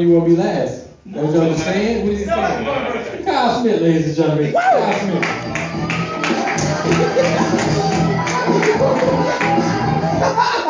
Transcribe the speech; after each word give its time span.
you 0.00 0.14
wanna 0.14 0.28
be 0.30 0.36
last? 0.36 0.86
That's 1.06 1.26
what 1.34 1.46
you're 1.46 1.56
saying? 1.56 2.04
What 2.04 2.12
is 2.14 2.20
he 2.20 2.24
No, 2.26 2.34
saying? 2.36 3.24
Kyle 3.24 3.60
Smith, 3.60 3.80
ladies 3.82 4.06
and 4.06 4.16
gentlemen. 4.16 4.52
Kyle 4.52 4.92
Smith. 5.00 5.26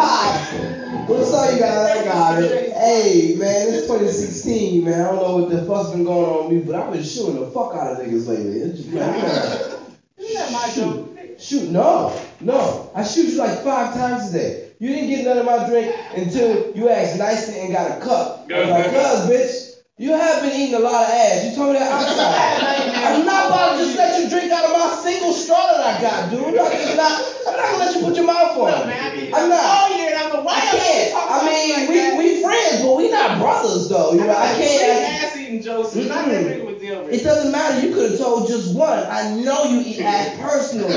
What's 0.00 1.32
up, 1.34 1.52
you 1.52 1.58
guys? 1.58 1.98
I 1.98 2.04
got 2.04 2.42
it. 2.42 2.72
Hey, 2.72 3.34
man, 3.36 3.68
it's 3.68 3.86
2016, 3.86 4.84
man. 4.84 5.00
I 5.00 5.04
don't 5.10 5.16
know 5.16 5.36
what 5.36 5.50
the 5.50 5.64
fuck's 5.66 5.90
been 5.90 6.04
going 6.04 6.24
on 6.24 6.48
with 6.48 6.56
me, 6.66 6.72
but 6.72 6.80
I've 6.80 6.92
been 6.92 7.02
shooting 7.02 7.40
the 7.40 7.50
fuck 7.50 7.74
out 7.74 7.92
of 7.92 7.98
niggas 7.98 8.26
lately. 8.26 8.56
It's 8.60 8.78
just, 8.80 8.90
man, 8.92 9.14
Isn't 9.14 10.34
that 10.34 10.52
my 10.52 10.70
joke? 10.74 11.08
shoot, 11.38 11.70
no, 11.70 12.18
no. 12.40 12.90
I 12.94 13.02
shoot 13.04 13.26
you 13.28 13.38
like 13.38 13.62
five 13.62 13.92
times 13.94 14.30
a 14.30 14.32
day. 14.38 14.69
You 14.80 14.88
didn't 14.88 15.08
get 15.08 15.24
none 15.26 15.36
of 15.36 15.44
my 15.44 15.62
drink 15.68 15.92
until 16.16 16.72
you 16.72 16.88
asked 16.88 17.18
nicely 17.18 17.60
and 17.60 17.70
got 17.70 17.92
a 17.92 18.00
cup. 18.00 18.48
I 18.48 18.60
was 18.60 18.70
like, 18.70 18.88
cuz, 18.88 19.28
bitch, 19.28 19.76
you 20.00 20.16
have 20.16 20.40
been 20.40 20.56
eating 20.56 20.72
a 20.72 20.78
lot 20.80 21.04
of 21.04 21.10
ass. 21.12 21.44
You 21.44 21.52
told 21.52 21.68
me 21.68 21.76
that 21.76 21.92
outside. 21.92 22.96
I'm 23.04 23.22
not 23.26 23.44
about 23.52 23.76
to 23.76 23.84
just 23.84 23.94
let 23.94 24.16
you 24.16 24.30
drink 24.30 24.50
out 24.50 24.64
of 24.64 24.72
my 24.72 24.88
single 25.04 25.32
straw 25.32 25.60
that 25.68 25.84
I 25.84 26.00
got, 26.00 26.30
dude. 26.30 26.56
I'm 26.56 26.72
just 26.72 26.96
not. 26.96 27.12
I'm 27.46 27.56
not 27.60 27.66
gonna 27.68 27.84
let 27.84 27.94
you 27.94 28.00
put 28.00 28.16
your 28.16 28.24
mouth 28.24 28.56
on. 28.56 28.72
Look, 28.72 28.80
it. 28.80 28.86
man, 28.86 29.04
I 29.04 29.12
mean, 29.12 29.34
I'm 29.34 29.48
not. 29.50 29.60
all 29.60 29.88
year, 29.92 30.08
and 30.08 30.16
I'm 30.16 30.30
the 30.30 30.40
I 30.48 30.60
can't. 30.72 31.12
I 31.28 31.44
mean, 31.44 31.86
we 31.86 32.16
we 32.16 32.40
friends, 32.40 32.80
but 32.80 32.96
we 32.96 33.10
not 33.10 33.36
brothers 33.38 33.88
though. 33.88 34.12
You 34.12 34.24
know, 34.24 34.32
I 34.32 34.56
can't. 34.56 35.20
ass 35.20 35.36
eating 35.36 35.60
jokes. 35.60 35.94
Not 35.94 36.08
that 36.08 36.44
big 36.46 36.60
of 36.60 36.68
a 36.68 36.72
deal. 36.72 37.06
It 37.06 37.22
doesn't 37.22 37.52
matter. 37.52 37.78
You 37.84 37.92
could 37.92 38.08
have 38.12 38.18
told 38.18 38.48
just 38.48 38.74
one. 38.74 39.04
I 39.04 39.28
know 39.44 39.64
you 39.64 39.82
eat 39.84 40.00
ass 40.00 40.32
personally. 40.40 40.96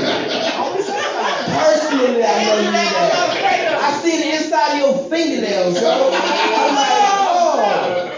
Personally, 1.44 2.24
I 2.24 2.44
know 2.44 2.56
you 2.56 2.70
eat 2.70 2.92
ass. 2.96 3.43
I 3.84 3.92
see 4.00 4.32
inside 4.32 4.78
your 4.78 4.96
fingernails, 5.10 5.78
yo. 5.78 5.90
I'm 5.90 6.74
like, 6.74 6.88
oh. 7.20 8.10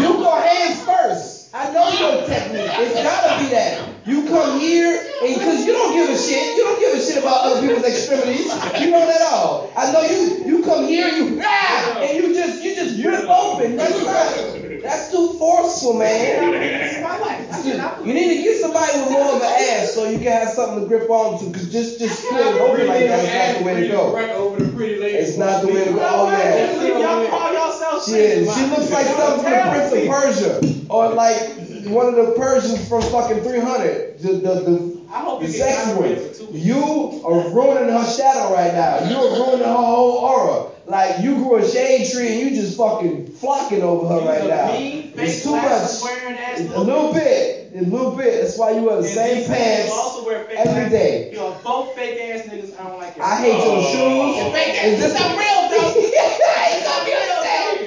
You 0.00 0.14
go 0.14 0.34
hands 0.40 0.82
first. 0.84 1.50
I 1.52 1.70
know 1.70 1.88
your 1.90 2.26
technique. 2.26 2.70
It's 2.78 2.94
gotta 2.94 3.44
be 3.44 3.50
that. 3.50 4.06
You 4.06 4.26
come 4.26 4.58
here 4.58 5.04
and 5.22 5.34
because 5.34 5.66
you 5.66 5.72
don't 5.72 5.92
give 5.92 6.08
a 6.08 6.16
shit. 6.16 6.56
You 6.56 6.64
don't 6.64 6.80
give 6.80 6.94
a 6.94 7.00
shit 7.02 7.18
about 7.18 7.44
other 7.44 7.60
people's 7.60 7.84
extremities. 7.84 8.46
You 8.80 8.90
don't 8.90 9.10
at 9.10 9.20
all. 9.20 9.70
I 9.76 9.92
know 9.92 10.00
you. 10.00 10.46
You 10.46 10.62
come 10.64 10.86
here, 10.86 11.08
you 11.08 11.38
ah, 11.44 11.98
and 12.00 12.16
you 12.16 12.34
just 12.34 12.62
you 12.62 12.74
just 12.74 12.94
you're 12.96 13.28
open. 13.28 13.76
That's 13.76 14.02
not. 14.02 14.57
That's 14.82 15.10
too 15.10 15.34
forceful, 15.38 15.94
man. 15.94 16.54
It's 16.88 17.02
my 17.02 17.18
life. 17.18 17.48
I 17.52 17.62
cannot 17.62 18.06
You 18.06 18.14
need 18.14 18.36
to 18.36 18.42
get 18.42 18.56
somebody 18.60 19.00
with 19.00 19.10
more 19.10 19.36
of 19.36 19.42
an 19.42 19.42
ass 19.42 19.92
so 19.94 20.08
you 20.08 20.18
can 20.18 20.32
have 20.32 20.50
something 20.50 20.82
to 20.82 20.86
grip 20.86 21.08
on 21.10 21.38
to. 21.38 21.50
Cause 21.52 21.70
just 21.70 21.98
just 21.98 22.24
split 22.24 22.40
it 22.40 22.60
open 22.60 22.86
like 22.86 23.06
that 23.06 23.24
is 23.24 23.34
not 23.34 23.58
the 23.58 23.64
way 23.64 23.82
to 23.82 23.88
go. 23.88 24.14
Right 24.14 24.30
over 24.30 24.58
the 24.58 24.72
pretty 24.72 24.96
lady. 24.96 25.18
It's 25.18 25.36
not 25.36 25.60
the 25.62 25.68
way 25.68 25.84
to 25.84 25.92
go. 25.92 26.00
Oh 26.00 26.30
yeah. 26.30 26.98
Y'all 26.98 27.28
call 27.28 27.52
yourself 27.52 28.04
She 28.04 28.12
is. 28.12 28.54
She 28.54 28.64
looks 28.66 28.90
like 28.90 29.06
something 29.06 29.42
from 29.42 29.52
the 29.52 29.68
Prince 29.70 29.92
of 29.92 30.08
Persia, 30.08 30.86
or 30.88 31.14
like 31.14 31.58
one 31.86 32.08
of 32.08 32.16
the 32.16 32.32
Persians 32.36 32.88
from 32.88 33.02
fucking 33.02 33.42
300. 33.42 34.18
The 34.18 34.32
the, 34.32 34.38
the, 34.40 35.00
I 35.10 35.20
hope 35.20 35.40
the 35.40 35.46
you 35.46 35.52
get 35.52 35.74
sexy 35.74 35.94
one. 35.98 36.16
for 36.16 36.34
two 36.34 36.46
weeks. 36.46 36.64
You 36.64 37.22
are 37.24 37.50
ruining 37.50 37.88
her 37.88 38.04
shadow 38.04 38.52
right 38.52 38.72
now. 38.72 39.08
You 39.08 39.16
are 39.16 39.36
ruining 39.38 39.66
her 39.66 39.72
whole 39.74 40.18
aura. 40.18 40.70
Like 40.88 41.20
you 41.22 41.34
grew 41.36 41.56
a 41.56 41.68
shade 41.68 42.10
tree 42.10 42.28
and 42.28 42.40
you 42.40 42.56
just 42.56 42.76
fucking 42.78 43.32
flocking 43.32 43.82
over 43.82 44.08
her 44.08 44.26
right 44.26 44.48
now. 44.48 44.72
Mean, 44.72 45.12
It's 45.16 45.42
too 45.44 45.50
much. 45.52 45.64
ass. 45.64 46.02
A 46.02 46.80
little 46.80 47.12
bit. 47.12 47.70
A 47.74 47.82
little 47.82 48.16
bit. 48.16 48.40
That's 48.40 48.56
why 48.56 48.70
you 48.70 48.82
wear 48.84 48.96
the 48.96 49.04
And 49.04 49.14
same 49.14 49.44
pants 49.44 49.92
also 49.92 50.24
wear 50.24 50.40
fake 50.48 50.56
every 50.56 50.88
glasses. 50.88 50.90
day. 50.92 51.30
You're 51.34 51.54
both 51.62 51.94
fake 51.94 52.18
ass 52.18 52.40
niggas. 52.48 52.80
I 52.80 52.88
don't 52.88 52.96
like 52.98 53.16
it. 53.16 53.22
I 53.22 53.36
hate 53.36 53.52
your 53.52 53.82
shoes. 53.84 54.40
And 54.40 54.52
fake 54.54 54.80
ass. 54.80 54.86
Is 54.86 54.98
this 54.98 55.12
a 55.12 55.28
not 55.28 55.36
real 55.36 55.68
though. 55.68 55.92
I 55.92 56.72
ain't 56.72 56.84
gonna 56.84 57.04
be 57.04 57.12
Real. 57.12 57.37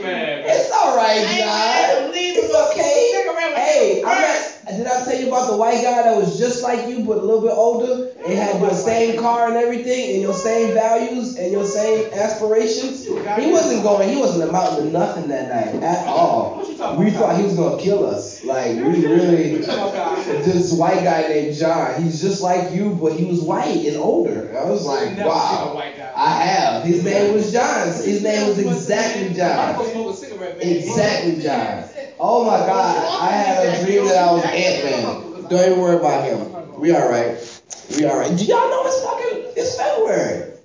Man, 0.01 0.43
It's 0.45 0.71
all 0.71 0.95
right, 0.97 1.17
I 1.17 1.31
ain't 1.31 1.39
John. 1.39 2.11
It's 2.13 2.53
okay. 2.71 3.11
Hey, 3.55 4.03
I'm 4.05 4.21
not, 4.21 4.77
did 4.77 4.87
I 4.87 5.03
tell 5.03 5.19
you 5.19 5.27
about 5.27 5.51
the 5.51 5.57
white 5.57 5.81
guy 5.81 6.03
that 6.03 6.15
was 6.15 6.37
just 6.37 6.63
like 6.63 6.87
you 6.87 7.03
but 7.03 7.17
a 7.17 7.21
little 7.21 7.41
bit 7.41 7.51
older 7.51 8.09
and 8.23 8.33
had 8.33 8.59
your 8.59 8.73
same 8.73 9.19
car 9.19 9.47
and 9.47 9.57
everything 9.57 10.13
and 10.13 10.21
your 10.21 10.33
same 10.33 10.73
values 10.73 11.37
and 11.37 11.51
your 11.51 11.65
same 11.65 12.11
aspirations? 12.13 13.05
He 13.05 13.51
wasn't 13.51 13.83
going. 13.83 14.09
He 14.09 14.17
wasn't 14.17 14.49
amounting 14.49 14.85
to 14.85 14.91
nothing 14.91 15.27
that 15.29 15.49
night 15.49 15.83
at 15.83 16.07
all. 16.07 16.57
What 16.57 16.69
you 16.69 16.77
talking 16.77 17.03
We 17.03 17.11
thought 17.11 17.37
he 17.37 17.43
was 17.43 17.55
gonna 17.55 17.81
kill 17.81 18.05
us. 18.05 18.43
Like 18.43 18.75
we 18.75 19.05
really. 19.05 19.57
This 19.57 20.71
white 20.73 21.03
guy 21.03 21.27
named 21.27 21.55
John. 21.55 22.01
He's 22.01 22.21
just 22.21 22.41
like 22.41 22.71
you, 22.71 22.97
but 23.01 23.13
he 23.13 23.25
was 23.25 23.41
white 23.41 23.85
and 23.85 23.97
older. 23.97 24.57
I 24.57 24.65
was 24.65 24.85
like, 24.85 25.15
Never 25.17 25.17
seen 25.17 25.21
a 25.21 25.27
wow. 25.27 25.73
I 26.21 26.29
have. 26.33 26.83
His 26.83 27.03
name 27.03 27.33
was 27.33 27.51
John. 27.51 27.87
His 27.87 28.21
name 28.21 28.47
was 28.47 28.59
exactly 28.59 29.33
John. 29.33 29.75
gonna 29.75 29.89
smoke 29.89 30.13
a 30.13 30.15
cigarette, 30.15 30.59
man. 30.59 30.67
Exactly, 30.67 31.41
John. 31.41 31.83
Oh 32.19 32.45
my 32.45 32.57
God, 32.59 33.21
I 33.21 33.31
had 33.31 33.65
a 33.65 33.83
dream 33.83 34.05
that 34.05 34.17
I 34.17 34.31
was 34.31 34.43
Ant 34.43 34.83
Man. 34.83 35.49
Don't 35.49 35.65
even 35.65 35.79
worry 35.79 35.95
about 35.95 36.23
him. 36.23 36.79
We 36.79 36.91
all 36.91 37.09
right. 37.09 37.63
We 37.97 38.05
all 38.05 38.19
right. 38.19 38.37
Do 38.37 38.45
y'all 38.45 38.69
know 38.69 38.85
it's 38.85 39.03
fucking 39.03 39.53
it's 39.57 39.75
February? 39.75 40.59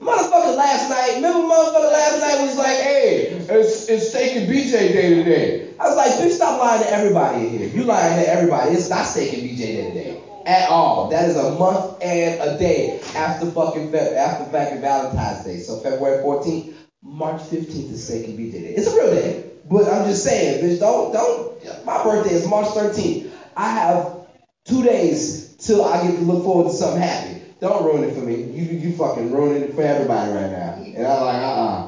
Motherfucker, 0.00 0.56
last 0.56 0.88
night. 0.88 1.16
Remember, 1.16 1.40
motherfucker, 1.40 1.92
last 1.92 2.20
night 2.20 2.46
was 2.46 2.56
like, 2.56 2.76
hey, 2.76 3.26
it's 3.50 3.88
it's 3.88 4.10
Steak 4.10 4.36
and 4.36 4.48
BJ 4.48 4.70
day 4.70 5.14
today. 5.16 5.74
I 5.80 5.88
was 5.88 5.96
like, 5.96 6.12
bitch, 6.12 6.36
stop 6.36 6.60
lying 6.60 6.84
to 6.84 6.88
everybody 6.88 7.48
in 7.48 7.58
here. 7.58 7.68
You 7.68 7.82
lying 7.82 8.22
to 8.22 8.30
everybody. 8.30 8.76
It's 8.76 8.88
not 8.88 9.06
Steak 9.06 9.32
and 9.32 9.42
BJ 9.42 9.58
day 9.58 9.90
today 9.90 10.19
at 10.46 10.68
all. 10.68 11.08
That 11.10 11.26
is 11.26 11.36
a 11.36 11.46
month 11.46 12.02
and 12.02 12.36
a 12.40 12.58
day 12.58 13.00
after 13.14 13.46
fucking 13.46 13.90
Fe- 13.90 14.14
after 14.16 14.44
fucking 14.44 14.80
Valentine's 14.80 15.44
Day. 15.44 15.58
So 15.58 15.76
February 15.76 16.22
14th, 16.22 16.72
March 17.02 17.40
15th 17.42 17.90
is 17.90 18.04
Steak 18.04 18.26
and 18.26 18.36
day. 18.36 18.74
It's 18.76 18.86
a 18.88 18.94
real 18.96 19.10
day. 19.10 19.44
But 19.68 19.88
I'm 19.88 20.04
just 20.04 20.22
saying, 20.22 20.60
bitch, 20.62 20.80
don't 20.80 21.12
don't. 21.12 21.84
My 21.84 22.02
birthday 22.02 22.32
is 22.32 22.46
March 22.46 22.68
13th. 22.68 23.26
I 23.56 23.70
have 23.70 24.08
two 24.66 24.82
days 24.82 25.40
till 25.58 25.82
I 25.82 25.98
get 25.98 26.16
to 26.16 26.22
look 26.22 26.42
forward 26.44 26.66
to 26.66 26.72
something 26.72 27.00
happy. 27.00 27.36
Don't 27.60 27.82
ruin 27.82 28.04
it 28.04 28.12
for 28.12 28.22
me. 28.22 28.34
You 28.34 28.64
you 28.64 28.90
fucking 28.90 29.30
ruining 29.30 29.62
it 29.64 29.72
for 29.72 29.82
everybody 29.82 30.28
right 30.28 30.48
now. 30.48 30.72
And 30.94 31.06
I'm 31.06 31.20
like, 31.20 31.38
uh-uh. 31.40 31.80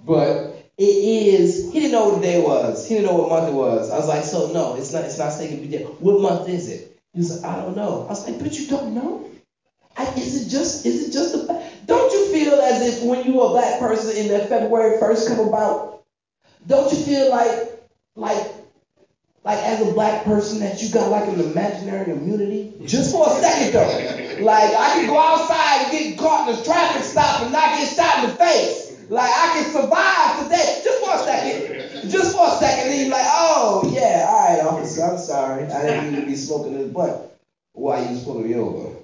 But 0.00 0.38
it 0.78 0.96
is. 1.00 1.60
He 1.70 1.80
didn't 1.80 1.92
know 1.92 2.02
what 2.04 2.14
the 2.14 2.20
day 2.20 2.36
was. 2.38 2.84
He 2.84 2.94
didn't 2.94 3.04
know 3.04 3.12
what 3.12 3.26
month 3.26 3.46
it 3.46 3.52
was. 3.52 3.90
I 3.90 3.96
was 3.96 4.08
like, 4.08 4.24
so 4.24 4.46
no, 4.46 4.74
it's 4.74 4.92
not. 4.92 5.04
It's 5.04 5.18
not 5.18 5.32
Steak 5.32 5.52
and 5.52 5.62
BJ. 5.62 5.82
What 5.98 6.16
month 6.16 6.46
is 6.46 6.68
it? 6.68 6.80
He 7.16 7.22
like, 7.22 7.44
I 7.44 7.62
don't 7.62 7.74
know. 7.74 8.04
I 8.04 8.08
was 8.10 8.28
like, 8.28 8.38
but 8.38 8.58
you 8.58 8.66
don't 8.66 8.94
know. 8.94 9.26
I, 9.96 10.12
is 10.18 10.46
it 10.46 10.50
just? 10.50 10.84
Is 10.84 11.08
it 11.08 11.12
just 11.12 11.34
a? 11.34 11.62
Don't 11.86 12.12
you 12.12 12.26
feel 12.26 12.52
as 12.60 12.82
if 12.82 13.08
when 13.08 13.24
you 13.24 13.36
were 13.36 13.46
a 13.46 13.48
black 13.48 13.78
person 13.78 14.14
in 14.14 14.28
that 14.28 14.50
February 14.50 15.00
first 15.00 15.26
come 15.26 15.40
about, 15.40 15.98
don't 16.66 16.90
you 16.92 16.98
feel 16.98 17.30
like 17.30 17.80
like 18.16 18.52
like 19.44 19.58
as 19.60 19.80
a 19.80 19.92
black 19.92 20.24
person 20.24 20.58
that 20.58 20.82
you 20.82 20.90
got 20.90 21.08
like 21.08 21.26
an 21.26 21.40
imaginary 21.40 22.10
immunity? 22.10 22.74
Just 22.84 23.12
for 23.12 23.26
a 23.26 23.30
second 23.30 23.72
though. 23.72 24.44
Like 24.44 24.74
I 24.74 24.92
can 24.96 25.06
go 25.06 25.18
outside 25.18 25.84
and 25.84 25.90
get 25.92 26.18
caught 26.18 26.50
in 26.50 26.54
a 26.54 26.64
traffic 26.64 27.02
stop 27.02 27.40
and 27.40 27.52
not 27.52 27.78
get 27.78 27.88
shot 27.88 28.24
in 28.24 28.30
the 28.30 28.36
face. 28.36 28.86
Like 29.08 29.30
I 29.30 29.52
can 29.54 29.72
survive 29.72 30.42
today. 30.42 30.80
Just 30.84 31.02
for 31.02 31.14
a 31.14 31.18
second. 31.24 32.10
Just 32.10 32.36
for 32.36 32.46
a 32.46 32.50
second. 32.58 32.88
Then 32.90 33.06
you're 33.06 33.14
like, 33.14 33.26
oh 33.28 33.88
yeah, 33.90 34.26
all 34.28 34.50
right, 34.50 34.60
officer, 34.60 35.02
I'm 35.02 35.16
sorry. 36.10 36.18
I 36.18 36.26
didn't 36.26 36.26
mean 36.26 36.26
to 36.26 36.26
be 36.26 36.36
smoking 36.36 36.74
this 36.74 36.92
blunt 36.92 37.32
while 37.74 38.02
you 38.02 38.10
was 38.10 38.24
pulling 38.24 38.48
me 38.48 38.56
over. 38.56 38.96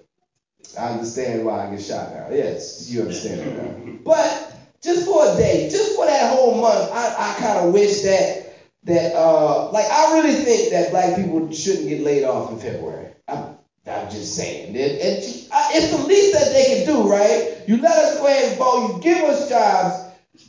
I 0.79 0.93
understand 0.93 1.45
why 1.45 1.67
I 1.67 1.71
get 1.71 1.83
shot 1.83 2.13
now. 2.13 2.29
Yes, 2.31 2.91
you 2.91 3.03
understand 3.03 3.57
now. 3.57 3.95
But 4.05 4.55
just 4.83 5.07
for 5.07 5.25
a 5.25 5.37
day, 5.37 5.69
just 5.71 5.97
for 5.97 6.07
that 6.07 6.31
whole 6.31 6.61
month, 6.61 6.91
I, 6.93 7.15
I 7.19 7.35
kind 7.41 7.59
of 7.59 7.73
wish 7.73 8.03
that 8.03 8.43
that 8.85 9.15
uh 9.15 9.71
like 9.73 9.87
I 9.91 10.13
really 10.15 10.35
think 10.35 10.71
that 10.71 10.91
black 10.91 11.15
people 11.17 11.51
shouldn't 11.53 11.89
get 11.89 12.01
laid 12.01 12.25
off 12.25 12.51
in 12.51 12.59
February. 12.59 13.09
I'm, 13.29 13.45
I'm 13.87 14.11
just 14.11 14.35
saying. 14.35 14.75
It, 14.77 14.93
it, 15.01 15.49
it's 15.53 15.91
the 15.91 15.99
least 15.99 16.33
that 16.33 16.51
they 16.53 16.65
can 16.67 16.85
do, 16.87 17.09
right? 17.11 17.65
You 17.67 17.79
let 17.79 17.99
us 17.99 18.19
go 18.19 18.27
ahead 18.27 18.51
and 18.51 18.59
vote, 18.59 18.95
you 18.97 19.01
give 19.03 19.25
us 19.25 19.49
jobs. 19.49 20.05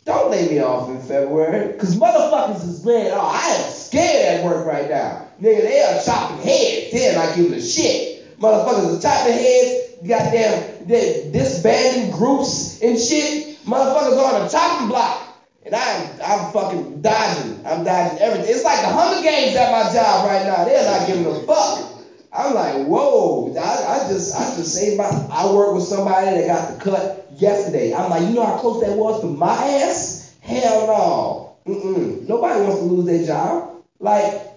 Don't 0.06 0.32
lay 0.32 0.48
me 0.50 0.60
off 0.60 0.90
in 0.90 1.00
February, 1.00 1.74
because 1.74 1.96
motherfuckers 1.96 2.64
is 2.66 2.86
laying 2.86 3.14
off. 3.14 3.34
I 3.36 3.50
am 3.56 3.70
scared 3.70 4.38
at 4.40 4.44
work 4.44 4.66
right 4.66 4.90
now. 4.90 5.28
Nigga, 5.44 5.62
they 5.62 5.82
are 5.82 6.02
chopping 6.02 6.38
heads. 6.38 6.92
They're 6.94 7.16
not 7.18 7.36
giving 7.36 7.54
a 7.54 7.60
shit. 7.60 8.40
Motherfuckers 8.40 8.98
are 8.98 9.02
chopping 9.02 9.34
heads, 9.34 9.92
goddamn, 10.08 10.88
they 10.88 11.30
disbanding 11.34 12.12
groups 12.12 12.82
and 12.82 12.98
shit. 12.98 13.58
Motherfuckers 13.66 14.18
on 14.18 14.46
a 14.46 14.50
chopping 14.50 14.88
block. 14.88 15.22
And 15.66 15.76
I'm 15.76 16.22
I'm 16.24 16.52
fucking 16.54 17.02
dodging. 17.02 17.66
I'm 17.66 17.84
dodging 17.84 18.20
everything. 18.20 18.56
It's 18.56 18.64
like 18.64 18.80
the 18.82 18.88
Hunger 18.88 19.22
Games 19.22 19.56
at 19.58 19.72
my 19.72 19.92
job 19.94 20.26
right 20.26 20.46
now. 20.46 20.64
They're 20.64 20.90
not 20.90 21.08
giving 21.08 21.26
a 21.26 21.46
fuck. 21.46 21.92
I'm 22.32 22.54
like, 22.54 22.88
whoa. 22.88 23.54
I, 23.54 24.00
I 24.00 24.08
just 24.08 24.36
I 24.36 24.56
just 24.56 24.74
saved 24.74 24.98
my 24.98 25.10
I 25.30 25.54
worked 25.54 25.76
with 25.76 25.84
somebody 25.84 26.38
that 26.38 26.48
got 26.48 26.74
the 26.74 26.84
cut 26.84 27.28
yesterday. 27.36 27.94
I'm 27.94 28.10
like, 28.10 28.22
you 28.30 28.34
know 28.34 28.46
how 28.46 28.58
close 28.58 28.82
that 28.82 28.98
was 28.98 29.20
to 29.22 29.28
my 29.28 29.54
ass? 29.54 30.36
Hell 30.42 30.88
no. 30.88 31.56
Mm-mm. 31.74 32.28
Nobody 32.30 32.62
wants 32.62 32.80
to 32.80 32.86
lose 32.86 33.06
their 33.06 33.26
job. 33.26 33.84
Like, 34.00 34.53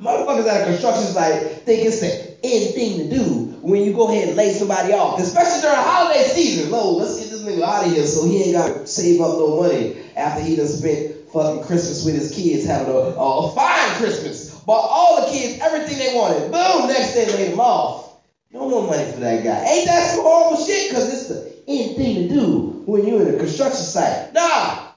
motherfuckers 0.00 0.46
at 0.46 0.62
a 0.62 0.64
construction 0.66 1.12
site 1.12 1.42
think 1.64 1.84
it's 1.84 2.00
the 2.00 2.28
end 2.44 2.74
thing 2.74 2.98
to 2.98 3.16
do 3.16 3.58
when 3.62 3.82
you 3.82 3.92
go 3.92 4.08
ahead 4.08 4.28
and 4.28 4.36
lay 4.36 4.52
somebody 4.52 4.92
off, 4.92 5.20
especially 5.20 5.60
during 5.60 5.76
holiday 5.76 6.22
season. 6.24 6.70
Lo, 6.70 6.96
let's 6.96 7.18
get 7.18 7.30
this 7.30 7.42
nigga 7.42 7.62
out 7.62 7.86
of 7.86 7.92
here 7.92 8.06
so 8.06 8.26
he 8.26 8.44
ain't 8.44 8.52
gotta 8.52 8.86
save 8.86 9.20
up 9.20 9.38
no 9.38 9.60
money 9.60 9.96
after 10.16 10.42
he 10.42 10.56
done 10.56 10.66
spent 10.66 11.28
fucking 11.32 11.64
Christmas 11.64 12.04
with 12.04 12.14
his 12.14 12.34
kids 12.34 12.64
having 12.64 12.92
a, 12.92 12.98
a 12.98 13.52
fine 13.52 13.96
Christmas. 13.96 14.54
Bought 14.60 14.88
all 14.88 15.24
the 15.24 15.32
kids 15.32 15.60
everything 15.60 15.98
they 15.98 16.14
wanted. 16.14 16.50
Boom, 16.52 16.88
next 16.88 17.14
day 17.14 17.26
laid 17.26 17.52
them 17.52 17.60
off. 17.60 18.16
No 18.50 18.68
more 18.68 18.86
money 18.86 19.10
for 19.12 19.20
that 19.20 19.44
guy. 19.44 19.64
Ain't 19.64 19.86
that 19.86 20.14
some 20.14 20.24
horrible 20.24 20.64
shit? 20.64 20.92
Cause 20.92 21.12
it's 21.12 21.28
the 21.28 21.54
end 21.66 21.96
thing 21.96 22.14
to 22.14 22.28
do 22.28 22.82
when 22.86 23.06
you're 23.06 23.28
in 23.28 23.34
a 23.34 23.38
construction 23.38 23.84
site. 23.84 24.32
Nah. 24.32 24.92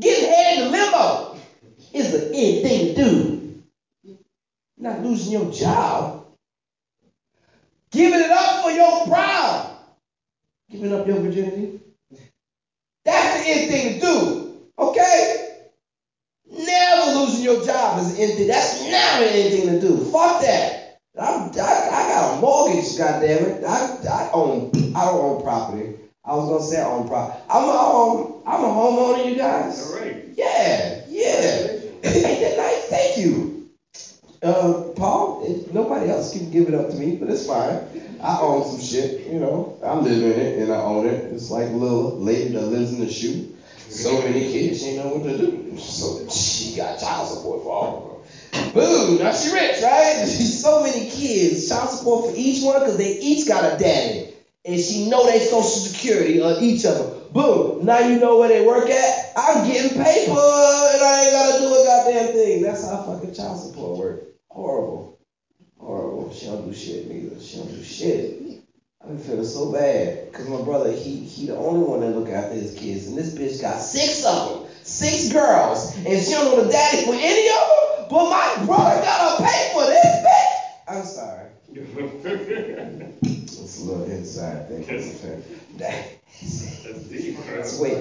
Getting 0.00 0.28
head 0.28 0.58
in 0.58 0.64
the 0.64 0.70
limo 0.70 1.36
is 1.92 2.12
the 2.12 2.26
end 2.34 2.62
thing 2.66 2.86
to 2.86 2.94
do. 2.94 3.41
Not 4.82 5.00
losing 5.00 5.32
your 5.32 5.46
job. 5.46 6.10
Giving 7.92 8.20
it 8.20 8.30
up 8.30 8.58
for 8.58 8.70
your 8.70 8.96
pride. 8.96 9.62
Giving 10.70 10.92
up 10.92 11.06
your 11.06 11.16
virginity. 11.16 11.70
That's 13.04 13.30
the 13.30 13.40
end 13.48 13.66
thing 13.66 13.84
to 13.84 13.90
do. 13.90 14.38
Okay? 14.78 15.26
Never 16.48 17.04
losing 17.04 17.42
your 17.42 17.56
job 17.56 17.96
is 17.96 18.08
the 18.08 18.18
end 18.18 18.36
thing. 18.36 18.46
That's 18.46 18.72
never 18.72 19.22
anything 19.22 19.66
to 19.66 19.74
do. 19.74 19.96
Fuck 19.96 20.38
that. 20.38 20.72
I'm, 21.18 21.50
I, 21.60 21.80
I 21.90 22.04
got 22.04 22.30
a 22.30 22.32
mortgage, 22.32 22.94
goddammit. 22.94 23.54
I, 23.66 23.82
I 24.10 24.24
own 24.32 24.64
I 24.94 25.04
don't 25.04 25.20
own 25.20 25.36
property. 25.36 25.90
I 26.24 26.34
was 26.34 26.46
gonna 26.46 26.60
say 26.60 26.78
I 26.78 26.84
own 26.84 27.04
property. 27.04 27.36
I'm 27.48 27.68
a 27.68 27.70
um, 27.72 28.24
I'm 28.46 28.64
a 28.64 28.68
homeowner, 28.68 29.22
you 29.22 29.34
guys. 29.34 29.80
All 29.80 29.92
right. 29.92 30.16
Yeah, 30.24 30.90
yeah. 31.04 31.64
Ain't 32.04 32.40
that 32.40 32.54
nice? 32.56 32.84
Thank 32.88 33.16
you. 33.16 33.51
Uh, 34.42 34.90
Paul, 34.96 35.40
it, 35.44 35.72
nobody 35.72 36.08
else 36.08 36.32
can 36.32 36.50
give 36.50 36.66
it 36.66 36.74
up 36.74 36.90
to 36.90 36.96
me, 36.96 37.16
but 37.16 37.28
it's 37.28 37.46
fine. 37.46 37.78
I 38.20 38.38
own 38.40 38.66
some 38.66 38.80
shit, 38.80 39.26
you 39.28 39.38
know. 39.38 39.78
I 39.84 39.94
live 39.94 40.20
in 40.20 40.36
it 40.36 40.58
and 40.58 40.72
I 40.72 40.76
own 40.78 41.06
it. 41.06 41.32
It's 41.32 41.48
like 41.48 41.68
little 41.68 42.16
lady 42.16 42.50
that 42.50 42.66
lives 42.66 42.92
in 42.92 42.98
the 42.98 43.08
shoe. 43.08 43.54
So 43.88 44.18
many 44.18 44.50
kids, 44.50 44.80
she 44.80 44.86
ain't 44.86 44.96
know 44.96 45.08
what 45.10 45.22
to 45.24 45.36
do. 45.36 45.76
So 45.78 46.26
she 46.28 46.74
got 46.74 46.98
child 46.98 47.28
support 47.28 47.62
for 47.62 47.70
all 47.70 48.20
of 48.52 48.62
them. 48.62 48.72
Boom, 48.72 49.18
now 49.18 49.32
she 49.32 49.48
rich, 49.48 49.80
right? 49.80 50.26
so 50.26 50.82
many 50.82 51.06
kids, 51.06 51.68
child 51.68 51.90
support 51.90 52.24
for 52.24 52.32
each 52.34 52.62
one 52.62 52.80
because 52.80 52.96
they 52.96 53.18
each 53.20 53.46
got 53.46 53.64
a 53.64 53.76
daddy. 53.76 54.26
And 54.64 54.80
she 54.80 55.08
know 55.08 55.26
they 55.26 55.40
social 55.40 55.80
security 55.80 56.40
on 56.40 56.62
each 56.62 56.84
of 56.84 56.96
them. 56.96 57.32
Boom, 57.32 57.84
now 57.84 57.98
you 57.98 58.18
know 58.18 58.38
where 58.38 58.48
they 58.48 58.64
work 58.64 58.88
at. 58.90 59.21
I'm 59.36 59.66
getting 59.66 59.90
paper 60.02 60.30
and 60.32 61.02
I 61.02 61.22
ain't 61.24 61.32
gotta 61.32 61.58
do 61.58 61.74
a 61.74 61.84
goddamn 61.84 62.32
thing. 62.32 62.62
That's 62.62 62.86
how 62.86 63.02
fucking 63.04 63.34
child 63.34 63.58
support 63.58 63.98
work. 63.98 64.22
Horrible. 64.50 65.16
Horrible. 65.78 66.32
She 66.32 66.46
don't 66.46 66.66
do 66.66 66.74
shit 66.74 67.08
neither. 67.08 67.40
She 67.40 67.56
don't 67.58 67.68
do 67.70 67.82
shit. 67.82 68.58
I've 69.02 69.08
been 69.08 69.18
feeling 69.18 69.44
so 69.44 69.72
bad 69.72 70.30
because 70.30 70.46
my 70.46 70.62
brother, 70.62 70.92
he 70.92 71.24
he 71.24 71.46
the 71.46 71.56
only 71.56 71.80
one 71.80 72.00
that 72.00 72.14
look 72.16 72.28
after 72.30 72.54
his 72.54 72.72
kids, 72.72 73.06
and 73.08 73.18
this 73.18 73.34
bitch 73.34 73.60
got 73.60 73.80
six 73.80 74.24
of 74.24 74.62
them, 74.62 74.70
six 74.84 75.28
girls, 75.32 75.96
and 75.96 76.22
she 76.22 76.30
don't 76.30 76.44
know 76.44 76.62
the 76.64 76.70
daddy 76.70 77.04
for 77.04 77.14
any 77.14 77.48
of 77.48 77.54
them. 77.66 78.06
But 78.10 78.30
my 78.30 78.64
brother 78.64 79.02
gotta 79.02 79.42
pay 79.42 79.70
for 79.72 79.86
this 79.86 80.06
bitch. 80.06 80.56
I'm 80.88 81.04
sorry. 81.04 81.46
It's 83.58 83.78
a 83.78 83.82
little 83.82 84.04
inside 84.04 84.68
thing. 84.68 84.84
That's 86.84 87.02
deep. 87.08 87.36
It's 87.46 87.78
wait, 87.78 87.98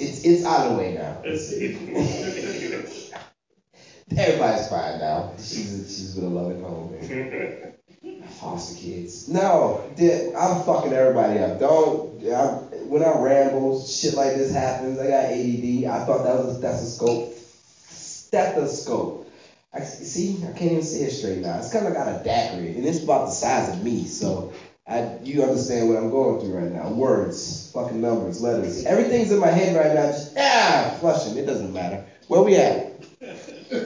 it's, 0.00 0.24
it's 0.24 0.44
out 0.44 0.66
of 0.66 0.72
the 0.72 0.78
way 0.78 0.94
now. 0.94 1.22
Everybody's 4.16 4.68
fine 4.68 4.98
now. 4.98 5.32
She's 5.38 5.94
she's 5.94 6.14
with 6.14 6.24
a 6.24 6.28
loving 6.28 6.60
home. 6.60 6.92
man. 6.92 7.72
Foster 8.40 8.78
kids. 8.78 9.28
No, 9.28 9.82
I'm 9.98 10.64
fucking 10.64 10.92
everybody 10.92 11.38
up. 11.38 11.58
Don't. 11.60 12.22
I, 12.24 12.48
when 12.86 13.02
I 13.02 13.18
ramble, 13.18 13.80
shit 13.80 14.14
like 14.14 14.34
this 14.34 14.52
happens. 14.52 14.98
I 14.98 15.06
got 15.06 15.26
ADD. 15.26 15.84
I 15.84 16.04
thought 16.04 16.24
that 16.24 16.36
was 16.36 16.56
a 16.56 16.58
stethoscope. 16.58 17.32
Stethoscope. 17.34 19.28
I 19.72 19.80
see. 19.80 20.38
I 20.42 20.52
can't 20.52 20.72
even 20.72 20.82
see 20.82 21.02
it 21.02 21.10
straight 21.10 21.38
now. 21.38 21.58
It's 21.58 21.72
kind 21.72 21.86
of 21.86 21.92
got 21.92 22.08
a 22.08 22.22
daiquiri, 22.24 22.74
and 22.76 22.84
it's 22.84 23.02
about 23.02 23.26
the 23.26 23.32
size 23.32 23.68
of 23.68 23.84
me. 23.84 24.04
So, 24.06 24.52
I 24.90 25.18
you 25.22 25.44
understand 25.44 25.88
what 25.88 25.98
I'm 25.98 26.10
going 26.10 26.40
through 26.40 26.56
right 26.56 26.72
now? 26.72 26.88
Words, 26.90 27.70
fucking 27.72 28.00
numbers, 28.00 28.42
letters. 28.42 28.84
Everything's 28.84 29.30
in 29.30 29.38
my 29.38 29.46
head 29.46 29.76
right 29.76 29.94
now. 29.94 30.06
Just 30.06 30.36
ah, 30.36 30.96
flushing. 30.98 31.36
It 31.36 31.46
doesn't 31.46 31.72
matter. 31.72 32.04
Where 32.26 32.42
we 32.42 32.56
at? 32.56 33.06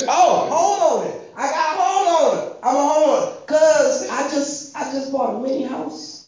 Oh, 0.08 0.48
hold 0.50 1.04
homeowner. 1.04 1.20
I 1.36 1.50
got 1.50 1.76
a 1.76 1.80
homeowner. 1.80 2.58
I'm 2.62 2.74
a 2.74 2.78
homeowner. 2.78 3.46
Cause 3.46 4.08
I 4.08 4.30
just 4.30 4.74
I 4.74 4.90
just 4.92 5.12
bought 5.12 5.36
a 5.36 5.42
mini 5.42 5.64
house. 5.64 6.26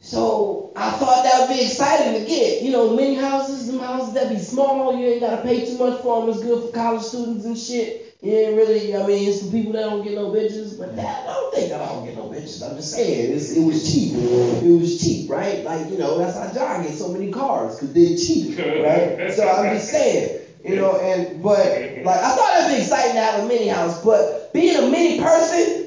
So 0.00 0.72
I 0.74 0.90
thought 0.92 1.24
that 1.24 1.40
would 1.40 1.54
be 1.54 1.62
exciting 1.62 2.14
to 2.14 2.26
get. 2.26 2.62
You 2.62 2.72
know, 2.72 2.96
mini 2.96 3.16
houses, 3.16 3.66
them 3.66 3.80
houses 3.80 4.14
that 4.14 4.30
be 4.30 4.38
small, 4.38 4.98
you 4.98 5.06
ain't 5.06 5.20
gotta 5.20 5.42
pay 5.42 5.66
too 5.66 5.76
much 5.76 6.00
for 6.00 6.22
them. 6.22 6.30
It's 6.30 6.42
good 6.42 6.64
for 6.64 6.74
college 6.74 7.02
students 7.02 7.44
and 7.44 7.58
shit. 7.58 8.07
Ain't 8.20 8.56
really, 8.56 8.96
I 8.96 9.06
mean, 9.06 9.28
it's 9.28 9.38
for 9.38 9.48
people 9.48 9.72
that 9.74 9.82
don't 9.82 10.02
get 10.02 10.16
no 10.16 10.28
bitches, 10.28 10.76
but 10.76 10.96
that, 10.96 11.22
I 11.24 11.30
don't 11.30 11.54
think 11.54 11.68
that 11.70 11.80
I 11.80 11.86
don't 11.86 12.04
get 12.04 12.16
no 12.16 12.24
bitches. 12.26 12.68
I'm 12.68 12.74
just 12.74 12.90
saying, 12.90 13.30
it 13.30 13.62
was 13.64 13.92
cheap. 13.92 14.12
It 14.12 14.76
was 14.76 15.00
cheap, 15.00 15.30
right? 15.30 15.62
Like, 15.62 15.88
you 15.88 15.98
know, 15.98 16.16
that's 16.18 16.34
how 16.34 16.52
John 16.52 16.82
gets 16.82 16.98
so 16.98 17.08
many 17.08 17.30
cars, 17.30 17.76
because 17.76 17.92
they're 17.92 18.16
cheap, 18.16 18.58
right? 18.58 19.32
So 19.32 19.48
I'm 19.48 19.72
just 19.72 19.88
saying, 19.88 20.36
you 20.64 20.74
know, 20.74 20.96
and, 20.96 21.40
but, 21.40 21.70
like, 22.02 22.18
I 22.20 22.32
thought 22.32 22.56
it'd 22.56 22.66
be 22.74 22.80
exciting 22.80 23.14
to 23.14 23.20
have 23.20 23.44
a 23.44 23.46
mini 23.46 23.68
house, 23.68 24.00
but 24.00 24.52
being 24.52 24.76
a 24.76 24.82
mini 24.82 25.20
person, 25.20 25.86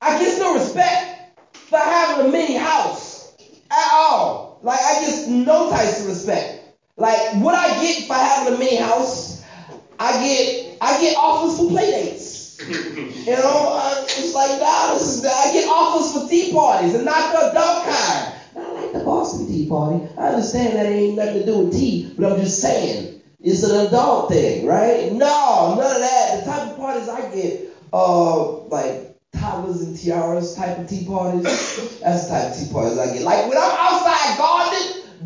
I 0.00 0.16
get 0.20 0.38
no 0.38 0.54
respect 0.54 1.02
for 1.54 1.78
having 1.78 2.24
a 2.24 2.30
mini 2.30 2.54
house 2.54 3.26
at 3.72 3.88
all. 3.90 4.58
Like, 4.62 4.78
I 4.80 5.00
get 5.00 5.26
no 5.26 5.68
types 5.68 5.98
of 5.98 6.06
respect. 6.06 6.62
Like, 6.96 7.18
what 7.32 7.56
I 7.56 7.80
get 7.80 8.06
for 8.06 8.14
having 8.14 8.54
a 8.54 8.56
mini 8.56 8.76
house, 8.76 9.35
I 9.98 10.24
get 10.24 10.78
I 10.80 11.00
get 11.00 11.16
offers 11.16 11.58
for 11.58 11.70
play 11.70 11.90
dates. 11.90 12.44
You 13.26 13.32
know, 13.32 14.02
it's 14.04 14.34
like 14.34 14.60
nah, 14.60 14.94
this 14.94 15.18
is 15.18 15.26
I 15.26 15.52
get 15.52 15.68
offers 15.68 16.12
for 16.12 16.28
tea 16.28 16.52
parties 16.52 16.94
and 16.94 17.04
not 17.04 17.32
the 17.32 17.50
adult 17.50 17.84
kind. 17.84 18.36
Not 18.54 18.74
like 18.74 18.92
the 18.92 19.00
Boston 19.00 19.46
Tea 19.46 19.68
Party. 19.68 20.06
I 20.16 20.28
understand 20.28 20.76
that 20.76 20.86
ain't 20.86 21.16
nothing 21.16 21.40
to 21.40 21.44
do 21.44 21.58
with 21.58 21.72
tea, 21.72 22.14
but 22.16 22.30
I'm 22.30 22.38
just 22.38 22.60
saying 22.60 23.20
it's 23.40 23.62
an 23.64 23.86
adult 23.86 24.30
thing, 24.30 24.64
right? 24.64 25.12
No, 25.12 25.76
none 25.76 25.94
of 25.96 26.00
that. 26.00 26.44
The 26.44 26.50
type 26.50 26.70
of 26.70 26.76
parties 26.76 27.08
I 27.08 27.28
get, 27.34 27.68
uh, 27.92 28.60
like 28.68 29.12
toddlers 29.32 29.82
and 29.82 29.94
tiaras 29.94 30.54
type 30.54 30.78
of 30.78 30.88
tea 30.88 31.04
parties. 31.04 31.42
That's 32.00 32.24
the 32.24 32.28
type 32.30 32.50
of 32.50 32.56
tea 32.56 32.72
parties 32.72 32.98
I 32.98 33.12
get. 33.12 33.22
Like 33.24 33.46
when 33.48 33.58
I'm 33.58 33.76
outside 33.76 34.38
gardening, 34.38 34.65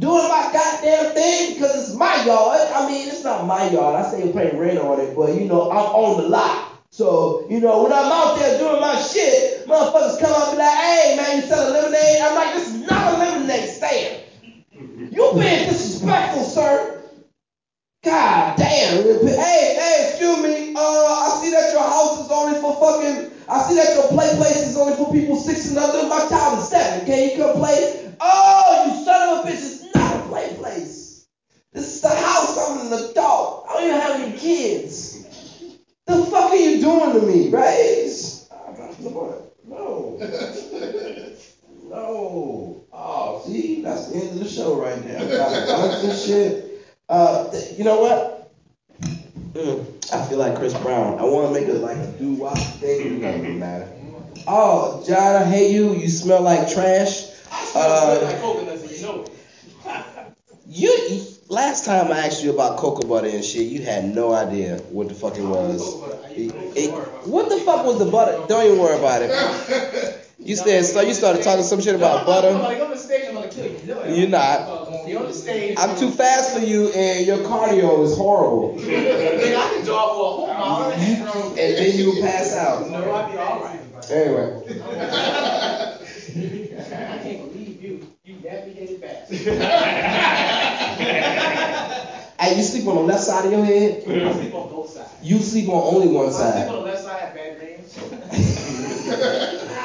doing 0.00 0.28
my 0.28 0.50
goddamn 0.52 1.14
thing 1.14 1.54
because 1.54 1.88
it's 1.88 1.96
my 1.96 2.24
yard. 2.24 2.60
I 2.74 2.88
mean, 2.90 3.08
it's 3.08 3.22
not 3.22 3.46
my 3.46 3.70
yard. 3.70 4.04
I 4.04 4.10
say 4.10 4.32
paying 4.32 4.58
rent 4.58 4.78
on 4.78 4.98
it, 4.98 5.14
but 5.14 5.34
you 5.34 5.46
know, 5.46 5.70
I'm 5.70 5.86
on 5.94 6.22
the 6.22 6.28
lot. 6.28 6.66
So, 6.90 7.46
you 7.48 7.60
know, 7.60 7.84
when 7.84 7.92
I'm 7.92 8.10
out 8.10 8.36
there 8.36 8.58
doing 8.58 8.80
my 8.80 8.96
shit, 8.96 9.66
motherfuckers 9.66 10.18
come 10.18 10.32
up 10.32 10.48
and 10.48 10.56
be 10.56 10.62
like, 10.62 10.76
hey 10.76 11.16
man, 11.16 11.36
you 11.36 11.42
selling 11.46 11.72
lemonade? 11.72 12.20
I'm 12.22 12.34
like, 12.34 12.54
this 12.54 12.74
is 12.74 12.86
not 12.88 13.14
a 13.14 13.18
lemonade 13.18 13.68
stand. 13.68 14.22
You 14.72 15.30
being 15.34 15.68
disrespectful, 15.68 16.42
sir. 16.42 17.00
God 18.02 18.56
damn. 18.56 19.04
Hey, 19.04 19.76
hey, 19.76 20.06
excuse 20.08 20.42
me. 20.42 20.72
Uh, 20.74 20.78
I 20.78 21.38
see 21.42 21.50
that 21.50 21.70
your 21.72 21.82
house 21.82 22.24
is 22.24 22.30
only 22.30 22.58
for 22.58 22.72
fucking. 22.80 23.30
I 23.46 23.62
see 23.62 23.74
that 23.74 23.94
your 23.94 24.08
play 24.08 24.34
place 24.36 24.68
is 24.68 24.76
only 24.76 24.96
for 24.96 25.12
people 25.12 25.36
six 25.36 25.68
and 25.68 25.78
under. 25.78 26.08
My 26.08 26.26
child 26.28 26.60
is 26.60 26.68
seven. 26.68 27.04
Can 27.04 27.28
you 27.28 27.36
come 27.36 27.56
play? 27.56 28.14
Oh, 28.20 28.84
you 28.86 29.04
son 29.04 29.38
of 29.38 29.44
a 29.44 29.48
bitch! 29.48 29.54
It's 29.54 29.94
not 29.94 30.16
a 30.16 30.28
play 30.28 30.54
place. 30.56 31.26
This 31.72 31.96
is 31.96 32.00
the 32.00 32.08
house. 32.08 32.56
I'm 32.58 32.78
an 32.92 33.10
adult. 33.10 33.66
I 33.68 33.72
don't 33.74 33.84
even 33.88 34.00
have 34.00 34.20
any 34.20 34.38
kids. 34.38 35.26
The 36.06 36.24
fuck 36.24 36.50
are 36.50 36.56
you 36.56 36.80
doing 36.80 37.12
to 37.20 37.26
me, 37.26 37.50
right? 37.50 38.46
No. 39.64 40.18
No. 41.90 42.84
Oh, 42.92 43.42
see, 43.44 43.82
that's 43.82 44.06
the 44.08 44.18
end 44.20 44.28
of 44.30 44.38
the 44.38 44.48
show 44.48 44.80
right 44.80 45.04
now. 45.04 45.18
Got 45.26 45.66
guns 45.66 46.04
and 46.04 46.16
shit. 46.18 46.86
Uh, 47.08 47.50
th- 47.50 47.76
you 47.76 47.82
know 47.82 48.00
what? 48.00 48.52
Mm, 49.54 50.14
I 50.14 50.28
feel 50.28 50.38
like 50.38 50.54
Chris 50.56 50.72
Brown. 50.78 51.18
I 51.18 51.24
want 51.24 51.52
to 51.52 51.60
make 51.60 51.68
it 51.68 51.80
like 51.80 51.96
a 51.96 52.06
doo 52.12 52.34
wop 52.34 52.56
thing. 52.56 53.16
It 53.16 53.20
doesn't 53.20 53.58
matter. 53.58 53.88
Oh, 54.46 55.02
John, 55.04 55.42
I 55.42 55.44
hate 55.44 55.72
you. 55.72 55.94
You 55.94 56.08
smell 56.08 56.42
like 56.42 56.72
trash. 56.72 57.26
Uh, 57.74 58.20
like 58.24 58.40
coconuts, 58.40 58.82
and 58.82 58.90
you 58.90 59.02
know 59.02 59.22
it. 59.24 60.34
you 60.66 61.20
last 61.50 61.84
time 61.84 62.10
I 62.12 62.18
asked 62.26 62.42
you 62.42 62.50
about 62.52 62.78
cocoa 62.78 63.06
butter 63.06 63.28
and 63.28 63.44
shit, 63.44 63.66
you 63.66 63.82
had 63.82 64.14
no 64.14 64.32
idea 64.32 64.78
what 64.90 65.08
the 65.08 65.14
fuck 65.14 65.36
it 65.36 65.42
was. 65.44 65.96
It- 66.30 66.54
it- 66.76 66.90
what 67.26 67.48
the 67.50 67.58
fuck 67.58 67.84
was 67.84 67.98
the 67.98 68.06
butter? 68.06 68.44
Don't 68.48 68.64
even 68.64 68.78
worry 68.78 68.96
about 68.98 69.22
it. 69.22 70.16
You 70.42 70.56
said 70.56 70.86
so. 70.86 71.02
You 71.02 71.12
started 71.12 71.42
talking 71.42 71.62
some 71.62 71.82
shit 71.82 71.94
about 71.94 72.24
butter. 72.24 72.52
Somebody 72.52 72.80
on 72.80 72.90
the 72.90 72.96
stage, 72.96 73.26
I'm 73.28 73.34
gonna 73.34 73.48
kill 73.48 73.66
you. 73.66 73.76
You 73.84 73.86
know 73.94 74.00
it. 74.00 74.16
You're 74.18 74.28
not. 74.30 75.06
You're 75.06 75.20
on 75.20 75.26
the 75.26 75.34
stage. 75.34 75.76
I'm 75.78 75.98
too 75.98 76.10
fast 76.10 76.54
for 76.54 76.60
you, 76.64 76.88
and 76.94 77.26
your 77.26 77.36
cardio 77.38 78.02
is 78.04 78.16
horrible. 78.16 78.74
Nigga, 78.78 79.54
I 79.56 79.68
can 79.74 79.84
jog 79.84 80.08
for 80.16 80.22
a 80.22 80.30
whole 80.32 80.46
mile 80.48 80.92
and. 80.92 81.56
Then 81.58 81.98
you 81.98 82.22
pass 82.22 82.54
out. 82.56 82.88
No, 82.90 83.10
I'll 83.10 83.30
be 83.30 83.36
all 83.36 83.60
right. 83.62 83.80
Anyway, 84.10 84.80
I 86.90 87.18
can't 87.22 87.52
believe 87.52 87.82
you. 87.82 88.06
You 88.24 88.36
navigated 88.42 89.02
fast. 89.02 90.36
Hey, 92.50 92.56
you 92.56 92.62
sleep 92.64 92.88
on 92.88 92.96
the 92.96 93.02
left 93.02 93.22
side 93.22 93.44
of 93.44 93.52
your 93.52 93.64
head? 93.64 94.02
Mm-hmm. 94.02 94.26
I 94.26 94.32
sleep 94.32 94.54
on 94.54 94.68
both 94.68 94.90
sides. 94.90 95.08
You 95.22 95.38
sleep 95.40 95.68
on 95.68 95.94
only 95.94 96.08
one 96.08 96.26
If 96.28 96.34
I 96.34 96.52
sleep 96.58 96.68
on 96.68 96.74
the 96.74 96.80
left 96.80 97.02
side, 97.04 97.16
I 97.16 97.20
have 97.20 97.34
bad 97.34 97.56
dreams. 97.56 97.96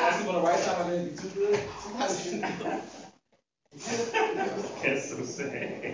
I 0.01 0.12
sleep 0.15 0.27
on 0.27 0.34
the 0.34 0.41
right 0.41 0.60
side, 0.60 0.75
my 0.75 0.84
dreams 0.84 1.03
be 1.03 1.27
too 1.27 1.34
good. 1.36 1.60
Sometimes 1.84 2.25
you 2.25 2.39
That's 4.81 5.10
so 5.10 5.22
sad. 5.22 5.93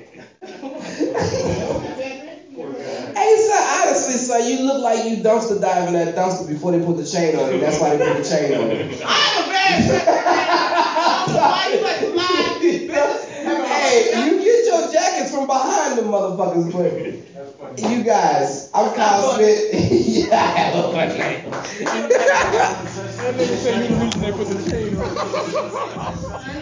Hey, 3.15 3.35
son, 3.37 3.63
honestly, 3.81 4.15
son, 4.15 4.45
you 4.45 4.63
look 4.63 4.79
like 4.79 5.03
you 5.03 5.17
dumpster 5.17 5.59
dive 5.59 5.87
in 5.87 5.93
that 5.93 6.15
dumpster 6.15 6.45
before 6.45 6.71
they 6.71 6.79
put 6.79 6.95
the 6.95 7.03
chain 7.03 7.35
on 7.35 7.49
it. 7.51 7.59
That's 7.59 7.77
why 7.79 7.89
they 7.89 7.97
put 7.97 8.13
the 8.13 8.21
chain 8.21 8.53
on 8.53 8.71
it. 8.71 9.01
I 9.03 9.11
have 9.11 9.45
a 9.45 9.47
bad 9.49 9.85
dream. 9.85 10.01
I 10.07 11.23
don't 11.25 11.35
know 11.35 11.47
why 11.49 11.65
you 11.73 11.81
like 11.81 11.99
to 11.99 12.07
lie. 12.07 13.65
hey, 13.65 14.23
you 14.25 14.39
get 14.39 14.65
your 14.65 14.89
jackets 14.89 15.29
from 15.29 15.45
behind 15.45 15.97
the 15.97 16.01
motherfuckers, 16.41 17.24
but 17.60 17.79
you 17.89 18.03
guys, 18.03 18.69
I'm 18.74 18.93
Kyle 18.95 19.33
Smith. 19.36 19.69
yeah, 19.74 20.36
I 20.36 20.38
have 20.38 20.86
a 20.86 20.91
funny 20.91 21.17
name. 21.17 21.51
That 21.51 23.36
nigga 23.36 23.57
said 23.57 23.89
you 23.89 23.95
the 23.95 24.03
reason 24.03 24.21
they 24.21 24.31
put 24.31 24.48
the 24.48 24.71
chain 24.71 24.98
on. 24.98 26.57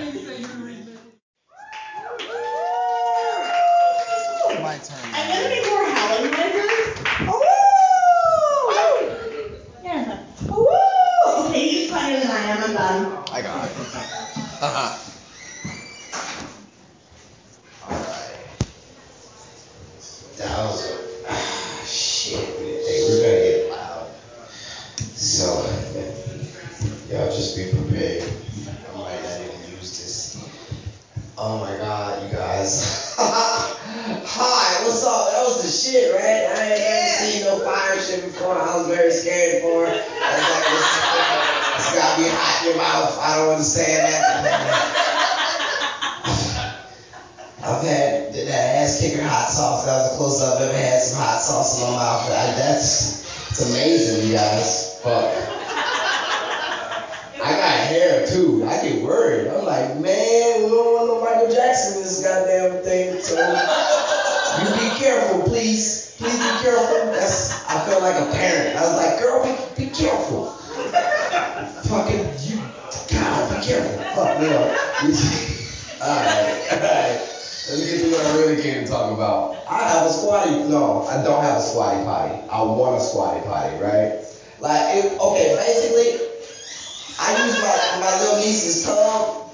I 68.50 68.82
was 68.82 68.96
like, 68.98 69.20
girl, 69.20 69.44
be, 69.44 69.86
be 69.86 69.90
careful. 69.92 70.46
Fucking 71.86 72.34
you 72.42 72.58
God, 73.10 73.60
be 73.60 73.66
careful. 73.66 73.98
Fuck 74.16 74.40
me 74.42 74.48
up. 74.50 74.70
Alright, 76.02 76.74
alright. 76.74 77.20
Let's 77.70 77.86
get 77.86 78.02
to 78.02 78.12
what 78.12 78.26
I 78.26 78.38
really 78.38 78.62
came 78.64 78.84
to 78.84 78.90
talk 78.90 79.12
about. 79.14 79.56
I 79.70 79.88
have 79.90 80.08
a 80.08 80.10
squatty. 80.10 80.50
No, 80.70 81.04
I 81.04 81.22
don't 81.24 81.44
have 81.44 81.58
a 81.58 81.62
squatty 81.62 82.04
potty. 82.04 82.48
I 82.50 82.62
want 82.64 82.98
a 83.00 83.04
squatty 83.04 83.42
potty, 83.46 83.78
right? 83.78 84.26
Like, 84.60 84.96
it, 84.96 85.20
okay, 85.20 85.56
basically, 85.56 86.28
I 87.20 87.46
use 87.46 87.62
my, 87.62 88.00
my 88.02 88.20
little 88.20 88.38
niece's 88.38 88.84
tub. 88.84 89.52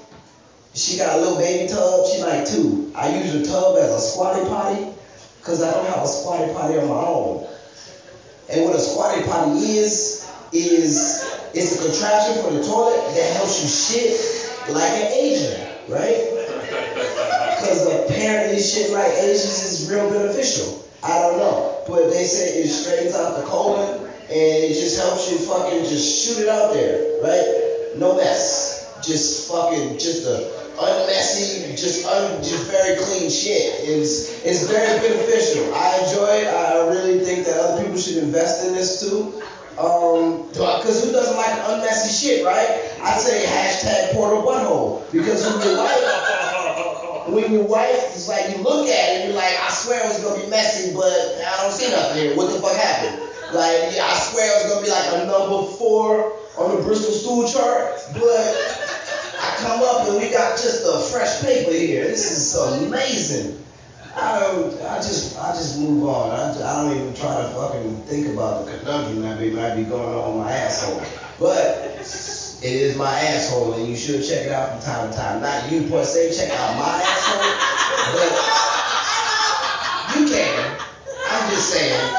She 0.74 0.96
got 0.96 1.16
a 1.16 1.20
little 1.20 1.36
baby 1.38 1.68
tub. 1.68 2.06
She 2.06 2.22
like 2.22 2.46
two. 2.46 2.90
I 2.94 3.18
use 3.18 3.32
her 3.32 3.44
tub 3.44 3.76
as 3.76 3.94
a 3.94 4.00
squatty 4.00 4.46
potty 4.48 4.88
because 5.38 5.62
I 5.62 5.72
don't 5.72 5.86
have 5.86 6.02
a 6.02 6.08
squatty 6.08 6.52
potty 6.52 6.78
on 6.78 6.88
my 6.88 6.94
own. 6.94 7.45
And 8.48 8.64
what 8.64 8.74
a 8.76 8.80
squatty 8.80 9.22
potty 9.24 9.58
is, 9.58 10.30
is 10.52 11.24
it's 11.54 11.74
a 11.74 11.82
contraption 11.82 12.42
for 12.42 12.52
the 12.52 12.62
toilet 12.62 13.14
that 13.14 13.32
helps 13.36 13.60
you 13.60 13.68
shit 13.68 14.70
like 14.70 14.92
an 14.92 15.10
Asian, 15.12 15.60
right? 15.88 16.30
Because 17.58 17.86
apparently 17.86 18.60
shit 18.62 18.92
like 18.92 19.10
Asians 19.18 19.62
is 19.64 19.90
real 19.90 20.08
beneficial. 20.10 20.84
I 21.02 21.18
don't 21.18 21.38
know. 21.38 21.82
But 21.88 22.10
they 22.10 22.24
say 22.24 22.62
it 22.62 22.68
straightens 22.68 23.14
out 23.14 23.36
the 23.36 23.46
colon 23.46 24.04
and 24.04 24.30
it 24.30 24.74
just 24.74 24.98
helps 24.98 25.30
you 25.30 25.38
fucking 25.38 25.84
just 25.84 26.24
shoot 26.24 26.42
it 26.42 26.48
out 26.48 26.72
there, 26.72 27.22
right? 27.22 27.96
No 27.96 28.16
mess. 28.16 28.74
Just 29.04 29.48
fucking 29.50 29.98
just 29.98 30.26
a 30.26 30.65
unmessy, 30.78 31.70
just 31.76 32.06
un, 32.06 32.42
just 32.42 32.70
very 32.70 32.96
clean 32.96 33.30
shit. 33.30 33.80
It's 33.84 34.44
it's 34.44 34.68
very 34.70 35.00
beneficial. 35.00 35.74
I 35.74 36.04
enjoy 36.04 36.44
it. 36.44 36.46
I 36.46 36.88
really 36.88 37.24
think 37.24 37.46
that 37.46 37.56
other 37.58 37.82
people 37.82 37.98
should 37.98 38.18
invest 38.18 38.66
in 38.66 38.74
this 38.74 39.00
too. 39.00 39.42
Um, 39.78 40.48
because 40.48 41.04
who 41.04 41.12
doesn't 41.12 41.36
like 41.36 41.52
unmessy 41.68 42.08
shit, 42.08 42.46
right? 42.46 42.80
I 43.02 43.18
say 43.18 43.44
hashtag 43.44 44.14
portal 44.14 44.42
butthole 44.42 45.12
because 45.12 45.44
when 45.44 45.68
your 45.68 45.76
wife, 45.76 47.28
when 47.28 47.52
your 47.52 47.64
wife 47.64 48.16
is 48.16 48.26
like, 48.26 48.56
you 48.56 48.62
look 48.62 48.88
at 48.88 49.12
it 49.12 49.20
and 49.20 49.28
you're 49.28 49.36
like, 49.36 49.52
I 49.60 49.68
swear 49.70 50.00
it 50.00 50.08
was 50.08 50.24
gonna 50.24 50.42
be 50.42 50.48
messy, 50.48 50.94
but 50.94 51.12
I 51.44 51.60
don't 51.60 51.72
see 51.72 51.90
nothing 51.90 52.22
here. 52.22 52.36
What 52.36 52.52
the 52.52 52.58
fuck 52.60 52.74
happened? 52.76 53.20
Like, 53.52 53.94
yeah, 53.94 54.08
I 54.08 54.14
swear 54.16 54.48
it 54.48 54.64
was 54.64 54.72
gonna 54.72 54.86
be 54.86 54.90
like 54.90 55.22
a 55.22 55.26
number 55.26 55.70
four 55.76 56.32
on 56.56 56.76
the 56.76 56.82
Bristol 56.82 57.12
stool 57.12 57.46
chart, 57.46 58.00
but 58.14 58.95
Come 59.56 59.82
up 59.82 60.08
and 60.08 60.18
we 60.18 60.30
got 60.30 60.58
just 60.58 60.84
a 60.86 60.98
fresh 61.10 61.40
paper 61.40 61.72
here. 61.72 62.04
This 62.04 62.30
is 62.30 62.54
amazing. 62.54 63.62
I 64.14 64.40
don't, 64.40 64.72
I 64.82 64.96
just, 64.96 65.38
I 65.38 65.52
just 65.52 65.78
move 65.78 66.04
on. 66.04 66.30
I, 66.30 66.52
I 66.52 66.82
don't 66.82 66.96
even 66.96 67.14
try 67.14 67.40
to 67.40 67.48
fucking 67.48 68.02
think 68.02 68.28
about 68.28 68.66
the 68.66 68.78
conundrum 68.78 69.22
that 69.22 69.38
be, 69.38 69.50
might 69.50 69.74
be 69.74 69.84
going 69.84 70.14
on 70.14 70.38
my 70.38 70.50
asshole. 70.50 71.02
But 71.38 71.96
it 72.62 72.62
is 72.62 72.96
my 72.96 73.12
asshole, 73.12 73.74
and 73.74 73.86
you 73.86 73.96
should 73.96 74.24
check 74.24 74.46
it 74.46 74.52
out 74.52 74.72
from 74.72 74.80
time 74.82 75.10
to 75.10 75.16
time. 75.16 75.42
Not 75.42 75.70
you 75.70 75.88
per 75.88 76.04
se, 76.04 76.34
check 76.36 76.50
out 76.50 76.76
my 76.76 77.02
asshole, 77.02 77.52
but 78.12 78.32
you 80.18 80.28
can. 80.34 80.78
I'm 81.28 81.50
just 81.50 81.68
saying, 81.70 82.16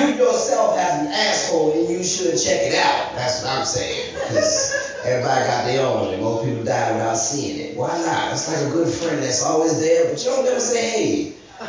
you 0.00 0.14
yourself 0.16 0.76
have 0.78 1.00
an 1.00 1.12
asshole, 1.12 1.72
and 1.72 1.88
you 1.88 2.02
should 2.02 2.40
check 2.40 2.60
it 2.62 2.74
out. 2.74 3.14
That's 3.14 3.42
what 3.42 3.52
I'm 3.52 3.64
saying. 3.64 4.14
Because 4.14 5.00
everybody 5.04 5.44
got 5.44 5.64
their 5.66 5.86
own, 5.86 6.14
and 6.14 6.22
most 6.22 6.44
people 6.44 6.64
die 6.64 6.92
without 6.92 7.16
seeing 7.16 7.60
it. 7.60 7.76
Why 7.76 7.96
not? 8.02 8.32
It's 8.32 8.48
like 8.48 8.66
a 8.66 8.70
good 8.70 8.92
friend 8.92 9.22
that's 9.22 9.42
always 9.42 9.78
there, 9.80 10.10
but 10.10 10.18
you 10.22 10.30
don't 10.30 10.44
never 10.44 10.60
say 10.60 10.90
hey. 10.90 11.32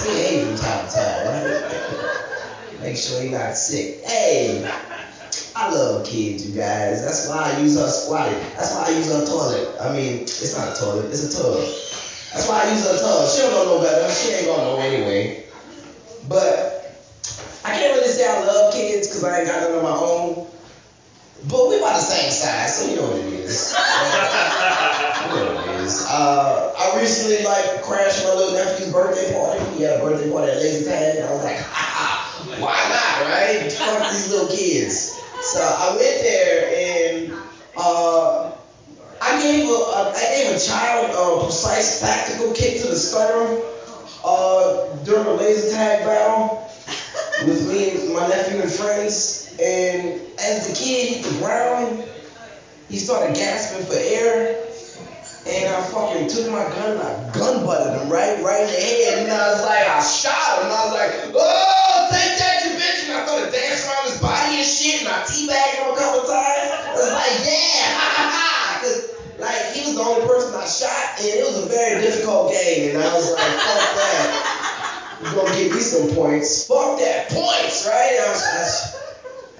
say 0.00 0.14
hey 0.16 0.44
from 0.44 0.56
time 0.56 0.86
to 0.86 0.92
time, 0.94 1.26
right? 1.26 2.80
Make 2.80 2.96
sure 2.96 3.22
you're 3.22 3.38
not 3.38 3.56
sick. 3.56 4.02
Hey, 4.04 4.64
I 5.54 5.68
love 5.68 6.06
kids, 6.06 6.48
you 6.48 6.54
guys. 6.56 7.04
That's 7.04 7.28
why 7.28 7.52
I 7.52 7.60
use 7.60 7.76
her 7.76 7.88
squatty. 7.88 8.34
That's 8.56 8.72
why 8.72 8.84
I 8.86 8.90
use 8.90 9.12
her 9.12 9.26
toilet. 9.26 9.76
I 9.80 9.92
mean, 9.92 10.22
it's 10.22 10.56
not 10.56 10.76
a 10.76 10.80
toilet, 10.80 11.06
it's 11.06 11.34
a 11.34 11.36
tub. 11.36 11.60
That's 12.32 12.48
why 12.48 12.62
I 12.62 12.70
use 12.70 12.86
her 12.86 12.98
tub. 12.98 13.28
She 13.28 13.42
don't 13.42 13.52
know 13.52 13.76
no 13.76 13.82
better. 13.82 14.08
She 14.14 14.32
ain't 14.32 14.46
gonna 14.46 14.62
know 14.62 14.78
anyway. 14.78 15.44
But 16.28 16.80
I 17.64 17.70
can't 17.70 17.94
really 17.96 18.08
say 18.08 18.26
I 18.26 18.44
love 18.46 18.72
kids 18.72 19.08
because 19.08 19.24
I 19.24 19.40
ain't 19.40 19.48
got 19.48 19.62
none 19.62 19.78
of 19.78 19.82
my 19.82 19.90
own. 19.90 20.46
But 21.48 21.68
we 21.68 21.76
about 21.78 21.96
the 21.96 22.04
same 22.04 22.30
size, 22.30 22.76
so 22.76 22.90
you 22.90 22.96
know 22.96 23.08
what 23.08 23.16
it 23.16 23.32
is. 23.32 23.72
you 25.30 25.36
know 25.36 25.54
what 25.54 25.68
it 25.68 25.80
is. 25.80 26.06
Uh, 26.06 26.74
I 26.78 27.00
recently 27.00 27.44
like 27.44 27.82
crashed 27.82 28.24
my 28.24 28.34
little 28.34 28.52
nephew's 28.52 28.92
birthday 28.92 29.32
party. 29.32 29.64
He 29.76 29.82
had 29.82 30.00
a 30.00 30.04
birthday 30.04 30.30
party 30.30 30.52
at 30.52 30.58
Laser 30.58 30.90
Tag, 30.90 31.16
and 31.16 31.26
I 31.26 31.32
was 31.32 31.44
like, 31.44 31.56
ha 31.56 31.86
ha, 31.96 32.10
why 32.60 32.76
not, 32.92 33.32
right? 33.32 33.72
Fuck 33.72 34.10
these 34.12 34.30
little 34.30 34.48
kids. 34.48 35.16
So 35.40 35.60
I 35.60 35.96
went 35.96 36.20
there 36.20 36.68
and 36.76 37.32
uh, 37.76 38.52
I 39.22 39.40
gave 39.40 39.66
a, 39.66 39.72
a 39.72 40.12
I 40.14 40.26
gave 40.36 40.56
a 40.56 40.60
child 40.60 41.10
a 41.16 41.44
precise 41.44 42.00
tactical 42.00 42.52
kick 42.52 42.82
to 42.82 42.88
the 42.88 42.96
sternum 42.96 43.62
uh, 44.24 44.96
during 45.04 45.26
a 45.26 45.32
laser 45.32 45.74
tag 45.74 46.04
battle 46.04 46.68
with 47.46 47.68
me 47.68 47.90
and 47.90 48.14
my 48.14 48.26
nephew 48.28 48.60
and 48.60 48.70
friends. 48.70 49.56
And 49.60 50.20
as 50.38 50.68
the 50.68 50.74
kid 50.74 51.16
hit 51.16 51.24
the 51.24 51.38
ground, 51.38 52.04
he 52.88 52.96
started 52.96 53.34
gasping 53.36 53.86
for 53.86 53.94
air. 53.96 54.66
And 55.46 55.74
I 55.74 55.82
fucking 55.88 56.28
took 56.28 56.52
my 56.52 56.62
gun 56.62 56.92
and 56.92 57.00
I 57.00 57.32
gun 57.32 57.64
butted 57.64 58.00
him 58.00 58.10
right, 58.10 58.42
right 58.42 58.60
in 58.60 58.66
the 58.66 58.80
head. 58.80 59.18
And 59.24 59.32
I 59.32 59.52
was 59.52 59.62
like, 59.62 59.88
I 59.88 60.02
shot 60.02 60.58
him. 60.58 60.64
And 60.64 60.72
I 60.72 60.84
was 60.84 60.92
like, 60.92 61.34
oh, 61.34 61.69
and 71.20 71.40
it 71.40 71.44
was 71.44 71.64
a 71.64 71.68
very 71.68 72.00
difficult 72.00 72.52
game, 72.52 72.90
and 72.90 73.02
I 73.02 73.14
was 73.14 73.32
like, 73.32 73.44
fuck 73.44 73.94
that. 73.96 75.20
You're 75.22 75.34
gonna 75.34 75.54
give 75.54 75.72
me 75.72 75.80
some 75.80 76.14
points. 76.14 76.66
Fuck 76.66 76.98
that, 76.98 77.28
points, 77.28 77.86
right? 77.86 78.16
I, 78.24 78.28
was, 78.30 78.96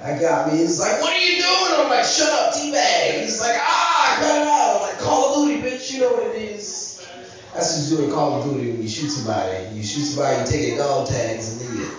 I, 0.00 0.14
I 0.14 0.18
got 0.18 0.50
me. 0.50 0.58
He's 0.58 0.80
like, 0.80 1.00
what 1.02 1.12
are 1.12 1.20
you 1.20 1.36
doing? 1.36 1.84
I'm 1.84 1.90
like, 1.90 2.04
shut 2.04 2.30
up, 2.30 2.54
teabag. 2.54 3.22
He's 3.22 3.40
like, 3.40 3.56
ah, 3.60 4.16
cut 4.20 4.40
it 4.40 4.48
out. 4.48 4.76
I'm 4.76 4.82
like, 4.82 4.98
Call 5.00 5.42
of 5.42 5.48
Duty, 5.48 5.60
bitch, 5.60 5.92
you 5.92 6.00
know 6.00 6.12
what 6.12 6.34
it 6.34 6.40
is. 6.40 7.06
That's 7.52 7.76
what 7.76 7.90
you 7.90 7.96
do 7.98 8.04
in 8.04 8.10
Call 8.10 8.40
of 8.40 8.44
Duty 8.44 8.72
when 8.72 8.82
you 8.82 8.88
shoot 8.88 9.10
somebody. 9.10 9.76
You 9.76 9.82
shoot 9.82 10.04
somebody, 10.04 10.40
you 10.40 10.46
take 10.46 10.68
your 10.68 10.78
dog 10.78 11.08
tags, 11.08 11.52
and 11.52 11.60
then 11.60 11.76
you, 11.76 11.90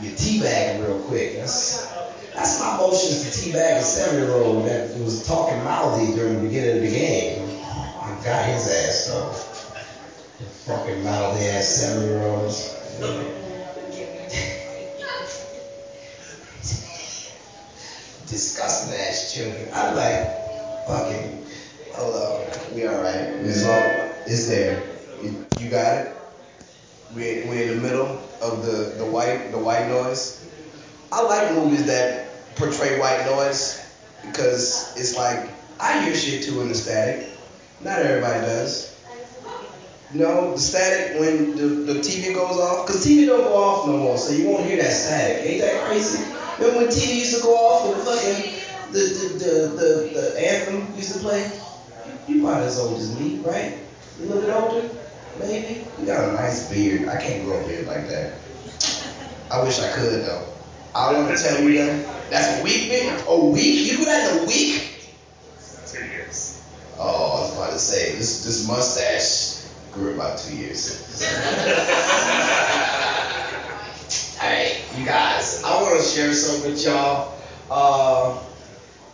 you 0.00 0.16
teabag 0.16 0.78
them 0.78 0.86
real 0.86 1.02
quick. 1.02 1.36
That's 1.36 1.92
that's 2.34 2.60
my 2.60 2.76
motions 2.78 3.24
to 3.24 3.50
teabag 3.50 3.78
a 3.78 3.82
seven-year-old 3.82 4.64
that 4.64 4.96
was 5.00 5.26
talking 5.26 5.62
mouthy 5.64 6.14
during 6.14 6.36
the 6.36 6.48
beginning 6.48 6.76
of 6.76 6.82
the 6.82 6.96
game. 6.96 7.39
I 8.20 8.22
got 8.22 8.44
his 8.44 8.68
ass 8.68 9.06
though. 9.06 9.32
Fucking 10.66 11.02
mouthy 11.02 11.46
ass 11.46 11.68
seven-year-olds. 11.68 12.76
Disgusting 18.28 18.94
ass 19.00 19.32
children. 19.32 19.68
I'm 19.72 19.96
like, 19.96 20.86
fucking, 20.86 21.46
hello, 21.92 22.46
we 22.74 22.86
alright. 22.86 23.16
It's 23.40 23.64
all, 23.64 23.80
it's 24.26 24.48
there. 24.48 24.82
You, 25.22 25.46
you 25.58 25.70
got 25.70 25.96
it. 25.96 26.16
We 27.14 27.44
we're 27.48 27.72
in 27.72 27.80
the 27.80 27.88
middle 27.88 28.20
of 28.42 28.66
the 28.66 28.96
the 28.98 29.04
white 29.06 29.50
the 29.50 29.58
white 29.58 29.88
noise. 29.88 30.46
I 31.10 31.22
like 31.22 31.54
movies 31.54 31.86
that 31.86 32.28
portray 32.56 33.00
white 33.00 33.24
noise 33.24 33.82
because 34.20 34.94
it's 34.98 35.16
like 35.16 35.48
I 35.80 36.04
hear 36.04 36.14
shit 36.14 36.42
too 36.42 36.60
in 36.60 36.68
the 36.68 36.74
static. 36.74 37.39
Not 37.82 37.98
everybody 38.00 38.40
does. 38.40 38.90
No, 40.12 40.52
the 40.52 40.58
static 40.58 41.20
when 41.20 41.56
the, 41.56 41.92
the 41.92 42.00
TV 42.00 42.34
goes 42.34 42.58
off, 42.58 42.86
because 42.86 43.06
TV 43.06 43.26
don't 43.26 43.44
go 43.44 43.54
off 43.54 43.86
no 43.86 43.96
more, 43.96 44.18
so 44.18 44.32
you 44.32 44.48
won't 44.48 44.66
hear 44.66 44.76
that 44.82 44.90
static. 44.90 45.46
Ain't 45.46 45.60
that 45.60 45.84
crazy? 45.84 46.24
Remember 46.58 46.80
when 46.80 46.88
TV 46.88 47.16
used 47.20 47.36
to 47.36 47.42
go 47.42 47.54
off 47.54 47.94
and 47.94 48.02
fucking 48.02 48.92
the 48.92 48.98
the, 48.98 49.38
the, 49.38 49.68
the, 49.68 50.20
the 50.20 50.50
anthem 50.50 50.94
used 50.96 51.14
to 51.14 51.20
play? 51.20 51.60
You 52.26 52.44
about 52.44 52.62
as 52.64 52.78
old 52.78 52.98
as 52.98 53.18
me, 53.18 53.38
right? 53.38 53.78
You 54.18 54.26
a 54.26 54.34
little 54.34 54.42
bit 54.42 54.50
older, 54.50 54.94
maybe? 55.38 55.86
You 56.00 56.06
got 56.06 56.28
a 56.28 56.32
nice 56.32 56.68
beard. 56.70 57.08
I 57.08 57.20
can't 57.20 57.44
grow 57.44 57.62
a 57.62 57.66
beard 57.66 57.86
like 57.86 58.08
that. 58.08 58.34
I 59.50 59.62
wish 59.62 59.78
I 59.78 59.92
could 59.92 60.26
though. 60.26 60.46
I 60.94 61.12
want 61.12 61.36
to 61.36 61.42
tell 61.42 61.62
you 61.62 61.78
that. 61.78 62.30
That's 62.30 62.60
a 62.60 62.64
week 62.64 62.90
beard? 62.90 63.22
A 63.26 63.44
week? 63.46 63.90
You 63.90 63.98
do 63.98 64.04
that 64.06 64.32
in 64.32 64.42
a 64.42 64.46
week? 64.46 65.12
Two 65.86 66.04
years. 66.04 66.62
Oh, 66.98 67.38
I 67.38 67.40
was 67.40 67.54
about 67.54 67.69
to 67.80 67.86
say 67.86 68.16
this 68.16 68.44
this 68.44 68.68
mustache 68.68 69.64
grew 69.92 70.14
about 70.14 70.38
two 70.38 70.54
years. 70.54 71.20
hey, 74.38 74.82
you 74.96 75.06
guys, 75.06 75.62
I 75.64 75.82
want 75.82 76.00
to 76.00 76.06
share 76.06 76.32
something 76.32 76.72
with 76.72 76.84
y'all. 76.84 77.34
Uh, 77.70 78.38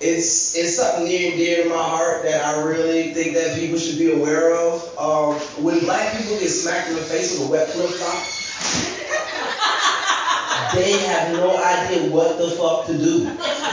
it's 0.00 0.56
it's 0.56 0.76
something 0.76 1.04
near 1.04 1.30
and 1.30 1.38
dear 1.38 1.64
to 1.64 1.70
my 1.70 1.76
heart 1.76 2.22
that 2.24 2.44
I 2.44 2.60
really 2.62 3.14
think 3.14 3.34
that 3.34 3.58
people 3.58 3.78
should 3.78 3.98
be 3.98 4.12
aware 4.12 4.54
of. 4.54 4.82
Um, 4.98 5.34
when 5.62 5.80
black 5.80 6.16
people 6.16 6.38
get 6.38 6.48
smacked 6.48 6.88
in 6.88 6.94
the 6.96 7.02
face 7.02 7.38
with 7.38 7.48
a 7.48 7.50
wet 7.50 7.68
flip 7.70 7.90
flop, 7.90 8.26
they 10.74 10.98
have 11.06 11.32
no 11.32 11.56
idea 11.56 12.10
what 12.10 12.36
the 12.36 12.50
fuck 12.50 12.86
to 12.86 12.98
do. 12.98 13.24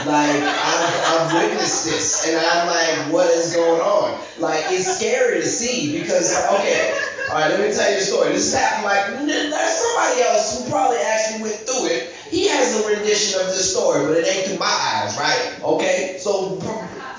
Like 0.06 0.38
I've, 0.38 0.83
I've 1.14 1.32
witnessed 1.32 1.84
this, 1.84 2.26
and 2.28 2.36
I'm 2.36 2.66
like, 2.66 3.12
what 3.12 3.30
is 3.30 3.54
going 3.54 3.80
on? 3.80 4.20
Like 4.38 4.64
it's 4.68 4.98
scary 4.98 5.40
to 5.40 5.46
see 5.46 6.00
because 6.00 6.34
okay, 6.50 6.90
all 7.30 7.36
right, 7.36 7.50
let 7.50 7.60
me 7.60 7.74
tell 7.74 7.90
you 7.90 7.98
a 7.98 8.00
story. 8.00 8.32
This 8.32 8.52
happened 8.52 8.84
like 8.84 9.06
there's 9.26 9.74
somebody 9.74 10.22
else 10.22 10.58
who 10.58 10.70
probably 10.70 10.98
actually 10.98 11.42
went 11.42 11.54
through 11.54 11.86
it. 11.86 12.10
He 12.28 12.48
has 12.48 12.80
a 12.80 12.88
rendition 12.88 13.40
of 13.40 13.46
this 13.46 13.70
story, 13.70 14.06
but 14.06 14.16
it 14.18 14.26
ain't 14.26 14.46
through 14.48 14.58
my 14.58 14.66
eyes, 14.66 15.16
right? 15.16 15.60
Okay, 15.62 16.16
so 16.18 16.58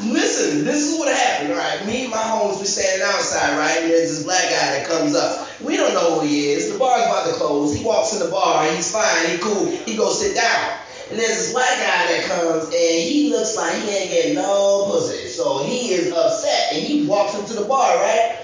listen, 0.03 0.65
this 0.65 0.91
is 0.91 0.99
what 0.99 1.15
happened. 1.15 1.53
All 1.53 1.58
right, 1.58 1.86
me 1.86 2.03
and 2.03 2.12
my 2.12 2.17
homies 2.17 2.60
we 2.60 2.65
standing 2.65 3.08
outside, 3.08 3.58
right? 3.58 3.81
And 3.81 3.91
there's 3.91 4.10
this 4.10 4.23
black 4.23 4.43
guy 4.43 4.77
that 4.77 4.88
comes 4.88 5.15
up. 5.15 5.47
We 5.62 5.77
don't 5.77 5.93
know 5.93 6.19
who 6.19 6.27
he 6.27 6.51
is. 6.51 6.71
The 6.71 6.77
bar's 6.77 7.03
about 7.03 7.27
to 7.27 7.34
close. 7.34 7.73
He 7.73 7.84
walks 7.84 8.13
in 8.13 8.19
the 8.19 8.29
bar. 8.29 8.67
He's 8.71 8.91
fine. 8.91 9.29
He 9.29 9.38
cool. 9.38 9.67
He 9.67 9.95
goes 9.95 10.19
sit 10.19 10.36
down. 10.36 10.79
And 11.10 11.20
there's 11.20 11.38
this 11.38 11.54
white 11.54 11.78
guy 11.78 12.18
that 12.18 12.26
comes 12.26 12.65
and 12.65 12.74
he 12.74 13.30
looks 13.30 13.56
like 13.56 13.76
he 13.78 13.89
ain't 13.89 14.10
getting 14.10 14.36
no 14.36 14.89
pussy. 14.89 15.28
So 15.28 15.63
he 15.63 15.94
is 15.94 16.12
upset 16.12 16.74
and 16.74 16.82
he 16.82 17.06
walks 17.06 17.38
into 17.38 17.54
the 17.54 17.65
bar, 17.65 17.96
right? 17.98 18.41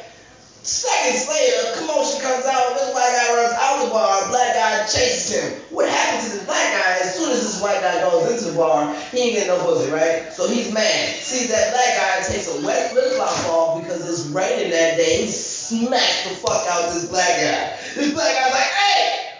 Seconds 0.61 1.27
later, 1.27 1.81
commotion 1.81 2.21
comes 2.21 2.45
out. 2.45 2.69
And 2.69 2.75
this 2.77 2.93
white 2.93 3.09
guy 3.17 3.33
runs 3.33 3.53
out 3.57 3.81
of 3.81 3.85
the 3.85 3.89
bar. 3.89 4.29
Black 4.29 4.53
guy 4.53 4.85
chases 4.85 5.33
him. 5.33 5.59
What 5.71 5.89
happens 5.89 6.29
to 6.29 6.37
this 6.37 6.45
black 6.45 6.69
guy? 6.77 6.99
As 7.01 7.15
soon 7.15 7.31
as 7.31 7.41
this 7.41 7.59
white 7.59 7.81
guy 7.81 7.99
goes 8.01 8.29
into 8.29 8.51
the 8.51 8.57
bar, 8.57 8.93
he 9.09 9.17
ain't 9.17 9.33
getting 9.33 9.47
no 9.49 9.65
pussy, 9.65 9.89
right? 9.89 10.31
So 10.31 10.47
he's 10.47 10.71
mad. 10.71 11.15
Sees 11.17 11.49
that 11.49 11.73
black 11.73 11.97
guy 11.97 12.21
takes 12.29 12.45
a 12.45 12.61
wet 12.63 12.91
flip 12.91 13.13
flop 13.13 13.49
off 13.49 13.81
because 13.81 14.05
it's 14.07 14.29
raining 14.29 14.69
that 14.69 14.97
day. 14.97 15.25
He 15.25 15.31
smacks 15.31 16.29
the 16.29 16.35
fuck 16.35 16.61
out 16.69 16.93
this 16.93 17.09
black 17.09 17.41
guy. 17.41 17.73
This 17.95 18.13
black 18.13 18.35
guy's 18.37 18.53
like, 18.53 18.69
hey! 18.69 19.31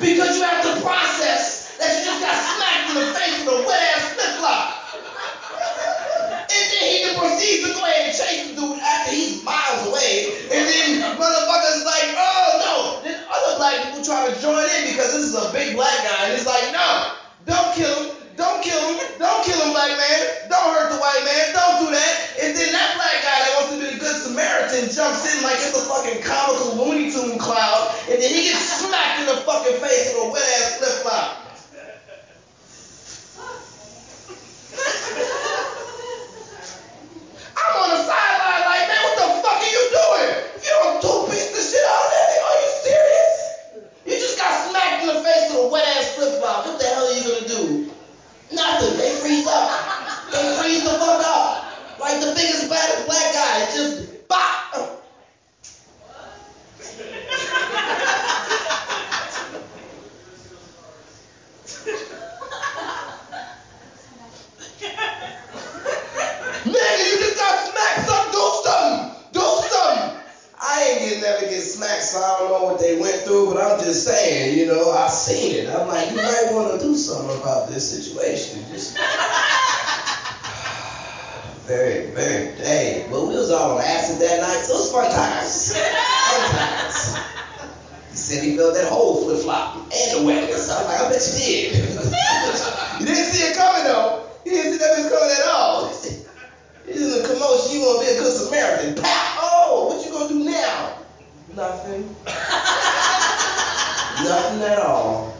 because 0.00 0.36
you 0.36 0.42
have 0.44 0.62
to 0.62 0.80
process 0.82 1.76
that 1.78 1.98
you 1.98 2.04
just 2.04 2.20
got 2.22 2.36
smacked 2.36 2.90
in 2.90 2.96
the 3.00 3.06
face 3.12 3.44
with 3.44 3.54
a 3.54 3.66
wet 3.66 3.82
ass 3.94 4.12
flip 4.14 4.32
flop. 4.38 4.76
And 6.46 6.64
then 6.72 6.86
proceed 7.36 7.68
to 7.68 7.72
go 7.76 7.84
ahead 7.84 8.08
and 8.08 8.16
chase 8.16 8.48
the 8.48 8.54
dude 8.56 8.80
after 8.80 9.12
he's 9.12 9.44
miles 9.44 9.84
away. 9.92 10.32
And 10.48 10.64
then 10.64 11.04
motherfuckers 11.20 11.84
like, 11.84 12.08
oh 12.16 12.48
no. 12.64 12.74
Then 13.04 13.20
other 13.28 13.60
black 13.60 13.84
people 13.84 14.00
try 14.00 14.24
to 14.24 14.34
join 14.40 14.64
in 14.64 14.96
because 14.96 15.12
this 15.12 15.28
is 15.28 15.36
a 15.36 15.52
big 15.52 15.76
black 15.76 15.96
guy. 16.00 16.32
And 16.32 16.32
he's 16.32 16.48
like, 16.48 16.64
no, 16.72 17.12
don't 17.44 17.70
kill 17.76 17.92
him. 17.92 18.16
Don't 18.36 18.60
kill 18.64 18.80
him. 18.80 19.00
Don't 19.16 19.42
kill 19.44 19.60
him, 19.64 19.72
black 19.72 19.92
man. 19.96 20.20
Don't 20.48 20.68
hurt 20.76 20.92
the 20.92 21.00
white 21.00 21.24
man. 21.24 21.44
Don't 21.52 21.76
do 21.84 21.88
that. 21.92 22.12
And 22.40 22.52
then 22.56 22.72
that 22.72 22.96
black 22.96 23.16
guy 23.24 23.38
that 23.44 23.52
wants 23.56 23.70
to 23.72 23.76
be 23.80 23.86
the 23.92 24.00
good 24.00 24.16
Samaritan 24.16 24.92
jumps 24.92 25.24
in 25.24 25.40
like 25.44 25.56
it's 25.60 25.76
a 25.76 25.84
fucking 25.88 26.20
comical 26.20 26.76
Looney 26.76 27.12
Tune 27.12 27.40
cloud. 27.40 27.96
And 28.12 28.20
then 28.20 28.28
he 28.28 28.48
gets 28.48 28.60
smacked 28.80 29.24
in 29.24 29.26
the 29.28 29.40
fucking 29.44 29.80
face 29.80 30.12
with 30.12 30.24
a 30.24 30.28
wet 30.32 30.44
ass 30.60 30.76
flip 30.80 30.96
wet 45.70 45.86
ass 45.96 46.14
flip 46.14 46.40
flop. 46.40 46.66
What 46.66 46.78
the 46.78 46.86
hell 46.86 47.06
are 47.06 47.12
you 47.12 47.22
gonna 47.22 47.48
do? 47.48 47.90
Nothing. 48.52 48.98
They 48.98 49.10
freeze 49.20 49.46
up. 49.46 49.70
They 50.32 50.56
freeze 50.60 50.84
the 50.84 50.90
fuck 50.90 51.22
up. 51.24 51.66
Like 51.98 52.20
the 52.20 52.32
biggest, 52.36 52.68
baddest 52.68 53.06
black 53.06 53.32
guy. 53.32 53.62
It 53.62 53.74
just 53.74 54.28
bop. 54.28 55.02
Nigga, 66.66 67.04
you 67.06 67.18
just 67.18 67.36
got 67.38 67.54
smacked. 67.64 68.08
Some 68.08 68.30
do 68.32 68.44
something. 68.64 69.14
Do 69.32 69.40
something. 69.40 70.20
I 70.60 70.82
ain't 70.82 70.98
getting 71.00 71.20
never 71.22 71.40
get 71.46 71.62
smacked, 71.62 72.02
so 72.02 72.18
I 72.18 72.38
don't 72.38 72.50
know 72.50 72.64
what 72.64 72.78
they 72.78 73.00
went 73.00 73.22
through, 73.22 73.54
but 73.54 73.62
I'm 73.62 73.80
just 73.80 74.04
saying, 74.04 74.58
you 74.58 74.66
know, 74.66 74.90
I've 74.90 75.10
seen 75.10 75.54
it. 75.54 75.68
I'm 75.68 75.88
like, 75.88 76.10
you 76.10 76.16
might 76.16 76.48
want 76.52 76.78
to 76.78 76.86
do 76.86 76.94
something 76.94 77.40
about 77.40 77.68
this 77.68 77.88
situation. 77.88 78.64
Just 78.70 78.98
very, 81.66 82.06
very, 82.14 82.54
hey, 82.62 83.06
but 83.10 83.26
we 83.26 83.34
was 83.34 83.50
all 83.50 83.76
on 83.76 83.82
acid 83.82 84.20
that 84.20 84.40
night, 84.40 84.62
so 84.62 84.74
it 84.74 84.78
was 84.78 84.92
fun 84.92 85.10
times. 85.10 85.74
Fun 85.74 86.50
times. 86.54 87.18
He 88.10 88.16
said 88.16 88.44
he 88.44 88.56
felt 88.56 88.74
that 88.74 88.88
whole 88.88 89.24
flip 89.24 89.42
flop 89.42 89.76
and 89.76 90.20
the 90.20 90.22
wetness. 90.24 90.70
I'm 90.70 90.86
like, 90.86 91.00
I 91.00 91.10
bet 91.10 91.20
you 91.26 91.34
did. 91.42 91.74
you 93.00 93.06
didn't 93.06 93.30
see 93.32 93.50
it 93.50 93.56
coming 93.56 93.82
though. 93.82 94.30
You 94.44 94.52
didn't 94.52 94.72
see 94.72 94.78
that 94.78 94.96
was 94.96 95.10
coming 95.10 95.30
at 95.36 95.44
all. 95.52 95.90
This 96.86 96.96
is 97.02 97.24
a 97.24 97.26
commotion. 97.26 97.74
You 97.74 97.80
want 97.82 98.06
to 98.06 98.06
be 98.06 98.16
a 98.16 98.20
good 98.20 98.32
Samaritan. 98.32 98.94
Pow! 99.02 99.38
Oh, 99.42 99.86
what 99.88 100.06
you 100.06 100.12
gonna 100.12 100.28
do 100.28 100.44
now? 100.48 100.98
Nothing. 101.52 102.14
Nothing 104.22 104.62
at 104.62 104.78
all. 104.78 105.34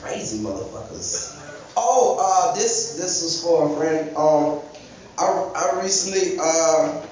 Crazy 0.00 0.38
motherfuckers. 0.38 1.34
Oh, 1.76 2.16
uh, 2.20 2.54
this 2.54 2.94
this 2.96 3.22
was 3.22 3.42
for 3.42 3.72
a 3.72 3.76
friend. 3.76 4.16
Um, 4.16 4.60
I 5.18 5.24
I 5.54 5.80
recently 5.82 6.38
uh 6.38 7.02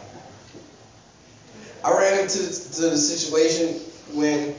I 1.85 1.99
ran 1.99 2.21
into 2.23 2.39
to 2.39 2.83
the 2.91 2.97
situation 2.97 3.81
when 4.15 4.55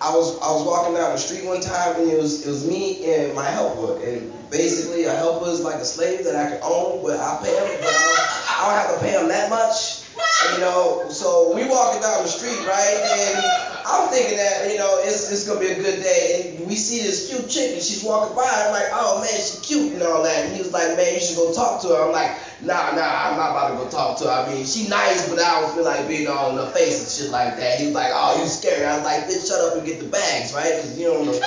I 0.00 0.14
was 0.14 0.40
I 0.40 0.50
was 0.52 0.64
walking 0.66 0.94
down 0.94 1.12
the 1.12 1.18
street 1.18 1.44
one 1.44 1.60
time 1.60 2.00
and 2.00 2.10
it 2.10 2.18
was 2.18 2.46
it 2.46 2.48
was 2.48 2.66
me 2.66 3.04
and 3.04 3.34
my 3.34 3.44
helper 3.44 4.02
and 4.02 4.32
basically 4.50 5.04
a 5.04 5.14
helper 5.14 5.50
is 5.50 5.60
like 5.60 5.76
a 5.76 5.84
slave 5.84 6.24
that 6.24 6.36
I 6.36 6.48
can 6.50 6.60
own 6.62 7.02
but 7.02 7.20
I 7.20 7.38
pay 7.42 7.54
him 7.54 7.80
but 7.80 7.88
I 7.88 8.00
don't, 8.00 8.18
I 8.48 8.64
don't 8.64 8.88
have 8.88 8.94
to 8.98 9.04
pay 9.04 9.12
him 9.12 9.28
that 9.28 9.50
much 9.50 10.04
and, 10.46 10.54
you 10.54 10.60
know 10.64 10.99
so 11.12 11.54
we 11.54 11.66
walking 11.68 12.02
down 12.02 12.22
the 12.22 12.28
street 12.28 12.58
right? 12.66 12.96
And 13.02 13.42
I'm 13.86 14.08
thinking 14.08 14.36
that 14.36 14.70
you 14.70 14.78
know 14.78 14.98
it's 15.02 15.30
it's 15.30 15.46
gonna 15.46 15.60
be 15.60 15.68
a 15.68 15.74
good 15.74 16.02
day. 16.02 16.56
And 16.58 16.66
we 16.66 16.74
see 16.76 17.02
this 17.02 17.28
cute 17.28 17.48
chick 17.48 17.74
and 17.74 17.82
she's 17.82 18.02
walking 18.02 18.36
by. 18.36 18.46
I'm 18.46 18.72
like 18.72 18.90
oh 18.92 19.20
man 19.20 19.34
she's 19.34 19.60
cute 19.62 19.92
and 19.94 20.02
all 20.02 20.22
that. 20.22 20.46
And 20.46 20.54
he 20.54 20.62
was 20.62 20.72
like 20.72 20.96
man 20.96 21.14
you 21.14 21.20
should 21.20 21.36
go 21.36 21.52
talk 21.52 21.82
to 21.82 21.88
her. 21.88 22.06
I'm 22.06 22.12
like 22.12 22.36
nah 22.62 22.94
nah 22.94 23.30
I'm 23.30 23.36
not 23.36 23.50
about 23.50 23.68
to 23.72 23.84
go 23.84 23.90
talk 23.90 24.18
to 24.18 24.24
her. 24.24 24.46
I 24.46 24.52
mean 24.52 24.64
she 24.64 24.88
nice 24.88 25.28
but 25.28 25.40
I 25.40 25.60
don't 25.60 25.74
feel 25.74 25.84
like 25.84 26.06
being 26.06 26.28
all 26.28 26.50
in 26.50 26.56
her 26.56 26.70
face 26.72 27.02
and 27.02 27.10
shit 27.10 27.32
like 27.32 27.56
that. 27.56 27.78
He 27.78 27.86
was 27.86 27.94
like 27.94 28.12
oh 28.14 28.40
you 28.40 28.48
scary. 28.48 28.86
I 28.86 28.96
was 28.96 29.04
like 29.04 29.26
bitch 29.26 29.48
shut 29.48 29.60
up 29.60 29.76
and 29.78 29.86
get 29.86 30.00
the 30.00 30.08
bags 30.08 30.54
right? 30.54 30.76
Because 30.76 30.98
you 30.98 31.06
don't 31.06 31.26
know. 31.26 31.40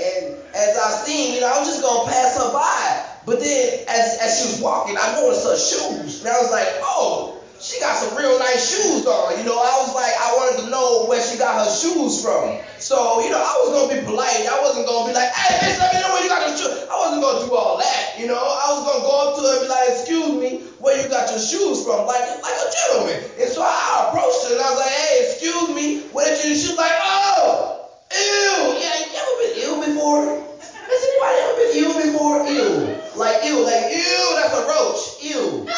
And 0.00 0.40
as 0.54 0.78
I 0.78 1.04
seen, 1.04 1.34
you 1.34 1.40
know, 1.40 1.52
I 1.52 1.58
was 1.58 1.68
just 1.68 1.82
gonna 1.82 2.08
pass 2.08 2.36
her 2.38 2.52
by. 2.52 3.06
But 3.26 3.40
then 3.40 3.84
as 3.88 4.18
as 4.18 4.40
she 4.40 4.46
was 4.48 4.60
walking, 4.62 4.96
I 4.96 5.20
noticed 5.20 5.44
her 5.44 5.58
shoes. 5.58 6.20
And 6.20 6.28
I 6.28 6.40
was 6.40 6.50
like, 6.50 6.68
oh, 6.80 7.39
she 7.70 7.78
got 7.78 7.94
some 7.94 8.18
real 8.18 8.34
nice 8.42 8.66
shoes 8.66 9.06
on. 9.06 9.38
You 9.38 9.46
know, 9.46 9.54
I 9.54 9.78
was 9.78 9.94
like, 9.94 10.10
I 10.10 10.34
wanted 10.34 10.66
to 10.66 10.70
know 10.74 11.06
where 11.06 11.22
she 11.22 11.38
got 11.38 11.62
her 11.62 11.70
shoes 11.70 12.18
from. 12.18 12.58
So, 12.82 13.22
you 13.22 13.30
know, 13.30 13.38
I 13.38 13.54
was 13.62 13.70
gonna 13.70 13.94
be 13.94 14.02
polite. 14.02 14.42
I 14.50 14.58
wasn't 14.58 14.90
gonna 14.90 15.06
be 15.06 15.14
like, 15.14 15.30
hey, 15.30 15.54
bitch, 15.62 15.78
let 15.78 15.94
me 15.94 16.02
know 16.02 16.10
where 16.10 16.22
you 16.26 16.28
got 16.28 16.50
your 16.50 16.58
shoes. 16.58 16.82
I 16.90 16.94
wasn't 16.98 17.22
gonna 17.22 17.46
do 17.46 17.54
all 17.54 17.78
that, 17.78 18.18
you 18.18 18.26
know. 18.26 18.42
I 18.42 18.74
was 18.74 18.82
gonna 18.82 19.06
go 19.06 19.14
up 19.22 19.30
to 19.38 19.40
her 19.46 19.52
and 19.54 19.62
be 19.62 19.68
like, 19.70 19.86
excuse 19.94 20.34
me, 20.34 20.50
where 20.82 20.98
you 20.98 21.06
got 21.06 21.30
your 21.30 21.38
shoes 21.38 21.86
from? 21.86 22.10
Like, 22.10 22.26
like 22.42 22.58
a 22.58 22.66
gentleman. 22.74 23.22
And 23.38 23.46
so 23.46 23.62
I 23.62 24.10
approached 24.10 24.50
her 24.50 24.58
and 24.58 24.62
I 24.66 24.68
was 24.74 24.80
like, 24.82 24.90
hey, 24.90 25.14
excuse 25.30 25.68
me, 25.70 25.86
where 26.10 26.26
did 26.26 26.42
you? 26.42 26.58
She 26.58 26.74
was 26.74 26.80
like, 26.82 26.98
oh. 26.98 27.86
Ew, 28.10 28.82
yeah, 28.82 28.98
you 28.98 29.14
ever 29.14 29.34
been 29.38 29.54
ill 29.62 29.78
before? 29.78 30.26
Has 30.58 31.00
anybody 31.06 31.38
ever 31.38 31.54
been 31.54 31.72
ill 31.78 31.94
before? 32.02 32.36
Ew. 32.50 32.98
Like 33.14 33.44
ew, 33.46 33.62
like 33.62 33.94
ew, 33.94 34.22
that's 34.34 34.58
a 34.58 34.66
roach. 34.66 35.22
Ew. 35.22 35.68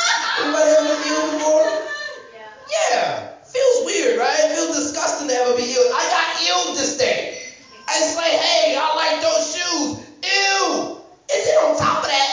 Anybody 0.41 0.71
ever 0.73 0.89
been 0.89 1.13
ill 1.13 1.29
before? 1.37 1.82
Yeah. 2.73 3.29
Feels 3.45 3.85
weird, 3.85 4.19
right? 4.19 4.53
Feels 4.57 4.77
disgusting 4.77 5.29
to 5.29 5.35
ever 5.35 5.57
be 5.57 5.69
ill. 5.69 5.93
I 5.93 6.05
got 6.09 6.27
ill 6.49 6.75
this 6.75 6.97
day. 6.97 7.39
I 7.89 8.01
say, 8.01 8.31
hey, 8.37 8.79
I 8.81 8.87
like 8.97 9.21
those 9.21 9.45
shoes. 9.53 10.09
Ew. 10.25 10.97
And 11.29 11.41
then 11.45 11.57
on 11.65 11.77
top 11.77 12.05
of 12.05 12.09
that, 12.09 12.33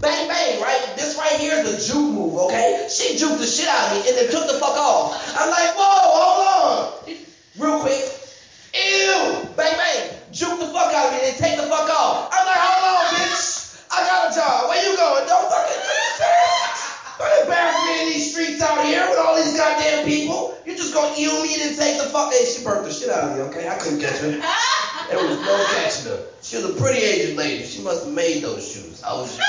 bang 0.00 0.28
bang, 0.28 0.60
right? 0.62 0.94
This 0.96 1.18
right 1.18 1.40
here 1.40 1.58
is 1.58 1.66
a 1.66 1.92
juke 1.92 2.14
move, 2.14 2.36
okay? 2.46 2.86
She 2.90 3.16
juked 3.18 3.38
the 3.38 3.46
shit 3.46 3.68
out 3.68 3.90
of 3.90 3.98
me 3.98 4.08
and 4.08 4.16
then 4.16 4.30
took 4.30 4.46
the 4.46 4.58
fuck 4.58 4.76
off. 4.78 5.18
I'm 5.36 5.50
like, 5.50 5.74
whoa, 5.74 5.98
hold 6.14 7.10
on. 7.10 7.16
Real 7.58 7.80
quick, 7.80 8.20
Ew! 8.72 9.48
Bang 9.56 9.74
bang! 9.74 10.14
Juke 10.30 10.60
the 10.60 10.66
fuck 10.66 10.94
out 10.94 11.10
of 11.10 11.18
me 11.18 11.28
and 11.28 11.36
take 11.36 11.56
the 11.56 11.66
fuck 11.66 11.89
She 22.46 22.64
burnt 22.64 22.84
the 22.84 22.92
shit 22.92 23.10
out 23.10 23.30
of 23.30 23.36
me. 23.36 23.42
Okay, 23.44 23.68
I 23.68 23.76
couldn't 23.76 24.00
catch 24.00 24.18
her. 24.20 24.30
There 25.10 25.26
was 25.26 25.40
no 25.40 25.66
catching 25.74 26.12
her. 26.12 26.24
She 26.42 26.56
was 26.56 26.64
a 26.66 26.72
pretty 26.80 27.00
Asian 27.00 27.36
lady. 27.36 27.64
She 27.64 27.82
must 27.82 28.04
have 28.04 28.14
made 28.14 28.42
those 28.42 28.66
shoes. 28.66 29.02
I 29.02 29.12
was. 29.12 29.36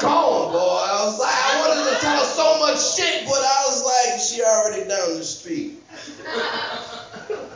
gone, 0.00 0.52
boy. 0.52 0.58
I 0.58 1.04
was 1.04 1.18
like, 1.18 1.34
I 1.34 1.60
wanted 1.60 1.84
to 1.94 2.00
tell 2.00 2.18
her 2.18 2.24
so 2.24 2.58
much 2.58 2.94
shit, 2.94 3.24
but 3.24 3.40
I 3.40 3.64
was 3.66 3.82
like, 3.84 4.20
she 4.20 4.42
already 4.42 4.88
down 4.88 5.16
the 5.18 5.24
street. 5.24 5.80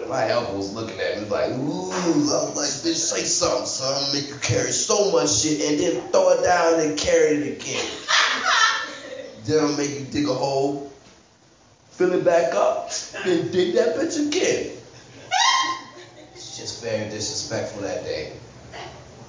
My 0.08 0.28
elbow 0.30 0.56
was 0.56 0.72
looking 0.72 0.98
at 0.98 1.20
me 1.20 1.28
like, 1.28 1.50
ooh. 1.50 1.92
I 1.92 2.06
was 2.08 2.56
like, 2.56 2.68
bitch, 2.68 2.96
say 2.96 3.24
something, 3.24 3.66
son. 3.66 4.14
Make 4.14 4.28
you 4.28 4.36
carry 4.40 4.70
so 4.70 5.10
much 5.12 5.30
shit 5.30 5.60
and 5.60 5.78
then 5.78 6.00
throw 6.10 6.30
it 6.30 6.42
down 6.42 6.80
and 6.80 6.98
carry 6.98 7.36
it 7.36 7.60
again. 7.60 7.86
Then 9.48 9.64
I'll 9.64 9.76
make 9.76 9.98
you 9.98 10.04
dig 10.06 10.28
a 10.28 10.34
hole, 10.34 10.92
fill 11.92 12.12
it 12.12 12.24
back 12.24 12.54
up, 12.54 12.90
then 13.24 13.50
dig 13.50 13.74
that 13.74 13.96
bitch 13.96 14.26
again. 14.28 14.72
It's 16.34 16.56
just 16.56 16.82
very 16.82 17.08
disrespectful 17.08 17.82
that 17.82 18.04
day. 18.04 18.32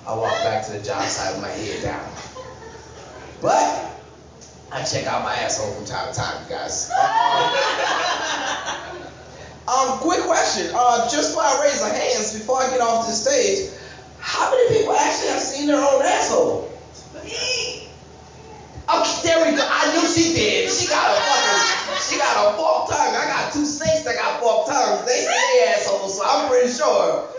I 0.06 0.14
walked 0.16 0.44
back 0.44 0.66
to 0.66 0.74
the 0.74 0.84
job 0.84 1.04
site 1.04 1.34
with 1.34 1.42
my 1.42 1.50
head 1.50 1.84
down. 1.84 2.10
But 3.42 3.92
I 4.72 4.84
check 4.84 5.08
out 5.08 5.24
my 5.24 5.34
asshole 5.34 5.72
from 5.74 5.86
time 5.86 6.14
to 6.14 6.20
time, 6.20 6.44
you 6.44 6.50
guys. 6.50 6.92
Um, 9.70 10.00
quick 10.00 10.24
question. 10.24 10.72
Uh, 10.74 11.08
just 11.12 11.36
while 11.38 11.46
I 11.46 11.62
raise 11.62 11.80
the 11.80 11.94
hands 11.94 12.34
before 12.34 12.58
I 12.58 12.72
get 12.72 12.82
off 12.82 13.06
the 13.06 13.14
stage, 13.14 13.70
how 14.20 14.50
many 14.50 14.80
people 14.80 14.96
actually 14.96 15.30
have 15.30 15.42
seen 15.42 15.68
their 15.68 15.78
own 15.78 16.02
asshole? 16.02 16.72
Okay, 18.90 19.22
there 19.22 19.46
we 19.46 19.56
go. 19.56 19.62
I 19.70 19.94
knew 19.94 20.08
she 20.10 20.34
did. 20.34 20.72
She 20.72 20.90
got 20.90 21.06
a 21.06 21.22
fucking, 21.22 22.02
she 22.10 22.18
got 22.18 22.34
a 22.42 22.58
forked 22.58 22.90
tongue. 22.90 23.14
I 23.14 23.30
got 23.30 23.54
two 23.54 23.66
snakes 23.66 24.02
that 24.02 24.18
got 24.18 24.42
forked 24.42 24.70
tongues. 24.70 25.06
They 25.06 25.30
say 25.30 25.70
assholes, 25.70 26.18
so 26.18 26.26
I'm 26.26 26.50
pretty 26.50 26.74
sure. 26.74 27.30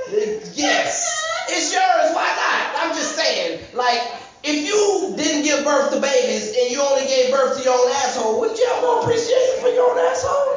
Yes. 0.55 1.27
It's 1.49 1.73
yours. 1.75 2.15
Why 2.15 2.31
not? 2.31 2.63
I'm 2.79 2.95
just 2.95 3.17
saying. 3.17 3.59
Like, 3.75 3.99
if 4.45 4.63
you 4.63 5.17
didn't 5.17 5.43
give 5.43 5.65
birth 5.65 5.91
to 5.91 6.01
babies 6.01 6.55
and 6.55 6.71
you 6.71 6.81
only 6.81 7.07
gave 7.11 7.33
birth 7.35 7.59
to 7.59 7.65
your 7.65 7.75
own 7.75 7.91
asshole, 8.07 8.39
would 8.39 8.57
you 8.57 8.67
have 8.71 8.83
more 8.83 9.03
appreciation 9.03 9.59
for 9.61 9.69
your 9.69 9.91
own 9.91 9.99
asshole? 9.99 10.55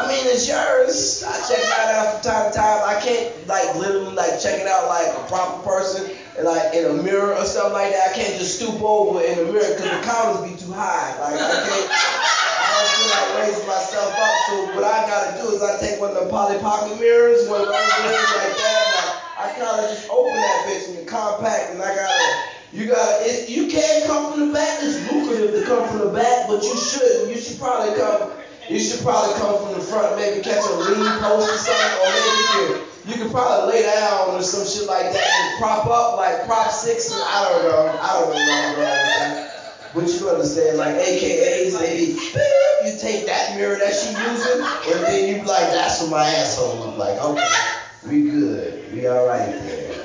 I 0.00 0.08
mean, 0.08 0.24
it's 0.32 0.48
yours. 0.48 1.22
I 1.28 1.36
check 1.44 1.60
mine 1.68 1.92
out 1.92 2.08
from 2.08 2.20
time 2.24 2.50
to 2.50 2.56
time. 2.56 2.80
I 2.88 2.96
can't 3.04 3.28
like 3.46 3.76
literally 3.76 4.16
like 4.16 4.40
check 4.40 4.60
it 4.60 4.66
out 4.66 4.88
like 4.88 5.12
a 5.12 5.28
proper 5.28 5.60
person 5.62 6.08
like 6.40 6.72
in 6.72 6.84
a 6.88 7.02
mirror 7.02 7.36
or 7.36 7.44
something 7.44 7.76
like 7.76 7.92
that. 7.92 8.12
I 8.12 8.14
can't 8.16 8.38
just 8.40 8.56
stoop 8.56 8.80
over 8.80 9.20
in 9.20 9.36
the 9.36 9.52
mirror 9.52 9.68
because 9.76 9.84
the 9.84 10.00
counters 10.00 10.40
be 10.48 10.56
too 10.56 10.72
high. 10.72 11.12
Like 11.20 11.36
I 11.36 11.52
can't. 11.68 11.88
I 11.92 12.64
don't 12.72 12.90
feel 12.96 13.10
like 13.12 13.28
raising 13.44 13.68
myself 13.68 14.12
up. 14.16 14.36
So 14.48 14.54
what 14.72 14.84
I 14.84 15.04
gotta 15.04 15.36
do 15.36 15.52
is 15.52 15.60
I 15.60 15.76
take 15.80 16.00
one 16.00 16.16
of 16.16 16.24
the 16.24 16.30
Polly 16.30 16.58
Pocket 16.58 16.96
mirrors, 16.98 17.48
one 17.48 17.60
of 17.60 17.68
those 17.68 17.92
mirrors 18.00 18.32
like 18.32 18.54
that. 18.56 18.80
And 18.80 18.96
I, 18.96 19.08
I 19.36 19.46
kind 19.60 19.76
of 19.84 19.90
just 19.92 20.08
open 20.08 20.40
that 20.40 20.58
bitch 20.64 20.96
and 20.96 21.06
compact, 21.06 21.72
and 21.72 21.82
I 21.82 21.94
gotta. 21.94 22.28
You 22.72 22.88
gotta. 22.88 23.20
It, 23.28 23.50
you 23.50 23.68
can't 23.68 24.06
come 24.08 24.32
from 24.32 24.48
the 24.48 24.52
back. 24.54 24.80
It's 24.80 24.96
lucrative 25.12 25.52
to 25.52 25.62
come 25.68 25.86
from 25.88 26.08
the 26.08 26.12
back, 26.16 26.48
but 26.48 26.64
you 26.64 26.72
shouldn't. 26.72 27.28
You 27.28 27.36
should 27.36 27.60
probably 27.60 27.92
come. 28.00 28.32
You 28.70 28.78
should 28.80 29.04
probably 29.04 29.34
come 29.36 29.58
from 29.60 29.74
the 29.74 29.84
front, 29.84 30.16
maybe 30.16 30.40
catch 30.40 30.64
a 30.64 30.74
lean 30.76 31.20
post 31.20 31.50
or 31.50 31.58
something, 31.60 31.92
or 32.00 32.08
maybe 32.08 32.80
you 32.80 32.91
you 33.06 33.14
can 33.14 33.30
probably 33.30 33.74
lay 33.74 33.82
down 33.82 34.30
or 34.30 34.42
some 34.42 34.66
shit 34.66 34.86
like 34.86 35.12
that 35.12 35.40
and 35.40 35.58
prop 35.58 35.86
up 35.86 36.16
like 36.16 36.46
prop 36.46 36.70
six. 36.70 37.12
I 37.12 37.48
don't 37.48 37.62
know. 37.64 37.98
I 38.00 38.20
don't 38.20 38.46
know 38.46 38.74
going. 38.76 39.48
But 39.94 40.08
you 40.08 40.30
understand, 40.30 40.78
like 40.78 40.94
AKAs, 40.94 41.78
they 41.78 42.06
you 42.06 42.98
take 42.98 43.26
that 43.26 43.56
mirror 43.56 43.76
that 43.76 43.94
she 43.94 44.08
using, 44.08 44.96
and 44.96 45.04
then 45.06 45.28
you 45.28 45.42
be 45.42 45.46
like, 45.46 45.68
that's 45.70 46.00
what 46.00 46.10
my 46.10 46.24
asshole 46.24 46.78
look 46.78 46.96
like. 46.96 47.20
Okay, 47.20 48.08
we 48.08 48.30
good. 48.30 48.92
We 48.94 49.06
all 49.06 49.26
right 49.26 49.46
there. 49.46 50.04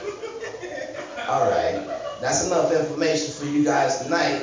All 1.29 1.49
right. 1.49 1.87
That's 2.19 2.47
enough 2.47 2.73
information 2.73 3.33
for 3.33 3.45
you 3.45 3.63
guys 3.63 3.99
tonight. 4.03 4.41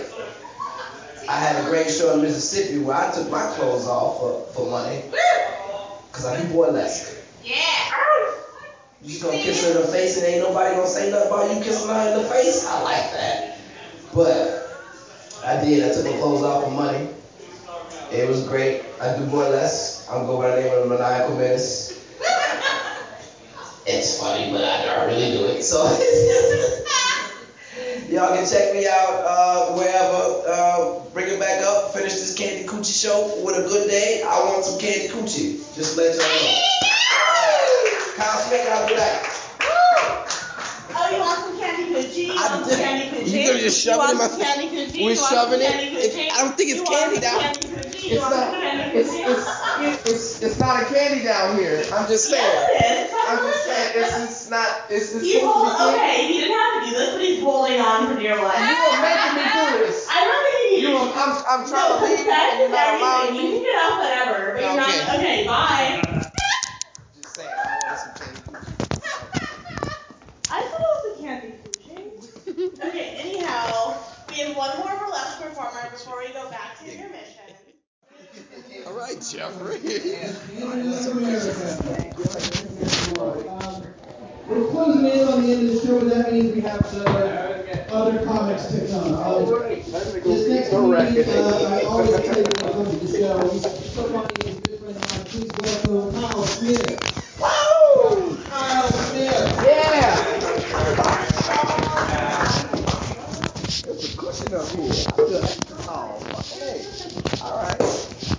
I 1.29 1.39
had 1.39 1.65
a 1.65 1.69
great 1.69 1.91
show 1.91 2.15
in 2.15 2.23
Mississippi 2.23 2.79
where 2.79 2.97
I 2.97 3.11
took 3.13 3.31
my 3.31 3.53
clothes 3.55 3.87
off 3.87 4.21
for, 4.21 4.47
for 4.55 4.71
money. 4.71 5.03
Cause 6.13 6.27
I 6.27 6.41
do 6.41 6.49
burlesque. 6.53 7.14
Yeah. 7.45 7.91
You 9.03 9.11
just 9.11 9.23
gonna 9.23 9.37
kiss 9.37 9.63
her 9.63 9.77
in 9.77 9.83
the 9.83 9.89
face 9.89 10.17
and 10.17 10.25
ain't 10.25 10.41
nobody 10.41 10.75
gonna 10.77 10.89
say 10.89 11.11
nothing 11.11 11.29
about 11.29 11.55
you 11.55 11.63
kissing 11.63 11.89
her 11.89 12.09
in 12.09 12.23
the 12.23 12.29
face? 12.29 12.65
I 12.67 12.83
like 12.83 13.11
that. 13.13 13.59
But 14.15 14.71
I 15.45 15.63
did. 15.63 15.85
I 15.85 15.93
took 15.93 16.07
my 16.07 16.17
clothes 16.17 16.43
off 16.43 16.65
for 16.65 16.71
money. 16.71 17.11
It 18.11 18.27
was 18.27 18.49
great. 18.49 18.83
I 19.01 19.15
do 19.15 19.27
burlesque. 19.27 20.11
I'm 20.11 20.25
going 20.25 20.41
by 20.41 20.57
the 20.57 20.63
name 20.63 20.73
of 20.73 20.89
Maniacal 20.89 21.37
Menace. 21.37 21.93
It's 23.87 24.19
funny, 24.19 24.51
but 24.51 24.65
I 24.65 24.87
don't 24.87 25.07
really 25.07 25.33
do 25.33 25.45
it. 25.45 25.63
So 25.63 25.85
y'all 28.09 28.35
can 28.35 28.49
check 28.49 28.73
me 28.73 28.87
out 28.87 29.21
uh, 29.21 29.75
wherever. 29.75 30.41
Uh, 30.49 31.01
bring 31.13 31.29
it 31.29 31.39
back 31.39 31.63
up. 31.63 31.93
Finish 31.93 32.15
this 32.15 32.35
Candy 32.35 32.67
Coochie 32.67 32.99
show 32.99 33.39
with 33.45 33.63
a 33.63 33.69
good 33.69 33.87
day. 33.87 34.23
I 34.27 34.43
want 34.45 34.65
some 34.65 34.81
Candy 34.81 35.09
Coochie. 35.09 35.61
Just 35.75 35.99
let 35.99 36.17
y'all 36.17 36.25
know. 36.25 36.74
Kyle 38.17 38.39
Smith, 38.41 38.69
I'll 38.71 38.89
be 38.89 38.95
back. 38.95 39.27
Oh, 40.97 41.11
you 41.11 41.19
want 41.19 41.39
some 41.41 41.59
candy 41.59 41.93
coochie? 41.93 42.27
You 42.27 42.33
I 42.39 42.55
want 42.55 42.65
did- 42.65 42.75
some 42.75 42.85
candy 42.85 43.17
coochie? 43.17 43.31
you 43.43 43.47
gonna 43.49 43.59
just 43.61 43.83
shove 43.85 43.97
you 43.97 44.09
it 44.09 44.11
in 44.13 44.19
my 44.19 44.27
some 44.29 44.41
candy 44.41 44.69
coochie? 44.71 45.05
We're 45.05 45.17
shoving 45.17 45.61
some 45.61 45.79
it? 45.81 46.15
It- 46.15 46.33
I 46.33 46.39
don't 46.43 46.57
think 46.57 46.71
it's 46.71 46.79
You 46.81 46.87
candy 46.87 47.21
down- 47.21 47.41
candy 47.41 47.61
coochie? 47.69 48.11
You 48.11 48.17
It's 48.17 48.31
not. 48.31 48.55
It's 48.95 49.11
it's 49.15 50.07
it's 50.07 50.43
it's 50.43 50.59
not 50.61 50.83
a 50.83 50.85
candy 50.87 51.25
down 51.25 51.57
here. 51.59 51.83
I'm 51.93 52.07
just 52.07 52.29
saying. 52.31 52.45
it 52.45 53.09
is. 53.11 53.15
I'm 53.27 53.39
just 53.39 53.65
saying. 53.65 53.93
It's 53.97 54.17
it's 54.25 54.51
not. 54.51 54.69
It's 54.89 55.15
it's 55.15 55.25
You 55.27 55.41
hold, 55.41 55.67
supposed 55.73 55.79
to 55.79 55.93
be 55.93 55.99
candy. 55.99 56.15
okay, 56.15 56.35
you 56.35 56.41
didn't 56.43 56.59
have 56.59 56.85
to 56.85 56.91
do 56.91 56.97
this, 56.97 57.11
but 57.15 57.23
he's 57.23 57.43
holding 57.43 57.81
on 57.81 58.15
for 58.15 58.21
dear 58.21 58.37
life. 58.41 58.59
You 58.61 58.77
are 58.77 59.03
making 59.03 59.35
me 59.35 59.43
do 59.51 59.79
this. 59.87 60.07
I 60.11 60.23
don't 60.23 60.45
think 60.47 60.83
you 60.83 60.89
You, 60.89 60.97
are, 60.97 61.13
I'm 61.17 61.33
I'm 61.49 61.67
trying 61.69 61.91
no, 61.91 61.99
to 61.99 62.05
leave 62.05 62.19
you 62.19 62.25
consent 62.25 62.53
and 62.53 62.59
you're 62.59 62.67
is 62.67 62.71
not 62.71 62.87
everything. 62.87 63.03
allowing 63.03 63.35
You 63.35 63.43
me. 63.43 63.51
can 63.51 63.63
get 63.65 63.77
off 63.83 63.99
whatever, 63.99 64.39
but 64.55 64.63
No, 64.77 65.19
Okay, 65.19 65.39
bye. 65.49 66.23
Just 67.21 67.35
saying, 67.35 67.51
I 67.51 67.79
want 67.89 67.99
some 67.99 68.15
candy. 68.15 68.41
I 70.51 70.63
suppose 70.71 70.99
we 71.09 71.25
can't 71.25 71.43
be 71.43 71.49
cooching. 71.65 72.87
Okay, 72.89 73.09
anyhow, 73.19 73.97
we 74.29 74.35
have 74.41 74.55
one 74.57 74.77
more 74.79 74.95
burlesque 75.01 75.41
performer 75.41 75.89
before 75.91 76.19
we 76.21 76.33
go 76.33 76.49
back 76.51 76.79
to 76.79 76.85
intermission. 76.93 77.41
All 78.87 78.93
right, 78.93 79.24
Jeffrey. 79.35 79.81
We're 84.47 84.69
closing 84.69 85.07
in 85.07 85.27
on 85.27 85.43
the 85.43 85.53
end 85.53 85.69
of 85.69 85.75
the 85.75 85.81
show, 85.85 85.99
but 85.99 86.09
that 86.11 86.33
means 86.33 86.55
we 86.55 86.61
have 86.61 86.87
some 86.87 87.05
other 87.09 88.25
comics 88.25 88.67
to 88.67 88.87
come. 88.87 89.15
Um, 89.15 89.47
this 90.23 90.49
next 90.49 90.71
comedian, 90.71 91.29
uh, 91.31 91.69
I 91.69 91.83
always 91.83 92.11
tell 92.25 92.39
you 92.39 92.45
when 92.45 92.65
I 92.65 92.73
come 92.73 92.85
to 92.85 92.97
the 92.97 93.19
show, 93.19 93.49
he's 93.51 93.63
so 93.93 94.05
funny, 94.05 94.35
he's 94.45 94.57
a 94.57 94.61
good 94.69 94.79
friend 94.79 94.97
of 94.97 95.03
mine. 95.11 95.25
Please 95.27 95.51
welcome 95.59 96.21
Kyle 96.23 96.45
Smith. 96.45 97.41
Woo! 97.41 98.39
Kyle 98.45 98.89
Smith. 98.89 99.35
Yeah. 99.67 100.15
There's 103.83 104.05
a 104.05 104.17
cushion 104.17 104.55
up 104.55 104.69
here. 104.69 104.95
Oh, 105.89 106.23
hey. 106.55 106.87
All 107.43 107.57
right. 107.59 108.34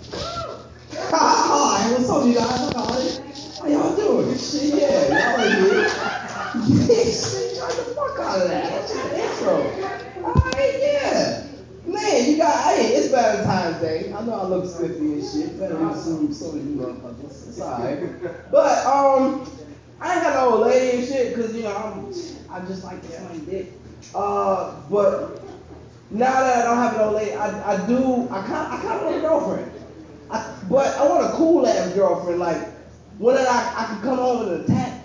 Hi, 1.77 1.91
what's 1.91 2.09
up, 2.09 2.25
you 2.25 2.35
guys? 2.35 2.73
I'm 2.73 3.67
How 3.75 3.83
y'all 3.83 3.95
doing? 3.97 4.37
Shit, 4.37 4.79
yeah, 4.79 5.09
y'all. 5.09 5.43
Yeah, 5.43 7.03
shit, 7.03 7.57
try 7.57 7.67
the 7.67 7.83
fuck 7.91 8.17
out 8.17 8.41
of 8.43 8.47
that. 8.47 8.71
That's 8.71 8.93
the 8.93 9.03
intro. 9.21 10.23
All 10.23 10.33
right, 10.35 10.79
yeah. 10.81 11.47
Man, 11.85 12.31
you 12.31 12.37
got, 12.37 12.63
hey, 12.63 12.95
it's 12.95 13.09
Valentine's 13.11 13.81
Day. 13.81 14.13
I 14.13 14.25
know 14.25 14.33
I 14.35 14.43
look 14.45 14.73
spiffy 14.73 14.99
and 14.99 15.21
shit. 15.21 15.59
Better 15.59 15.75
than 15.75 15.93
some, 15.95 16.31
some 16.31 16.57
of 16.57 16.65
you 16.65 16.75
motherfuckers. 16.77 17.49
It's 17.49 17.59
alright. 17.59 18.21
But, 18.51 18.85
um, 18.85 19.51
I 19.99 20.13
ain't 20.13 20.23
got 20.23 20.33
no 20.33 20.55
old 20.55 20.67
lady 20.67 20.99
and 20.99 21.05
shit, 21.05 21.35
cause, 21.35 21.53
you 21.53 21.63
know, 21.63 21.75
I'm, 21.75 22.07
I 22.49 22.65
just 22.65 22.85
like 22.85 23.01
to 23.01 23.11
slang 23.11 23.43
dick. 23.43 23.73
Uh, 24.15 24.79
but 24.89 25.43
now 26.09 26.39
that 26.39 26.59
I 26.59 26.63
don't 26.63 26.77
have 26.77 26.95
an 26.95 27.01
old 27.01 27.15
lady, 27.15 27.33
I, 27.33 27.73
I 27.73 27.85
do, 27.85 28.29
I 28.31 28.41
kind 28.43 28.73
I 28.73 28.77
kind 28.81 28.93
of 28.93 29.03
want 29.03 29.17
a 29.17 29.19
girlfriend. 29.19 29.74
I, 30.29 30.59
but 30.69 30.97
I 30.97 31.07
want 31.07 31.25
a 31.25 31.37
cool 31.37 31.65
ass 31.67 31.93
girlfriend, 31.93 32.39
like 32.39 32.57
one 33.17 33.35
that 33.35 33.47
I, 33.47 33.83
I 33.83 33.85
can 33.87 34.01
come 34.01 34.17
home 34.17 34.47
and 34.47 34.63
attack. 34.63 35.01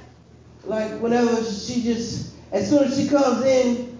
Like 0.64 1.00
whenever 1.00 1.42
she 1.44 1.82
just, 1.82 2.32
as 2.52 2.68
soon 2.68 2.84
as 2.84 2.98
she 2.98 3.08
comes 3.08 3.44
in, 3.44 3.98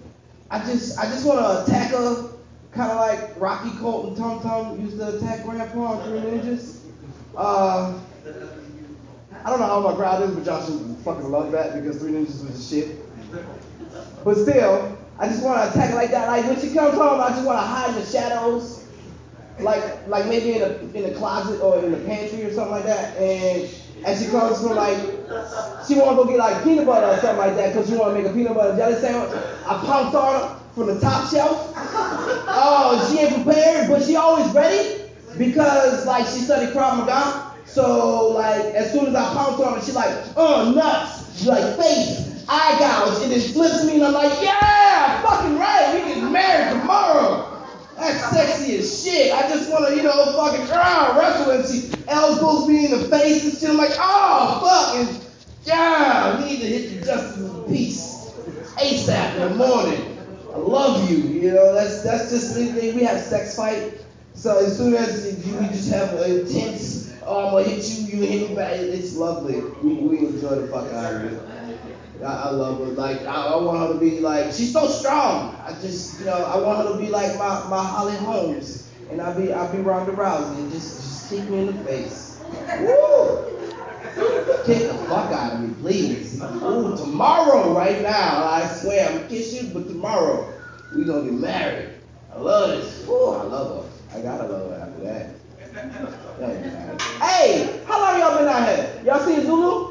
I 0.49 0.59
just 0.59 0.97
I 0.99 1.03
just 1.05 1.25
want 1.25 1.39
to 1.39 1.63
attack 1.63 1.91
her, 1.91 2.29
kind 2.71 2.91
of 2.91 2.97
like 2.97 3.39
Rocky 3.39 3.71
Colt 3.77 4.07
and 4.07 4.17
Tum 4.17 4.41
Tum 4.41 4.81
used 4.81 4.97
to 4.97 5.17
attack 5.17 5.43
Grandpa 5.43 5.99
and 5.99 6.03
Three 6.03 6.19
Ninjas. 6.19 6.79
Uh, 7.35 7.97
I 9.43 9.49
don't 9.49 9.59
know 9.59 9.65
how 9.65 9.79
my 9.79 9.93
crowd 9.93 10.21
is, 10.23 10.35
but 10.35 10.45
y'all 10.45 10.63
should 10.63 10.97
fucking 11.03 11.31
love 11.31 11.51
that 11.51 11.73
because 11.73 11.99
Three 11.99 12.11
Ninjas 12.11 12.47
was 12.47 12.69
shit. 12.69 12.97
But 14.23 14.35
still, 14.35 14.97
I 15.17 15.27
just 15.27 15.43
want 15.43 15.63
to 15.63 15.69
attack 15.69 15.95
like 15.95 16.11
that. 16.11 16.27
Like 16.27 16.45
when 16.45 16.59
she 16.59 16.73
comes 16.73 16.95
home, 16.95 17.21
I 17.21 17.29
just 17.29 17.45
want 17.45 17.57
to 17.57 17.63
hide 17.63 17.89
in 17.89 17.95
the 17.95 18.05
shadows 18.05 18.80
like 19.61 20.07
like 20.07 20.25
maybe 20.27 20.53
in 20.53 20.61
a 20.61 20.97
in 20.97 21.11
a 21.11 21.17
closet 21.17 21.61
or 21.61 21.79
in 21.83 21.91
the 21.91 21.99
pantry 21.99 22.43
or 22.43 22.53
something 22.53 22.71
like 22.71 22.85
that. 22.85 23.17
And 23.17 23.69
and 24.05 24.19
she 24.19 24.29
comes 24.31 24.59
from 24.59 24.75
like 24.75 24.97
she 25.87 25.95
wanna 25.95 26.15
go 26.15 26.25
get 26.25 26.37
like 26.37 26.63
peanut 26.63 26.85
butter 26.85 27.07
or 27.07 27.17
something 27.19 27.37
like 27.37 27.55
that 27.55 27.73
because 27.73 27.89
she 27.89 27.95
wanna 27.95 28.13
make 28.13 28.25
a 28.25 28.33
peanut 28.33 28.55
butter 28.55 28.75
jelly 28.77 28.99
sandwich. 28.99 29.31
I 29.65 29.77
pounced 29.85 30.15
on 30.15 30.33
her 30.33 30.61
from 30.75 30.87
the 30.87 30.99
top 30.99 31.29
shelf. 31.29 31.73
Oh, 31.75 33.09
she 33.11 33.19
ain't 33.19 33.43
prepared, 33.43 33.89
but 33.89 34.03
she 34.03 34.15
always 34.15 34.51
ready 34.53 35.01
because 35.37 36.05
like 36.05 36.25
she 36.25 36.41
studied 36.41 36.73
Krav 36.73 36.97
Maga. 36.97 37.51
So 37.65 38.29
like 38.29 38.65
as 38.75 38.91
soon 38.91 39.07
as 39.07 39.15
I 39.15 39.33
pounce 39.33 39.61
on 39.61 39.79
her, 39.79 39.85
she 39.85 39.91
like, 39.91 40.13
oh 40.35 40.71
nuts, 40.75 41.45
like 41.45 41.77
face, 41.77 42.45
eye 42.49 42.75
gouge, 42.79 43.23
and 43.23 43.31
then 43.31 43.39
flips 43.53 43.85
me 43.85 43.95
and 43.95 44.03
I'm 44.03 44.13
like, 44.13 44.41
yeah, 44.41 45.21
fucking 45.21 45.57
right, 45.57 45.93
we 45.93 46.13
get 46.13 46.31
married 46.31 46.79
tomorrow. 46.79 47.47
As 48.79 49.03
shit. 49.03 49.33
I 49.33 49.49
just 49.49 49.71
want 49.71 49.87
to, 49.87 49.95
you 49.95 50.03
know, 50.03 50.11
fucking 50.11 50.67
ah, 50.71 51.15
wrestle 51.17 51.51
and 51.51 51.65
see 51.65 51.91
elbows 52.07 52.67
me 52.67 52.85
in 52.85 52.91
the 52.91 53.07
face 53.09 53.43
and 53.43 53.53
shit. 53.53 53.69
I'm 53.69 53.77
like, 53.77 53.91
oh, 53.93 54.59
fuck. 54.61 55.21
Yeah, 55.65 56.37
I 56.37 56.43
need 56.43 56.59
to 56.59 56.65
hit 56.65 56.99
the 56.99 57.05
justice 57.05 57.37
of 57.37 57.55
the 57.55 57.63
peace 57.63 58.31
ASAP 58.77 59.35
in 59.35 59.41
the 59.49 59.55
morning. 59.55 60.17
I 60.53 60.57
love 60.57 61.09
you. 61.09 61.17
You 61.17 61.51
know, 61.51 61.73
that's 61.73 62.03
that's 62.03 62.29
just 62.29 62.57
anything. 62.57 62.95
We 62.95 63.03
have 63.03 63.21
sex 63.21 63.55
fight. 63.55 63.93
So 64.33 64.65
as 64.65 64.77
soon 64.77 64.95
as 64.95 65.45
you, 65.45 65.55
we 65.55 65.67
just 65.67 65.91
have 65.91 66.13
an 66.13 66.39
intense, 66.39 67.13
oh, 67.25 67.45
I'm 67.45 67.51
gonna 67.51 67.75
hit 67.75 67.87
you, 67.89 68.17
you 68.17 68.25
hit 68.25 68.49
me 68.49 68.55
back. 68.55 68.73
It's 68.73 69.15
lovely. 69.15 69.61
We, 69.83 69.93
we 69.95 70.17
enjoy 70.19 70.55
the 70.55 70.67
fuck 70.67 70.91
out 70.93 71.13
of 71.13 71.31
it. 71.31 71.60
I, 72.23 72.49
love 72.51 72.79
her. 72.79 72.93
Like 72.93 73.21
I, 73.23 73.47
I 73.47 73.55
want 73.57 73.79
her 73.79 73.93
to 73.93 73.99
be 73.99 74.19
like 74.19 74.45
she's 74.47 74.73
so 74.73 74.87
strong. 74.87 75.55
I 75.65 75.73
just 75.81 76.19
you 76.19 76.25
know 76.25 76.33
I 76.33 76.57
want 76.59 76.87
her 76.87 76.93
to 76.93 76.99
be 76.99 77.09
like 77.09 77.37
my, 77.37 77.67
my 77.69 77.83
Holly 77.83 78.15
Holmes, 78.17 78.89
and 79.09 79.21
I 79.21 79.37
be 79.37 79.53
I 79.53 79.71
be 79.71 79.79
Ronda 79.79 80.11
Rousey 80.11 80.57
and 80.57 80.71
just 80.71 81.01
just 81.01 81.29
kick 81.29 81.49
me 81.49 81.59
in 81.59 81.65
the 81.67 81.83
face. 81.83 82.39
Woo! 82.81 83.45
Kick 84.65 84.87
the 84.87 85.05
fuck 85.07 85.31
out 85.31 85.53
of 85.53 85.61
me, 85.61 85.73
please. 85.81 86.41
Ooh, 86.41 86.95
tomorrow, 86.97 87.73
right 87.73 88.01
now, 88.01 88.45
I 88.45 88.67
swear 88.67 89.07
I'm 89.09 89.17
gonna 89.17 89.29
kiss 89.29 89.53
you, 89.53 89.69
but 89.73 89.87
tomorrow 89.87 90.53
we 90.95 91.05
gonna 91.05 91.23
get 91.23 91.33
married. 91.33 91.89
I 92.33 92.39
love 92.39 92.69
this. 92.69 93.07
Ooh, 93.07 93.29
I 93.29 93.43
love 93.43 93.85
her. 93.85 94.17
I 94.17 94.21
gotta 94.21 94.47
love 94.47 94.69
her 94.69 94.77
after 94.77 95.03
that. 95.05 95.35
Hey, 97.21 97.79
how 97.85 97.99
long 97.99 98.19
y'all 98.19 98.37
been 98.37 98.47
out 98.47 98.67
here? 98.67 99.01
Y'all 99.05 99.19
seen 99.19 99.41
Zulu? 99.41 99.90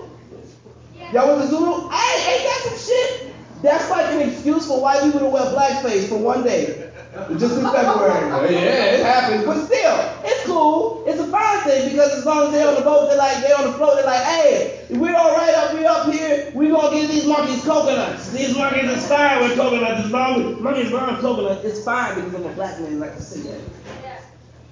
Y'all 1.12 1.36
went 1.36 1.42
to 1.42 1.48
Zulu? 1.48 1.88
Hey, 1.90 2.34
ain't 2.34 2.44
that 2.44 2.60
some 2.64 2.78
shit? 2.78 3.34
That's 3.62 3.90
like 3.90 4.06
an 4.14 4.28
excuse 4.30 4.66
for 4.66 4.80
white 4.80 5.02
people 5.02 5.20
to 5.20 5.28
wear 5.28 5.42
blackface 5.42 6.08
for 6.08 6.16
one 6.18 6.42
day. 6.44 6.90
Just 7.36 7.58
in 7.58 7.64
February. 7.64 8.54
Yeah, 8.54 8.94
it 8.94 9.04
happens. 9.04 9.44
But 9.44 9.66
still, 9.66 10.14
it's 10.24 10.46
cool. 10.46 11.04
It's 11.06 11.20
a 11.20 11.26
fine 11.26 11.60
thing 11.64 11.90
because 11.90 12.12
as 12.12 12.24
long 12.24 12.46
as 12.46 12.52
they're 12.52 12.68
on 12.68 12.74
the 12.76 12.80
boat, 12.82 13.08
they're 13.08 13.18
like, 13.18 13.42
they're 13.42 13.56
on 13.58 13.64
the 13.66 13.72
float, 13.72 13.96
they're 13.96 14.06
like, 14.06 14.22
hey, 14.24 14.86
we're 14.90 15.14
all 15.14 15.32
right 15.32 15.54
up, 15.54 15.74
we 15.74 15.84
up 15.84 16.12
here. 16.12 16.50
We're 16.54 16.70
going 16.70 16.92
to 16.92 17.00
get 17.00 17.10
these 17.10 17.26
monkeys 17.26 17.62
coconuts. 17.64 18.30
These 18.32 18.56
monkeys 18.56 18.90
is 18.90 19.06
fine 19.08 19.42
with 19.42 19.56
coconuts. 19.56 20.04
As 20.04 20.10
long 20.10 20.54
as 20.54 20.60
monkeys 20.60 20.92
run 20.92 21.20
coconuts, 21.20 21.64
it's 21.64 21.84
fine 21.84 22.14
because 22.14 22.34
I'm 22.34 22.46
a 22.46 22.52
black 22.52 22.78
man 22.80 23.00
like 23.00 23.16
to 23.16 23.22
say 23.22 23.60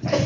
that. 0.03 0.19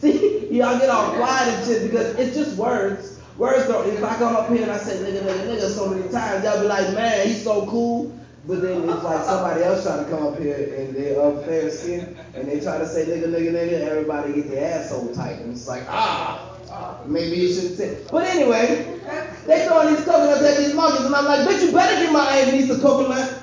See, 0.00 0.48
y'all 0.50 0.78
get 0.78 0.90
all 0.90 1.12
quiet 1.12 1.54
and 1.54 1.66
shit 1.66 1.90
because 1.90 2.14
it's 2.16 2.36
just 2.36 2.56
words. 2.56 3.17
Words 3.38 3.68
don't. 3.68 3.88
If 3.88 4.02
I 4.02 4.16
come 4.16 4.34
up 4.34 4.50
here 4.50 4.62
and 4.62 4.72
I 4.72 4.78
say 4.78 4.96
nigga, 4.96 5.22
nigga, 5.22 5.46
nigga 5.46 5.68
so 5.70 5.88
many 5.88 6.08
times, 6.10 6.44
y'all 6.44 6.60
be 6.60 6.66
like, 6.66 6.92
man, 6.92 7.26
he's 7.26 7.44
so 7.44 7.66
cool. 7.66 8.12
But 8.48 8.62
then 8.62 8.88
it's 8.88 9.04
like 9.04 9.24
somebody 9.24 9.62
else 9.62 9.84
trying 9.84 10.04
to 10.04 10.10
come 10.10 10.26
up 10.26 10.38
here 10.38 10.56
and 10.56 10.94
they're 10.96 11.20
of 11.20 11.44
fair 11.44 11.70
skin 11.70 12.16
and 12.34 12.48
they 12.48 12.60
try 12.60 12.78
to 12.78 12.86
say 12.88 13.04
nigga, 13.04 13.26
nigga, 13.26 13.52
nigga. 13.52 13.80
Everybody 13.80 14.32
get 14.32 14.50
their 14.50 14.80
asshole 14.80 15.14
tight 15.14 15.38
and 15.40 15.52
it's 15.52 15.68
like 15.68 15.84
ah, 15.88 16.58
maybe 17.06 17.36
you 17.36 17.54
shouldn't 17.54 17.76
say. 17.76 17.98
But 18.10 18.26
anyway, 18.26 18.98
they 19.46 19.66
throwing 19.66 19.94
these 19.94 20.04
coconuts 20.04 20.42
at 20.42 20.56
these 20.56 20.74
monkeys 20.74 21.06
and 21.06 21.14
I'm 21.14 21.26
like, 21.26 21.46
bitch, 21.46 21.66
you 21.66 21.72
better 21.72 22.02
give 22.02 22.12
my 22.12 22.26
Aunt 22.26 22.50
Denise 22.50 22.70
a 22.70 22.80
coconut. 22.80 23.42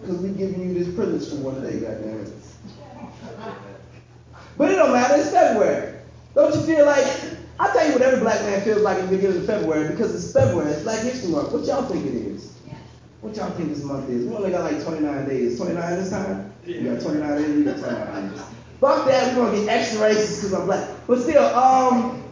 Because 0.00 0.18
we 0.18 0.30
giving 0.30 0.68
you 0.68 0.74
this 0.74 0.94
privilege 0.94 1.28
for 1.28 1.36
one 1.36 1.62
day, 1.62 1.80
goddamn 1.80 2.20
it. 2.20 2.32
But 4.56 4.70
it 4.70 4.76
don't 4.76 4.92
matter, 4.92 5.16
it's 5.16 5.30
February. 5.30 5.94
Don't 6.34 6.54
you 6.54 6.60
feel 6.62 6.86
like, 6.86 7.06
I'll 7.58 7.72
tell 7.72 7.86
you 7.86 7.92
what 7.92 8.02
every 8.02 8.20
black 8.20 8.40
man 8.42 8.60
feels 8.62 8.82
like 8.82 8.98
at 8.98 9.08
the 9.08 9.16
beginning 9.16 9.38
of 9.38 9.46
February 9.46 9.88
because 9.88 10.14
it's 10.14 10.32
February, 10.32 10.72
it's 10.72 10.82
Black 10.82 11.00
History 11.00 11.30
Month. 11.30 11.52
What 11.52 11.64
y'all 11.64 11.84
think 11.84 12.06
it 12.06 12.14
is? 12.14 12.52
What 13.20 13.36
y'all 13.36 13.50
think 13.50 13.68
this 13.68 13.84
month 13.84 14.08
is? 14.10 14.26
We 14.26 14.34
only 14.34 14.50
got 14.50 14.70
like 14.72 14.82
29 14.82 15.28
days. 15.28 15.56
29 15.58 15.96
this 15.96 16.10
time? 16.10 16.52
We 16.66 16.80
got 16.80 17.00
29 17.00 17.36
days, 17.36 17.56
we 17.56 17.64
got 17.64 17.78
29 17.78 18.30
days. 18.30 18.42
Fuck 18.80 19.06
that, 19.06 19.36
we're 19.36 19.46
gonna 19.46 19.58
get 19.58 19.68
extra 19.68 20.00
racist 20.00 20.40
because 20.40 20.54
I'm 20.54 20.66
black. 20.66 20.88
But 21.06 21.20
still, 21.20 21.44
um, 21.54 22.24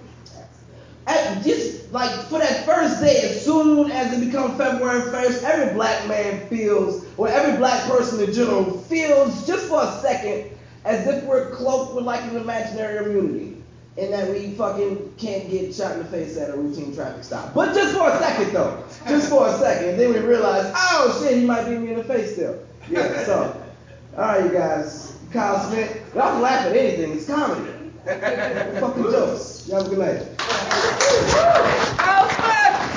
at 1.06 1.44
just 1.44 1.92
like 1.92 2.11
for 2.26 2.38
that 2.38 2.64
first 2.64 3.00
day, 3.00 3.20
as 3.22 3.44
soon 3.44 3.90
as 3.90 4.12
it 4.12 4.24
becomes 4.24 4.56
February 4.56 5.00
1st, 5.00 5.42
every 5.44 5.74
black 5.74 6.09
man 6.09 6.46
feels, 6.48 7.04
or 7.16 7.28
every 7.28 7.56
black 7.56 7.85
person 7.85 8.22
in 8.26 8.33
general 8.33 8.78
feels 8.78 9.46
just 9.46 9.68
for 9.68 9.83
a 9.83 10.00
second 10.00 10.50
as 10.85 11.06
if 11.06 11.22
we're 11.24 11.50
cloaked 11.50 11.94
with 11.94 12.04
like 12.04 12.22
an 12.22 12.37
imaginary 12.37 13.04
immunity. 13.04 13.60
In 13.96 14.11
that 14.12 14.31
we 14.31 14.53
fucking 14.53 15.14
can't 15.18 15.50
get 15.50 15.74
shot 15.74 15.92
in 15.92 15.98
the 15.98 16.05
face 16.05 16.37
at 16.37 16.50
a 16.50 16.57
routine 16.57 16.94
traffic 16.94 17.24
stop. 17.24 17.53
But 17.55 17.74
just 17.74 17.96
for 17.96 18.09
a 18.09 18.18
second 18.18 18.53
though. 18.53 18.85
Just 19.09 19.29
for 19.29 19.48
a 19.48 19.59
second. 19.59 19.90
And 19.90 20.00
then 20.00 20.12
we 20.12 20.20
realize, 20.20 20.72
oh 20.76 21.20
shit, 21.22 21.38
he 21.38 21.44
might 21.44 21.64
be 21.64 21.76
me 21.76 21.90
in 21.90 21.98
the 21.98 22.05
face 22.05 22.33
still. 22.33 22.59
Yeah, 22.88 23.24
so. 23.24 23.61
Alright 24.14 24.44
you 24.44 24.53
guys. 24.53 25.16
Kyle 25.33 25.61
Smith. 25.68 26.14
Y'all 26.14 26.33
can 26.33 26.42
laugh 26.42 26.66
at 26.66 26.76
anything, 26.76 27.12
it's 27.12 27.26
comedy. 27.26 27.70
fucking 28.05 29.03
jokes. 29.05 29.68
Y'all 29.68 29.83
have 29.83 29.92
a 29.92 29.94
good 29.94 29.98
night. 29.98 30.38
Kyle 31.98 32.29
Smith, 32.31 32.90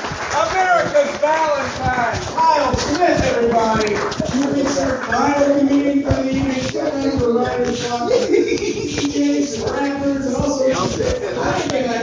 America's 0.50 1.18
Valentine. 1.20 2.16
Kyle 2.36 2.76
Smith, 2.76 3.22
everybody. 3.24 3.92
You 4.38 4.62
insert 4.62 5.02
viral 5.02 5.60
comedian 5.60 6.04
for 6.04 6.14
the 6.24 6.30
evening, 6.32 6.62
showman 6.62 7.20
for 7.20 7.34
writers, 7.34 7.84
DJs, 7.84 9.72
rappers, 9.72 10.26
and 10.26 10.36
also 10.36 10.72
I 10.72 11.60
think 11.70 11.94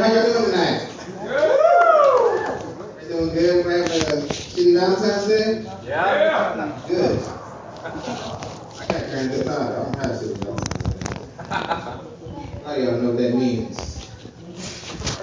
How 0.00 0.14
y'all 0.14 0.32
doing 0.32 0.44
tonight? 0.50 0.88
You 3.02 3.08
doing 3.08 3.34
good? 3.34 3.66
We're 3.66 3.82
having 3.82 3.92
a 3.92 4.32
shitty 4.32 4.80
Valentine's 4.80 5.26
Day? 5.26 5.62
Yeah. 5.84 6.82
Good. 6.88 7.18
I 7.20 8.86
got 8.88 9.10
Grand 9.10 9.30
Theft 9.30 9.48
Auto. 9.48 9.60
I 9.60 9.84
don't 9.84 9.96
have 9.96 10.12
shitty 10.16 10.36
Valentine's 10.38 10.94
Day. 10.94 11.50
How 12.64 12.74
y'all 12.76 13.00
know 13.00 13.10
what 13.10 13.18
that 13.18 13.34
means? 13.34 14.10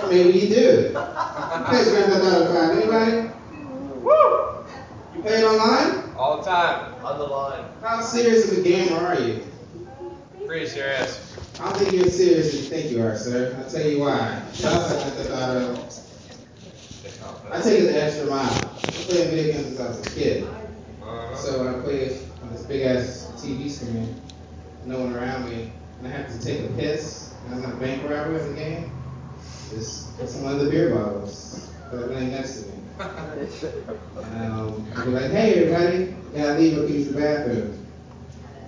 Or 0.02 0.10
maybe 0.10 0.40
you 0.40 0.48
do. 0.56 0.90
Who 0.94 1.64
plays 1.66 1.90
Grand 1.90 2.14
Theft 2.14 2.26
Auto 2.26 2.54
5? 2.54 2.78
Anybody? 2.78 3.34
Woo! 4.04 4.66
You 5.16 5.22
play 5.24 5.40
it 5.40 5.44
online? 5.44 6.16
All 6.16 6.38
the 6.38 6.44
time. 6.44 6.94
On 7.04 7.18
the 7.18 7.26
line. 7.26 7.66
How 7.82 8.02
serious 8.02 8.52
of 8.52 8.60
a 8.60 8.62
gamer 8.62 8.98
are 8.98 9.20
you? 9.20 9.44
Pretty 10.46 10.68
serious. 10.68 11.28
I 11.60 11.70
don't 11.70 11.80
think 11.80 11.92
you're 11.92 12.06
as 12.06 12.16
serious 12.16 12.54
as 12.54 12.62
you 12.62 12.70
think 12.70 12.92
you 12.92 13.02
are, 13.02 13.18
sir. 13.18 13.56
I'll 13.58 13.70
tell 13.70 13.82
you 13.82 14.00
why. 14.00 14.44
Shout 14.54 14.76
out 14.76 14.90
to 14.90 14.96
Grand 14.96 15.14
Theft 15.14 15.32
Auto. 15.32 15.88
I 17.52 17.62
take 17.62 17.80
it 17.80 17.88
the 17.88 18.04
extra 18.04 18.28
mile. 18.28 18.44
I've 18.44 18.82
been 18.84 18.92
playing 18.92 19.30
video 19.32 19.54
games 19.54 19.66
since 19.66 19.80
I 19.80 19.88
was 19.88 20.06
a 20.06 20.10
kid. 20.12 20.44
Uh-huh. 20.44 21.36
So 21.36 21.64
when 21.64 21.74
I 21.74 21.80
play 21.80 22.20
on 22.44 22.52
this 22.52 22.62
big 22.64 22.84
ass 22.84 23.32
TV 23.38 23.72
screen, 23.72 24.22
no 24.86 25.00
one 25.00 25.16
around 25.16 25.50
me, 25.50 25.72
take 26.42 26.66
a 26.66 26.74
piss, 26.74 27.34
and 27.46 27.56
I'm 27.56 27.62
not 27.62 27.80
bank 27.80 28.04
robber 28.04 28.38
in 28.38 28.50
the 28.50 28.56
game, 28.56 28.92
just 29.70 30.18
put 30.18 30.30
some 30.30 30.46
of 30.46 30.60
the 30.60 30.70
beer 30.70 30.94
bottles 30.96 31.70
that 31.92 32.04
are 32.04 32.08
laying 32.08 32.32
next 32.32 32.62
to 32.62 32.68
me. 32.70 32.74
And 33.00 34.52
um, 34.52 34.88
I'll 34.96 35.06
be 35.06 35.12
like, 35.12 35.32
hey 35.32 35.66
everybody, 35.66 36.16
gotta 36.36 36.60
leave, 36.60 36.76
go 36.76 36.86
use 36.86 37.08
the 37.10 37.20
bathroom. 37.20 37.86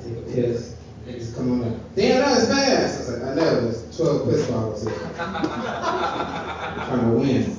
Take 0.04 0.18
a 0.18 0.22
piss. 0.22 0.76
Niggas 1.06 1.36
come 1.36 1.62
on 1.62 1.74
up. 1.74 1.96
Damn, 1.96 2.22
that 2.22 2.36
was 2.36 2.48
fast. 2.48 2.96
I 2.96 3.00
was 3.00 3.10
like, 3.10 3.32
I 3.32 3.36
know, 3.36 3.62
there's 3.62 3.98
12 3.98 4.30
piss 4.30 4.48
bottles 4.52 4.84
here. 4.84 4.94
trying 6.90 7.02
to 7.02 7.18
win. 7.18 7.58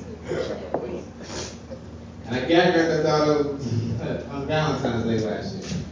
And 2.25 2.35
I 2.35 2.39
got 2.39 2.47
Grand 2.47 2.73
Theft 2.73 3.09
Auto 3.09 3.53
on 4.31 4.47
Valentine's 4.47 5.03
Day 5.05 5.19
last 5.19 5.55
year. 5.55 5.83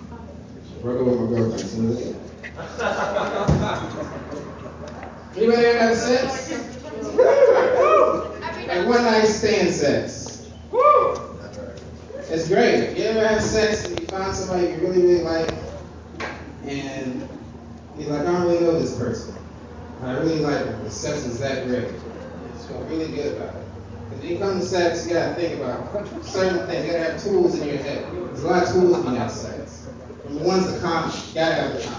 Broke 0.82 1.02
up 1.02 1.08
with 1.08 1.20
my 1.20 1.38
girlfriend 1.38 1.98
I 2.16 2.29
Anybody 5.38 5.66
ever 5.66 5.80
have 5.80 5.96
sex? 5.96 6.50
like 8.68 8.88
one 8.88 9.04
night 9.04 9.26
stand 9.26 9.74
sex. 9.74 10.50
It's 12.32 12.48
great. 12.48 12.96
You 12.98 13.06
ever 13.06 13.28
have 13.28 13.42
sex 13.42 13.86
and 13.86 14.00
you 14.00 14.06
find 14.06 14.36
somebody 14.36 14.68
you 14.68 14.76
really, 14.82 15.02
really 15.02 15.24
like, 15.24 15.52
and 16.64 17.28
you're 17.98 18.10
like, 18.12 18.22
I 18.22 18.32
don't 18.32 18.44
really 18.44 18.60
know 18.60 18.80
this 18.80 18.96
person. 18.98 19.34
I 20.04 20.12
really 20.14 20.40
like 20.40 20.64
them. 20.66 20.84
The 20.84 20.92
sex 20.92 21.26
is 21.26 21.40
that 21.40 21.66
great. 21.66 21.86
You 21.86 22.60
feel 22.68 22.82
really 22.84 23.08
good 23.16 23.36
about 23.38 23.56
it. 23.56 23.64
Because 24.10 24.24
when 24.24 24.32
you 24.32 24.38
come 24.38 24.60
to 24.60 24.66
sex, 24.66 25.08
you 25.08 25.14
gotta 25.14 25.34
think 25.36 25.60
about 25.60 25.92
certain 26.26 26.68
things. 26.68 26.86
You 26.86 26.92
gotta 26.92 27.12
have 27.12 27.24
tools 27.24 27.58
in 27.58 27.68
your 27.68 27.78
head. 27.78 28.06
There's 28.14 28.44
a 28.44 28.48
lot 28.48 28.64
of 28.64 28.70
tools 28.74 28.98
when 29.04 29.14
you 29.14 29.20
have 29.20 29.32
sex. 29.32 29.88
Number 30.28 30.44
one's 30.44 30.72
the 30.72 30.80
condom. 30.80 31.20
You 31.30 31.34
gotta 31.34 31.56
have 31.56 31.74
the 31.74 31.82
condom. 31.84 31.99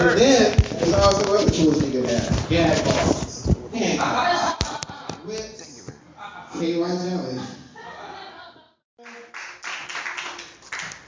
And 0.00 0.18
then 0.18 0.56
there's 0.78 0.94
also 0.94 1.34
other 1.34 1.50
tools 1.50 1.84
you 1.84 2.00
can 2.00 2.08
have. 2.08 2.48
Gag 2.48 2.84
balls. 2.84 3.54
Hand. 3.74 4.00
Whips. 5.26 5.90
KY. 6.58 6.80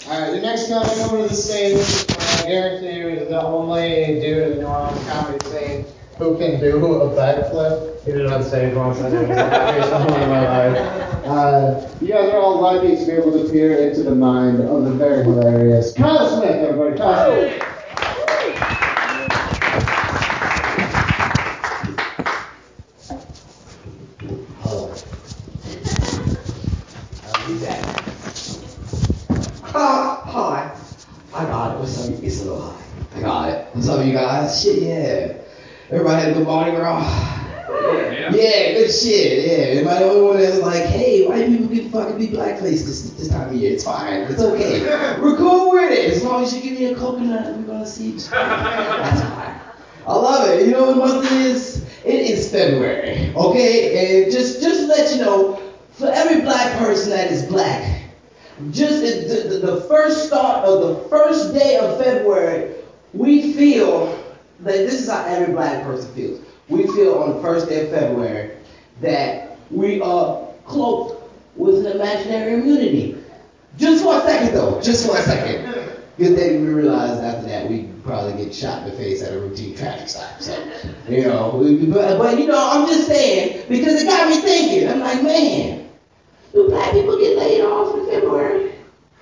Alright, 0.06 0.32
the 0.32 0.40
next 0.42 0.68
coming 0.68 0.90
over 1.00 1.22
to 1.22 1.28
the 1.28 1.34
stage, 1.34 2.06
I 2.44 2.48
guarantee 2.48 2.98
you, 2.98 3.08
is 3.08 3.28
the 3.28 3.40
only 3.42 4.20
dude 4.20 4.42
in 4.42 4.50
the 4.50 4.56
New 4.56 4.66
Orleans 4.66 5.08
comedy 5.08 5.44
scene 5.46 5.86
who 6.18 6.36
can 6.36 6.60
do 6.60 6.76
a 6.76 7.08
backflip. 7.10 8.04
He 8.04 8.12
did 8.12 8.22
it 8.22 8.32
on 8.32 8.42
stage 8.42 8.74
once, 8.74 8.98
and 9.00 9.14
it 9.14 9.28
was 9.28 9.90
the 9.90 9.98
moment 9.98 10.22
of 10.22 10.28
my 10.28 10.68
life. 10.68 10.76
Uh, 11.24 11.91
you 12.62 12.68
guys 12.68 13.02
are 13.02 13.04
to 13.04 13.06
be 13.06 13.12
able 13.12 13.44
to 13.44 13.50
peer 13.50 13.88
into 13.88 14.04
the 14.04 14.14
mind 14.14 14.60
of 14.60 14.84
the 14.84 14.92
very 14.92 15.24
hilarious 15.24 15.92
Kyle 15.94 16.28
Smith, 16.28 16.50
everybody. 16.50 16.96
Kyle 16.96 17.32
Smith. 17.32 17.62
Hello. 24.60 24.94
I'll 27.34 27.48
be 27.48 27.54
back. 27.64 27.84
Hi. 29.64 30.76
I 31.34 31.44
got 31.44 31.74
it. 31.74 31.80
What's 31.80 32.08
up? 32.08 32.22
It's 32.22 32.42
little 32.42 32.60
high. 32.60 32.84
I 33.16 33.20
got 33.20 33.48
it. 33.48 33.66
What's 33.74 33.88
up, 33.88 34.06
you 34.06 34.12
guys? 34.12 34.62
Shit, 34.62 34.82
yeah. 34.82 35.34
Everybody 35.90 36.22
had 36.22 36.30
a 36.30 36.34
good 36.34 36.46
morning, 36.46 36.76
bro. 36.76 37.00
Yeah, 38.30 38.72
good 38.74 38.90
shit. 38.92 39.46
Yeah, 39.46 39.80
am 39.80 39.88
I 39.88 39.98
the 39.98 40.04
only 40.04 40.22
one 40.22 40.38
that's 40.38 40.60
like, 40.60 40.84
hey, 40.84 41.26
white 41.26 41.48
people 41.48 41.68
can 41.68 41.81
fucking 41.92 42.18
be 42.18 42.28
blackface 42.28 42.84
this 42.86 43.10
this 43.10 43.28
time 43.28 43.50
of 43.50 43.54
year? 43.54 43.72
It's 43.72 43.84
fine. 43.84 44.22
It's 44.22 44.40
okay. 44.40 44.80
We're 45.20 45.36
cool 45.36 45.72
with 45.72 45.92
it. 45.92 46.12
As 46.12 46.24
long 46.24 46.42
as 46.42 46.54
you 46.54 46.62
give 46.62 46.78
me 46.78 46.86
a 46.86 46.96
coconut, 46.96 47.56
we're 47.56 47.62
gonna 47.62 47.86
see. 47.86 48.12
That's 48.12 48.30
fine. 49.20 49.60
I 50.06 50.14
love 50.14 50.48
it. 50.48 50.66
You 50.66 50.72
know 50.72 50.86
what 50.86 50.96
month 50.96 51.26
it 51.26 51.32
is? 51.32 51.84
It 52.04 52.30
is 52.30 52.50
February. 52.50 53.32
Okay, 53.36 54.24
and 54.24 54.32
just 54.32 54.60
just 54.60 54.80
to 54.80 54.86
let 54.86 55.14
you 55.14 55.20
know, 55.20 55.62
for 55.92 56.08
every 56.08 56.40
black 56.40 56.76
person 56.78 57.10
that 57.10 57.30
is 57.30 57.44
black, 57.44 58.02
just 58.70 59.02
the, 59.02 59.48
the, 59.48 59.66
the 59.66 59.80
first 59.82 60.26
start 60.26 60.64
of 60.64 60.80
the 60.88 61.08
first 61.08 61.54
day 61.54 61.76
of 61.76 62.02
February, 62.02 62.74
we 63.12 63.52
feel 63.52 64.18
that 64.60 64.72
this 64.72 65.00
is 65.00 65.10
how 65.10 65.24
every 65.24 65.52
black 65.52 65.84
person 65.84 66.12
feels. 66.14 66.40
We 66.68 66.84
feel 66.94 67.14
on 67.18 67.36
the 67.36 67.42
first 67.42 67.68
day 67.68 67.84
of 67.84 67.90
February 67.90 68.56
that 69.00 69.58
we 69.70 70.00
are 70.00 70.48
cloaked 70.64 71.21
with 71.56 71.86
an 71.86 71.92
imaginary 71.92 72.54
immunity. 72.54 73.16
Just 73.78 74.04
for 74.04 74.18
a 74.18 74.20
second, 74.22 74.54
though. 74.54 74.80
Just 74.80 75.06
for 75.06 75.16
a 75.16 75.22
second. 75.22 75.92
Good 76.18 76.36
thing 76.36 76.66
we 76.66 76.72
realized 76.72 77.22
after 77.22 77.48
that 77.48 77.68
we 77.70 77.88
probably 78.04 78.44
get 78.44 78.54
shot 78.54 78.82
in 78.82 78.90
the 78.90 78.96
face 78.96 79.22
at 79.22 79.32
a 79.32 79.40
routine 79.40 79.74
traffic 79.74 80.08
stop. 80.08 80.40
So, 80.40 80.56
you 81.08 81.24
know, 81.24 81.56
we, 81.56 81.86
but, 81.86 82.18
but 82.18 82.38
you 82.38 82.46
know, 82.46 82.68
I'm 82.70 82.86
just 82.86 83.06
saying 83.06 83.64
because 83.68 84.02
it 84.02 84.06
got 84.06 84.28
me 84.28 84.36
thinking. 84.42 84.88
I'm 84.88 85.00
like, 85.00 85.22
man, 85.22 85.88
do 86.52 86.68
black 86.68 86.92
people 86.92 87.18
get 87.18 87.38
laid 87.38 87.62
off 87.62 87.96
in 87.96 88.06
February? 88.06 88.74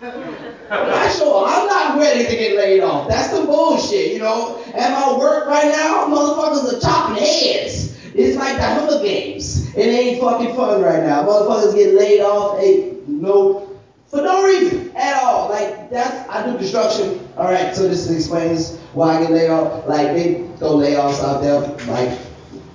Not 0.02 1.12
sure. 1.12 1.46
I'm 1.46 1.66
not 1.66 1.98
ready 1.98 2.24
to 2.24 2.30
get 2.30 2.56
laid 2.56 2.80
off. 2.82 3.08
That's 3.08 3.30
some 3.30 3.46
bullshit, 3.46 4.12
you 4.12 4.18
know. 4.18 4.62
At 4.74 4.92
my 4.92 5.16
work 5.16 5.46
right 5.46 5.70
now, 5.70 6.06
motherfuckers 6.06 6.76
are 6.76 6.80
chopping 6.80 7.22
heads. 7.22 7.96
It's 8.14 8.36
like 8.36 8.56
the 8.56 8.62
Hunger 8.62 9.02
Games. 9.02 9.59
It 9.76 9.86
ain't 9.86 10.20
fucking 10.20 10.54
fun 10.56 10.82
right 10.82 11.02
now. 11.04 11.24
Motherfuckers 11.24 11.74
get 11.74 11.94
laid 11.94 12.20
off. 12.20 12.58
Hey, 12.58 12.96
no, 13.06 13.70
for 14.06 14.22
no 14.22 14.44
reason 14.44 14.90
at 14.96 15.22
all. 15.22 15.48
Like 15.48 15.90
that's 15.90 16.28
I 16.28 16.44
do 16.50 16.58
construction. 16.58 17.28
All 17.36 17.46
right, 17.46 17.74
so 17.74 17.88
this 17.88 18.10
explains 18.10 18.76
why 18.92 19.16
I 19.16 19.20
get 19.22 19.30
laid 19.30 19.50
off. 19.50 19.86
Like 19.86 20.08
they 20.08 20.46
throw 20.58 20.76
layoffs 20.76 21.22
out 21.22 21.42
there. 21.42 21.60
Like 21.86 22.18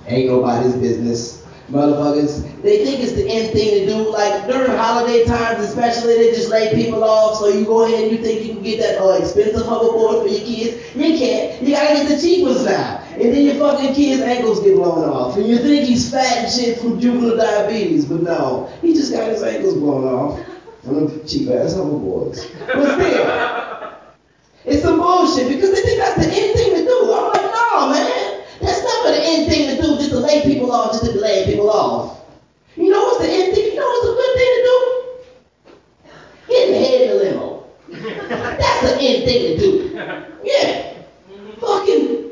ain't 0.06 0.30
nobody's 0.30 0.74
business. 0.74 1.44
Motherfuckers, 1.70 2.62
they 2.62 2.84
think 2.84 3.02
it's 3.02 3.12
the 3.14 3.28
end 3.28 3.52
thing 3.52 3.80
to 3.80 3.86
do. 3.86 4.12
Like 4.12 4.46
during 4.46 4.70
holiday 4.70 5.24
times, 5.24 5.64
especially, 5.64 6.14
they 6.14 6.30
just 6.30 6.48
lay 6.48 6.72
people 6.72 7.02
off. 7.02 7.38
So 7.38 7.48
you 7.48 7.64
go 7.64 7.84
ahead 7.84 8.04
and 8.04 8.12
you 8.12 8.18
think 8.18 8.44
you 8.46 8.54
can 8.54 8.62
get 8.62 8.78
that 8.78 9.02
uh, 9.02 9.18
expensive 9.18 9.66
hoverboard 9.66 10.22
for 10.22 10.28
your 10.28 10.40
kids. 10.40 10.94
You 10.94 11.18
can't. 11.18 11.60
You 11.60 11.74
gotta 11.74 11.94
get 11.94 12.08
the 12.08 12.20
cheap 12.20 12.44
ones 12.44 12.64
now. 12.64 13.02
And 13.16 13.32
then 13.32 13.46
your 13.46 13.54
fucking 13.54 13.94
kid's 13.94 14.20
ankles 14.20 14.60
get 14.60 14.76
blown 14.76 15.08
off. 15.08 15.36
And 15.36 15.46
you 15.46 15.56
think 15.56 15.88
he's 15.88 16.10
fat 16.10 16.36
and 16.36 16.52
shit 16.52 16.78
from 16.78 17.00
juvenile 17.00 17.36
diabetes, 17.38 18.04
but 18.04 18.20
no, 18.22 18.70
he 18.82 18.92
just 18.92 19.10
got 19.10 19.30
his 19.30 19.42
ankles 19.42 19.74
blown 19.74 20.04
off 20.04 20.38
from 20.84 20.94
them 21.06 21.26
cheap 21.26 21.48
ass 21.48 21.72
hoverboards. 21.72 22.46
But 22.66 23.00
still, 23.00 23.94
it's 24.66 24.82
some 24.82 24.98
bullshit 24.98 25.48
because 25.48 25.70
they 25.74 25.80
think 25.80 25.98
that's 25.98 26.16
the 26.26 26.30
end 26.30 26.58
thing 26.58 26.74
to 26.74 26.84
do. 26.84 27.14
I'm 27.14 27.32
like, 27.32 27.42
no, 27.42 27.90
man. 27.90 28.44
That's 28.60 28.82
never 28.84 29.16
the 29.16 29.22
end 29.24 29.50
thing 29.50 29.76
to 29.76 29.82
do, 29.82 29.96
just 29.96 30.10
to 30.10 30.18
lay 30.18 30.42
people 30.42 30.70
off, 30.70 30.92
just 30.92 31.04
to 31.10 31.18
laying 31.18 31.46
people 31.46 31.70
off. 31.70 32.20
You 32.76 32.90
know 32.90 33.02
what's 33.02 33.24
the 33.24 33.32
end 33.32 33.54
thing? 33.54 33.64
You 33.64 33.76
know 33.76 33.86
what's 33.86 34.08
a 34.08 34.12
good 34.12 34.34
thing 34.36 34.50
to 34.56 34.62
do? 34.62 34.76
Getting 36.48 36.74
head 36.84 37.00
in 37.00 37.08
the 37.08 37.14
limo. 37.24 37.64
That's 38.58 38.80
the 38.82 39.00
end 39.00 39.24
thing 39.24 39.40
to 39.40 39.56
do. 39.56 39.70
Yeah. 40.44 40.92
Fucking 41.60 42.25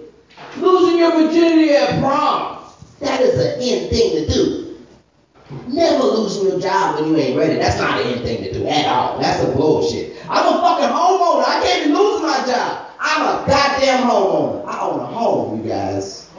losing 0.56 0.98
your 0.98 1.12
virginity 1.12 1.74
at 1.74 2.00
prom. 2.00 2.64
That 3.00 3.20
is 3.20 3.36
the 3.36 3.62
end 3.62 3.90
thing 3.90 4.26
to 4.26 4.32
do. 4.32 4.76
Never 5.68 6.04
losing 6.04 6.48
your 6.48 6.60
job 6.60 7.00
when 7.00 7.10
you 7.10 7.16
ain't 7.16 7.36
ready. 7.36 7.56
That's 7.56 7.78
not 7.78 7.98
the 7.98 8.08
end 8.10 8.22
thing 8.22 8.42
to 8.44 8.52
do 8.52 8.66
at 8.66 8.86
all. 8.86 9.18
That's 9.20 9.42
a 9.42 9.52
bullshit. 9.54 10.16
I'm 10.28 10.46
a 10.46 10.60
fucking 10.60 10.88
homeowner. 10.88 11.44
I 11.46 11.60
can't 11.64 11.86
be 11.86 11.92
losing 11.92 12.26
my 12.26 12.44
job. 12.46 12.86
I'm 12.98 13.22
a 13.22 13.46
goddamn 13.46 14.08
homeowner. 14.08 14.66
I 14.66 14.80
own 14.80 15.00
a 15.00 15.06
home, 15.06 15.62
you 15.62 15.68
guys. 15.68 16.30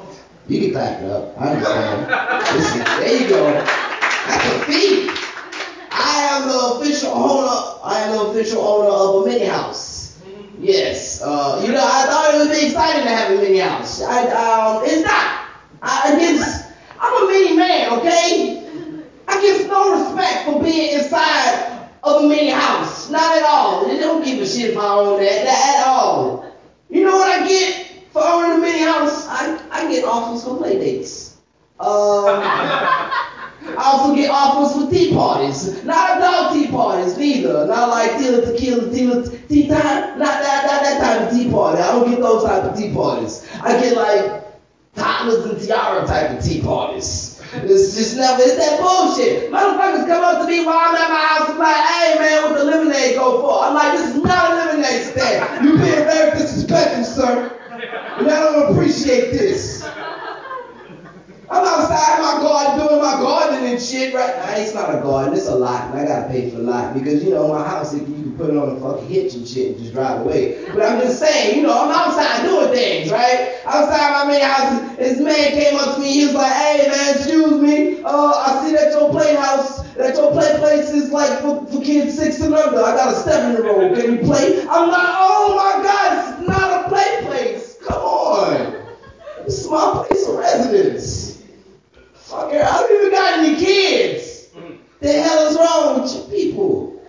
You 0.47 0.61
can 0.61 0.71
clap 0.71 1.01
it 1.01 1.09
up. 1.11 1.39
I 1.39 1.49
understand. 1.49 2.87
There 3.01 3.21
you 3.21 3.29
go. 3.29 3.51
That's 3.53 4.45
a 4.45 4.59
fee. 4.65 5.09
I 5.91 6.27
am 6.31 6.47
the 6.47 6.59
official 6.75 7.11
owner. 7.11 7.79
I 7.83 8.01
am 8.01 8.11
the 8.11 8.21
official 8.31 8.61
owner 8.61 8.89
of 8.89 9.23
a 9.23 9.29
mini 9.29 9.45
house. 9.45 10.19
Yes. 10.59 11.21
Uh, 11.21 11.63
you 11.65 11.71
know, 11.71 11.83
I 11.83 12.05
thought 12.05 12.33
it 12.33 12.37
would 12.39 12.49
be 12.49 12.65
exciting 12.65 13.03
to 13.03 13.09
have 13.09 13.31
a 13.31 13.41
mini 13.41 13.59
house. 13.59 14.01
I, 14.01 14.27
um, 14.31 14.83
it's 14.85 15.03
not. 15.05 15.49
I 15.81 16.15
get, 16.17 16.73
I'm 16.99 17.23
a 17.23 17.27
mini 17.27 17.55
man, 17.55 17.99
okay? 17.99 18.61
I 19.27 19.41
get 19.41 19.67
no 19.67 20.03
respect 20.03 20.45
for 20.45 20.63
being 20.63 20.97
inside 20.97 21.89
of 22.03 22.23
a 22.23 22.27
mini 22.27 22.49
house. 22.49 23.09
Not 23.09 23.37
at 23.37 23.43
all. 23.43 23.87
They 23.87 23.99
don't 23.99 24.23
give 24.23 24.39
a 24.39 24.47
shit 24.47 24.71
if 24.71 24.77
I 24.77 24.87
own 24.87 25.19
that, 25.19 25.45
that 25.45 25.77
at 25.79 25.87
all. 25.87 26.51
You 26.89 27.03
know 27.03 27.15
what 27.15 27.41
I 27.41 27.47
get 27.47 28.03
for 28.11 28.23
owning 28.23 28.57
a 28.57 28.61
mini 28.61 28.79
house? 28.79 29.27
I, 29.27 29.59
I 29.71 29.91
get 29.91 30.05
offers 30.05 30.43
for 30.43 30.57
play 30.57 30.79
dates. 30.79 31.37
Um, 31.79 32.41
I 33.67 33.81
also 33.83 34.15
get 34.15 34.29
offers 34.29 34.85
for 34.85 34.91
tea 34.91 35.13
parties. 35.13 35.83
Not 35.83 36.17
adult 36.17 36.53
tea 36.53 36.67
parties 36.71 37.17
neither. 37.17 37.67
Not 37.67 37.89
like 37.89 38.11
tequila, 38.17 38.45
tequila, 38.45 38.91
tequila, 38.91 39.37
tea 39.47 39.67
time. 39.67 40.19
Not 40.19 40.41
that, 40.41 40.65
not 40.65 40.81
that 40.83 41.01
type 41.01 41.21
of 41.27 41.37
tea 41.37 41.49
party. 41.49 41.81
I 41.81 41.91
don't 41.91 42.09
get 42.09 42.19
those 42.19 42.43
type 42.43 42.63
of 42.63 42.77
tea 42.77 42.93
parties. 42.93 43.47
I 43.61 43.79
get 43.79 43.97
like 43.97 44.43
toddlers 44.95 45.45
and 45.45 45.59
tiara 45.59 46.05
type 46.07 46.37
of 46.37 46.43
tea 46.43 46.61
parties. 46.61 47.41
It's 47.53 47.95
just 47.95 48.17
never, 48.17 48.41
it's 48.41 48.57
that 48.57 48.79
bullshit. 48.79 49.51
Motherfuckers 49.51 50.07
come 50.07 50.23
up 50.23 50.41
to 50.41 50.47
me 50.47 50.65
while 50.65 50.77
I'm 50.77 50.95
at 50.95 51.09
my 51.09 51.15
house 51.15 51.49
and 51.49 51.59
like, 51.59 51.75
hey 51.75 52.19
man, 52.19 52.43
what 52.43 52.57
the 52.57 52.65
lemonade 52.65 53.15
go 53.15 53.41
for? 53.41 53.63
I'm 53.63 53.73
like, 53.73 53.97
this 53.97 54.15
is 54.15 54.23
not 54.23 54.51
a 54.51 54.55
lemonade 54.55 55.03
stand. 55.03 55.65
You 55.65 55.71
being 55.71 55.81
very 55.81 56.31
disrespectful, 56.31 57.03
sir. 57.03 57.59
And 58.17 58.29
I 58.29 58.39
don't 58.39 58.71
appreciate 58.73 59.31
this. 59.31 59.85
I'm 61.47 61.63
outside 61.63 62.19
my 62.19 62.41
garden 62.41 62.87
doing 62.87 62.99
my 62.99 63.21
gardening 63.21 63.73
and 63.73 63.81
shit, 63.81 64.15
right? 64.15 64.35
Nah, 64.35 64.55
it's 64.55 64.73
not 64.73 64.89
a 64.89 64.99
garden, 64.99 65.35
it's 65.35 65.47
a 65.47 65.55
lot, 65.55 65.91
and 65.91 65.99
I 65.99 66.05
gotta 66.05 66.27
pay 66.27 66.49
for 66.49 66.57
the 66.57 66.63
lot 66.63 66.95
because 66.95 67.23
you 67.23 67.29
know 67.29 67.47
my 67.47 67.63
house, 67.63 67.93
you 67.93 67.99
can 67.99 68.35
put 68.35 68.49
it 68.49 68.57
on 68.57 68.75
a 68.75 68.79
fucking 68.79 69.07
hitch 69.07 69.35
and 69.35 69.47
shit 69.47 69.67
and 69.67 69.77
just 69.77 69.93
drive 69.93 70.21
away. 70.21 70.65
But 70.73 70.81
I'm 70.81 70.99
just 70.99 71.19
saying, 71.19 71.55
you 71.55 71.61
know, 71.63 71.79
I'm 71.79 71.91
outside 71.91 72.47
doing 72.47 72.73
things, 72.73 73.11
right? 73.11 73.61
Outside 73.65 74.25
my 74.25 74.33
main 74.33 74.41
house, 74.41 74.97
this 74.97 75.19
man 75.19 75.51
came 75.51 75.77
up 75.77 75.95
to 75.95 76.01
me, 76.01 76.13
he 76.13 76.25
was 76.25 76.33
like, 76.33 76.51
"Hey 76.51 76.87
man, 76.89 77.15
excuse 77.15 77.61
me, 77.61 78.01
uh, 78.03 78.33
I 78.33 78.65
see 78.65 78.73
that 78.73 78.91
your 78.91 79.11
playhouse, 79.11 79.83
that 79.93 80.15
your 80.15 80.31
play 80.31 80.57
place 80.57 80.89
is 80.89 81.11
like 81.11 81.41
for, 81.41 81.63
for 81.67 81.79
kids 81.83 82.17
six 82.17 82.41
and 82.41 82.55
under. 82.55 82.81
I 82.81 82.95
got 82.95 83.13
a 83.13 83.15
seven 83.17 83.51
year 83.51 83.69
old. 83.69 83.95
Can 83.95 84.13
you 84.13 84.19
play?" 84.25 84.61
I'm 84.61 84.89
like, 84.89 85.09
"Oh 85.13 85.53
my 85.55 85.83
god, 85.83 86.39
it's 86.39 86.47
not 86.47 86.85
a 86.85 86.89
play 86.89 87.21
place. 87.21 87.77
Come 87.85 88.01
on, 88.01 88.83
this 89.45 89.59
is 89.59 89.69
my 89.69 90.03
place 90.07 90.27
of 90.27 90.37
residence." 90.37 91.35
Fuck 92.25 92.51
it, 92.53 92.65
I 92.65 92.71
don't 92.71 92.99
even 92.99 93.11
got 93.11 93.37
any 93.37 93.55
kids. 93.55 94.47
The 94.99 95.13
hell 95.13 95.45
is 95.45 95.55
wrong 95.57 96.01
with 96.01 96.11
you 96.11 96.23
people? 96.35 96.99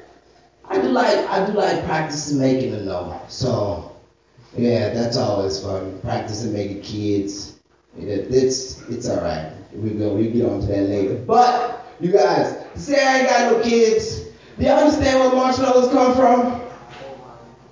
I 0.67 0.79
do 0.79 0.89
like 0.89 1.17
I 1.31 1.47
do 1.47 1.53
like 1.53 1.87
practicing 1.87 2.39
making 2.39 2.75
a 2.75 2.83
no. 2.83 3.19
So 3.27 3.97
yeah, 4.59 4.86
that's 4.97 5.17
always 5.17 5.61
fun. 5.61 5.99
Practicing 6.01 6.53
making 6.53 6.83
kids. 6.83 7.59
It, 7.99 8.33
it's 8.33 8.83
it's 8.89 9.09
all 9.09 9.21
right. 9.21 9.53
We 9.75 9.91
go 9.91 10.15
we 10.15 10.29
get 10.31 10.47
on 10.47 10.61
to 10.61 10.67
that 10.67 10.83
later. 10.83 11.17
But 11.17 11.87
you 12.01 12.13
guys, 12.13 12.57
say 12.75 13.05
I 13.05 13.19
ain't 13.19 13.29
got 13.29 13.53
no 13.53 13.63
kids. 13.63 14.25
Do 14.59 14.65
y'all 14.65 14.79
understand 14.79 15.21
where 15.21 15.33
marshmallows 15.33 15.91
come 15.93 16.15
from? 16.15 16.63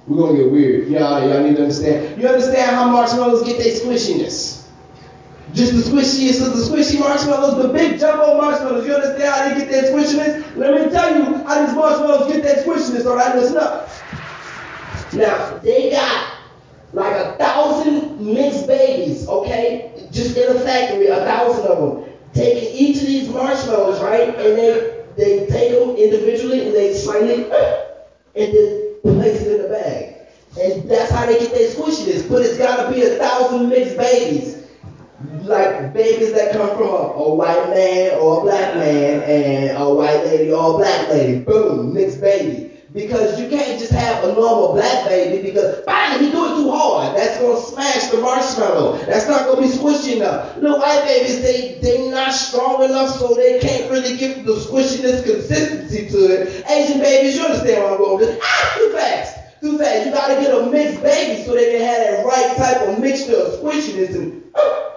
We're 0.07 0.27
gonna 0.27 0.39
get 0.39 0.53
weird. 0.53 0.89
Y'all, 0.89 1.27
y'all 1.27 1.43
need 1.43 1.57
to 1.57 1.63
understand. 1.63 2.21
You 2.21 2.29
understand 2.29 2.77
how 2.77 2.91
marshmallows 2.91 3.43
get 3.45 3.59
their 3.59 3.75
squishiness? 3.75 4.67
Just 5.55 5.73
the 5.73 5.91
squishiest 5.91 6.45
of 6.47 6.57
the 6.57 6.63
squishy 6.63 6.99
marshmallows, 6.99 7.63
the 7.63 7.73
big 7.73 7.99
jumbo 7.99 8.37
marshmallows. 8.37 8.87
You 8.87 8.95
understand 8.95 9.23
how 9.23 9.49
they 9.49 9.61
get 9.61 9.71
that 9.71 9.93
squishiness? 9.93 10.57
Let 10.57 10.75
me 10.75 10.91
tell 10.91 11.17
you 11.17 11.37
how 11.45 11.65
these 11.65 11.75
marshmallows 11.75 12.33
get 12.33 12.43
that 12.43 12.67
squishiness, 12.67 13.07
all 13.07 13.17
right? 13.17 13.35
Listen 13.37 13.59
up. 13.59 13.89
Now, 15.15 15.59
they 15.59 15.91
got 15.91 16.34
like 16.95 17.17
a 17.17 17.37
thousand 17.37 18.21
mixed 18.21 18.67
babies, 18.67 19.29
okay? 19.29 20.09
Just 20.11 20.37
in 20.37 20.57
a 20.57 20.61
factory, 20.61 21.09
a 21.09 21.17
thousand 21.17 21.67
of 21.67 21.79
them. 21.79 22.13
Taking 22.33 22.75
each 22.75 22.97
of 22.99 23.07
these 23.07 23.29
marshmallows, 23.29 24.01
right? 24.01 24.29
And 24.29 24.37
they, 24.37 25.05
they 25.17 25.47
take 25.47 25.79
them 25.79 25.97
individually 25.97 26.67
and 26.67 26.75
they 26.75 26.95
slightly, 26.95 27.51
uh, 27.51 27.85
and 28.35 28.53
then 28.53 28.95
place 29.03 29.43
it 29.43 29.55
in 29.55 29.63
the 29.63 29.69
bag. 29.69 30.17
And 30.61 30.91
that's 30.91 31.11
how 31.11 31.27
they 31.27 31.39
get 31.39 31.53
their 31.53 31.71
squishiness. 31.71 32.29
But 32.29 32.43
it's 32.43 32.59
got 32.59 32.89
to 32.89 32.95
be 32.95 33.03
a 33.03 33.17
thousand 33.17 33.69
mixed 33.69 33.97
babies 33.97 34.65
like 35.43 35.93
babies 35.93 36.33
that 36.33 36.53
come 36.53 36.71
from 36.71 36.89
a, 36.89 37.13
a, 37.13 37.35
white 37.35 37.71
man 37.71 38.19
or 38.19 38.39
a 38.39 38.43
black 38.43 38.75
man 38.77 39.23
and 39.23 39.77
a 39.77 39.95
white 39.95 40.25
lady 40.25 40.53
or 40.53 40.75
a 40.75 40.77
black 40.79 41.09
lady. 41.09 41.41
Boom, 41.41 41.95
mixed 41.95 42.21
baby. 42.21 42.74
Because 42.95 43.41
you 43.41 43.49
can't 43.49 43.77
just 43.81 43.91
have 43.91 44.23
a 44.23 44.29
normal 44.35 44.75
black 44.75 45.09
baby 45.09 45.43
because 45.43 45.81
bang, 45.85 46.21
he 46.21 46.31
do 46.31 46.45
it 46.47 46.57
too 46.57 46.71
hard. 46.71 47.17
That's 47.17 47.39
gonna 47.41 47.61
smash 47.61 48.07
the 48.11 48.19
marshmallow. 48.19 48.99
That's 48.99 49.27
not 49.27 49.47
gonna 49.47 49.63
be 49.63 49.69
squishy 49.69 50.17
enough. 50.17 50.57
Little 50.57 50.79
white 50.79 51.03
babies, 51.03 51.43
they 51.43 51.81
they 51.83 52.09
not 52.09 52.33
strong 52.33 52.85
enough, 52.85 53.11
so 53.11 53.35
they 53.35 53.59
can't 53.59 53.91
really 53.91 54.17
give 54.17 54.45
the 54.45 54.53
squishiness 54.53 55.25
consistency 55.25 56.09
to 56.09 56.19
it. 56.19 56.71
Asian 56.71 57.01
babies, 57.01 57.37
you 57.37 57.43
understand 57.43 57.83
where 57.83 57.93
I'm 57.93 57.99
going 57.99 58.19
with? 58.21 58.41
Ah, 58.41 58.75
too 58.79 58.93
fast. 58.93 59.61
Too 59.61 59.77
fast. 59.77 60.07
You 60.07 60.13
gotta 60.13 60.41
get 60.41 60.55
a 60.55 60.71
mixed 60.71 61.03
baby 61.03 61.43
so 61.43 61.55
they 61.55 61.73
can 61.73 61.81
have 61.81 61.99
that 61.99 62.25
right 62.25 62.57
type 62.57 62.89
of 62.89 63.01
mixture 63.01 63.35
of 63.35 63.55
squishiness 63.55 64.15
and 64.15 64.45
uh, 64.55 64.91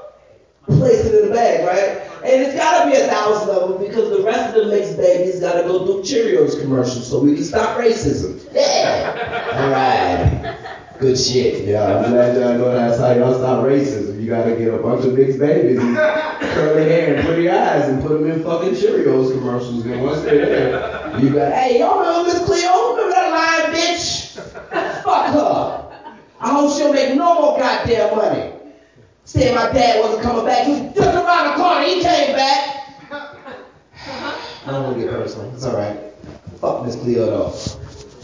place 0.67 1.03
it 1.03 1.15
in 1.15 1.29
the 1.29 1.33
bag, 1.33 1.65
right? 1.65 2.06
And 2.27 2.41
it's 2.41 2.55
gotta 2.55 2.91
be 2.91 2.97
a 2.97 3.07
thousand 3.07 3.55
of 3.55 3.69
them 3.69 3.87
because 3.87 4.09
the 4.09 4.21
rest 4.21 4.53
of 4.53 4.65
the 4.65 4.69
mixed 4.69 4.97
babies 4.97 5.39
gotta 5.39 5.65
go 5.65 5.85
do 5.85 6.01
Cheerios 6.01 6.59
commercials 6.59 7.09
so 7.09 7.21
we 7.21 7.35
can 7.35 7.43
stop 7.43 7.77
racism. 7.77 8.45
Yeah. 8.51 9.53
All 9.53 9.69
right. 9.71 10.57
Good 10.99 11.17
shit. 11.17 11.63
Yeah, 11.63 11.85
I'm 11.85 12.11
glad 12.11 12.35
y'all 12.35 12.57
know 12.57 12.71
that's 12.71 12.99
how 12.99 13.13
y'all 13.13 13.33
stop 13.33 13.63
racism. 13.63 14.19
You 14.19 14.27
gotta 14.27 14.57
get 14.57 14.73
a 14.73 14.77
bunch 14.77 15.05
of 15.05 15.13
mixed 15.13 15.39
babies 15.39 15.79
and 15.79 15.95
curly 15.95 16.83
hair 16.83 17.15
and 17.15 17.25
pretty 17.25 17.49
eyes 17.49 17.87
and 17.87 18.01
put 18.01 18.19
them 18.19 18.29
in 18.29 18.43
fucking 18.43 18.73
Cheerios 18.73 19.31
commercials. 19.31 19.85
And 19.85 20.03
once 20.03 20.23
they're 20.23 20.45
there, 20.45 21.19
you 21.21 21.29
got, 21.29 21.53
hey, 21.53 21.79
y'all 21.79 21.99
remember 21.99 22.33
Miss 22.33 22.43
Cleo? 22.43 22.91
Remember 22.91 23.13
that 23.13 23.31
lying 23.31 23.73
bitch? 23.73 24.31
Fuck 25.03 25.33
her. 25.33 26.13
I 26.41 26.51
hope 26.51 26.77
she'll 26.77 26.91
make 26.91 27.15
no 27.15 27.35
more 27.35 27.57
goddamn 27.57 28.17
money. 28.17 28.56
Said 29.27 29.53
my 29.55 29.69
dad 29.73 29.99
wasn't 29.99 30.23
coming 30.23 30.45
back. 30.45 30.65
He 30.65 30.89
just 30.95 30.99
around 30.99 31.49
the 31.49 31.61
corner. 31.61 31.85
He 31.85 32.01
came 32.01 32.33
back. 32.33 32.87
I 33.11 34.71
don't 34.71 34.83
want 34.83 34.95
to 34.95 35.03
get 35.03 35.11
personal. 35.11 35.53
It's 35.53 35.65
all 35.65 35.75
right. 35.75 35.99
Fuck 36.61 36.85
Miss 36.85 36.95
Cleo 36.95 37.25
though. 37.25 37.49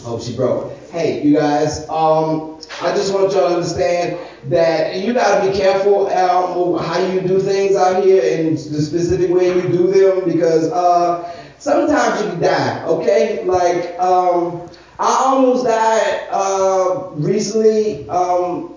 Hope 0.04 0.22
she 0.22 0.34
broke. 0.34 0.72
Hey, 0.91 1.22
you 1.22 1.34
guys. 1.36 1.89
Um, 1.89 2.58
I 2.82 2.95
just 2.95 3.14
want 3.14 3.34
y'all 3.34 3.49
to 3.49 3.56
understand 3.56 4.18
that 4.45 4.95
you 4.95 5.14
gotta 5.14 5.51
be 5.51 5.58
careful 5.58 6.08
um, 6.08 6.82
how 6.82 7.06
you 7.12 7.20
do 7.20 7.41
things 7.41 7.76
out 7.76 8.01
here 8.01 8.39
and 8.39 8.58
the 8.58 8.82
specific 8.82 9.30
way 9.30 9.54
you 9.54 9.62
do 9.64 9.88
them 9.88 10.24
because 10.24 10.72
uh, 10.72 11.30
sometimes 11.60 12.22
you 12.22 12.39
die. 12.39 12.82
Okay, 12.86 13.43
like 13.43 13.99
um, 13.99 14.70
I 14.99 15.22
almost 15.26 15.66
died 15.66 16.28
uh, 16.32 17.10
recently. 17.16 18.08
Um, 18.08 18.76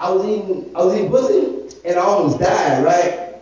I 0.00 0.10
was 0.10 0.26
eating 0.26 0.72
I 0.74 0.84
was 0.84 0.94
eating 0.96 1.10
pussy 1.10 1.57
and 1.84 1.96
I 1.96 2.02
almost 2.02 2.38
died, 2.38 2.84
right? 2.84 3.36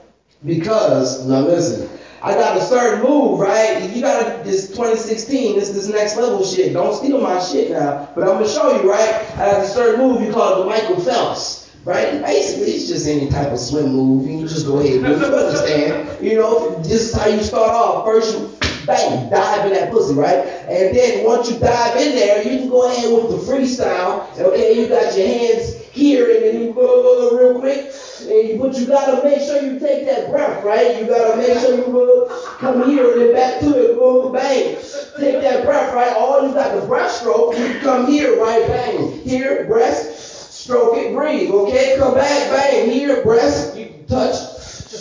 Because, 0.45 1.27
now 1.27 1.41
listen, 1.41 1.89
I 2.23 2.35
got 2.35 2.57
a 2.57 2.61
certain 2.61 3.03
move, 3.03 3.39
right? 3.39 3.91
You 3.95 4.01
got 4.01 4.45
this 4.45 4.69
2016, 4.69 5.59
this 5.59 5.71
this 5.71 5.89
next 5.89 6.17
level 6.17 6.45
shit. 6.45 6.73
Don't 6.73 6.95
steal 6.95 7.21
my 7.21 7.39
shit 7.41 7.71
now. 7.71 8.09
But 8.15 8.25
I'm 8.25 8.35
gonna 8.35 8.49
show 8.49 8.81
you, 8.81 8.91
right? 8.91 9.15
I 9.39 9.49
have 9.49 9.63
a 9.63 9.67
certain 9.67 10.01
move, 10.01 10.23
you 10.23 10.33
call 10.33 10.55
it 10.55 10.65
the 10.65 10.71
Michael 10.71 11.01
Phelps. 11.01 11.65
Right? 11.85 12.21
Basically, 12.21 12.73
it's 12.73 12.89
just 12.89 13.07
any 13.07 13.29
type 13.29 13.53
of 13.53 13.61
swim 13.61 13.93
move. 13.93 14.29
You 14.29 14.49
just 14.49 14.67
go 14.67 14.81
ahead 14.81 15.05
and 15.05 15.05
do 15.05 15.13
it. 15.13 15.19
You 15.21 15.37
understand? 15.37 16.25
You 16.27 16.35
know, 16.35 16.83
just 16.83 17.15
how 17.15 17.29
you 17.29 17.41
start 17.45 17.71
off. 17.71 18.05
First, 18.05 18.37
you 18.37 18.51
bang, 18.87 19.31
dive 19.31 19.67
in 19.67 19.73
that 19.75 19.93
pussy, 19.93 20.15
right? 20.15 20.39
And 20.69 20.97
then 20.97 21.25
once 21.25 21.49
you 21.49 21.61
dive 21.61 21.97
in 21.97 22.17
there, 22.17 22.43
you 22.43 22.59
can 22.59 22.69
go 22.71 22.91
ahead 22.91 23.13
with 23.13 23.31
the 23.31 23.53
freestyle. 23.53 24.37
Okay, 24.37 24.81
you 24.81 24.89
got 24.89 25.17
your 25.17 25.29
hands 25.29 25.77
here, 25.93 26.29
and 26.35 26.43
then 26.45 26.61
you 26.61 26.73
go 26.73 27.37
real 27.37 27.61
quick. 27.61 27.93
And, 28.21 28.59
but 28.59 28.79
you 28.79 28.87
gotta 28.87 29.23
make 29.23 29.41
sure 29.41 29.63
you 29.63 29.79
take 29.79 30.07
that 30.07 30.31
breath, 30.31 30.65
right? 30.65 30.99
You 30.99 31.07
gotta 31.07 31.37
make 31.37 31.59
sure 31.59 31.77
you 31.77 31.85
go 31.85 32.29
come 32.59 32.89
here 32.89 33.13
and 33.13 33.21
then 33.21 33.35
back 33.35 33.61
to 33.61 33.67
it, 33.67 33.95
go 33.95 34.31
bang. 34.31 34.77
Take 35.19 35.43
that 35.43 35.65
breath, 35.65 35.95
right? 35.95 36.13
All 36.17 36.47
you 36.47 36.55
got 36.55 36.81
the 36.81 36.87
breaststroke, 36.87 37.59
you 37.59 37.81
come 37.81 38.07
here, 38.07 38.41
right? 38.41 38.67
Bang. 38.67 39.13
Here, 39.21 39.67
breast, 39.67 40.53
stroke 40.53 40.97
it, 40.97 41.15
breathe. 41.15 41.51
Okay, 41.51 41.97
come 41.99 42.15
back, 42.15 42.51
bang. 42.51 42.91
Here, 42.91 43.23
breast, 43.23 43.77
you 43.77 43.93
touch, 44.09 44.56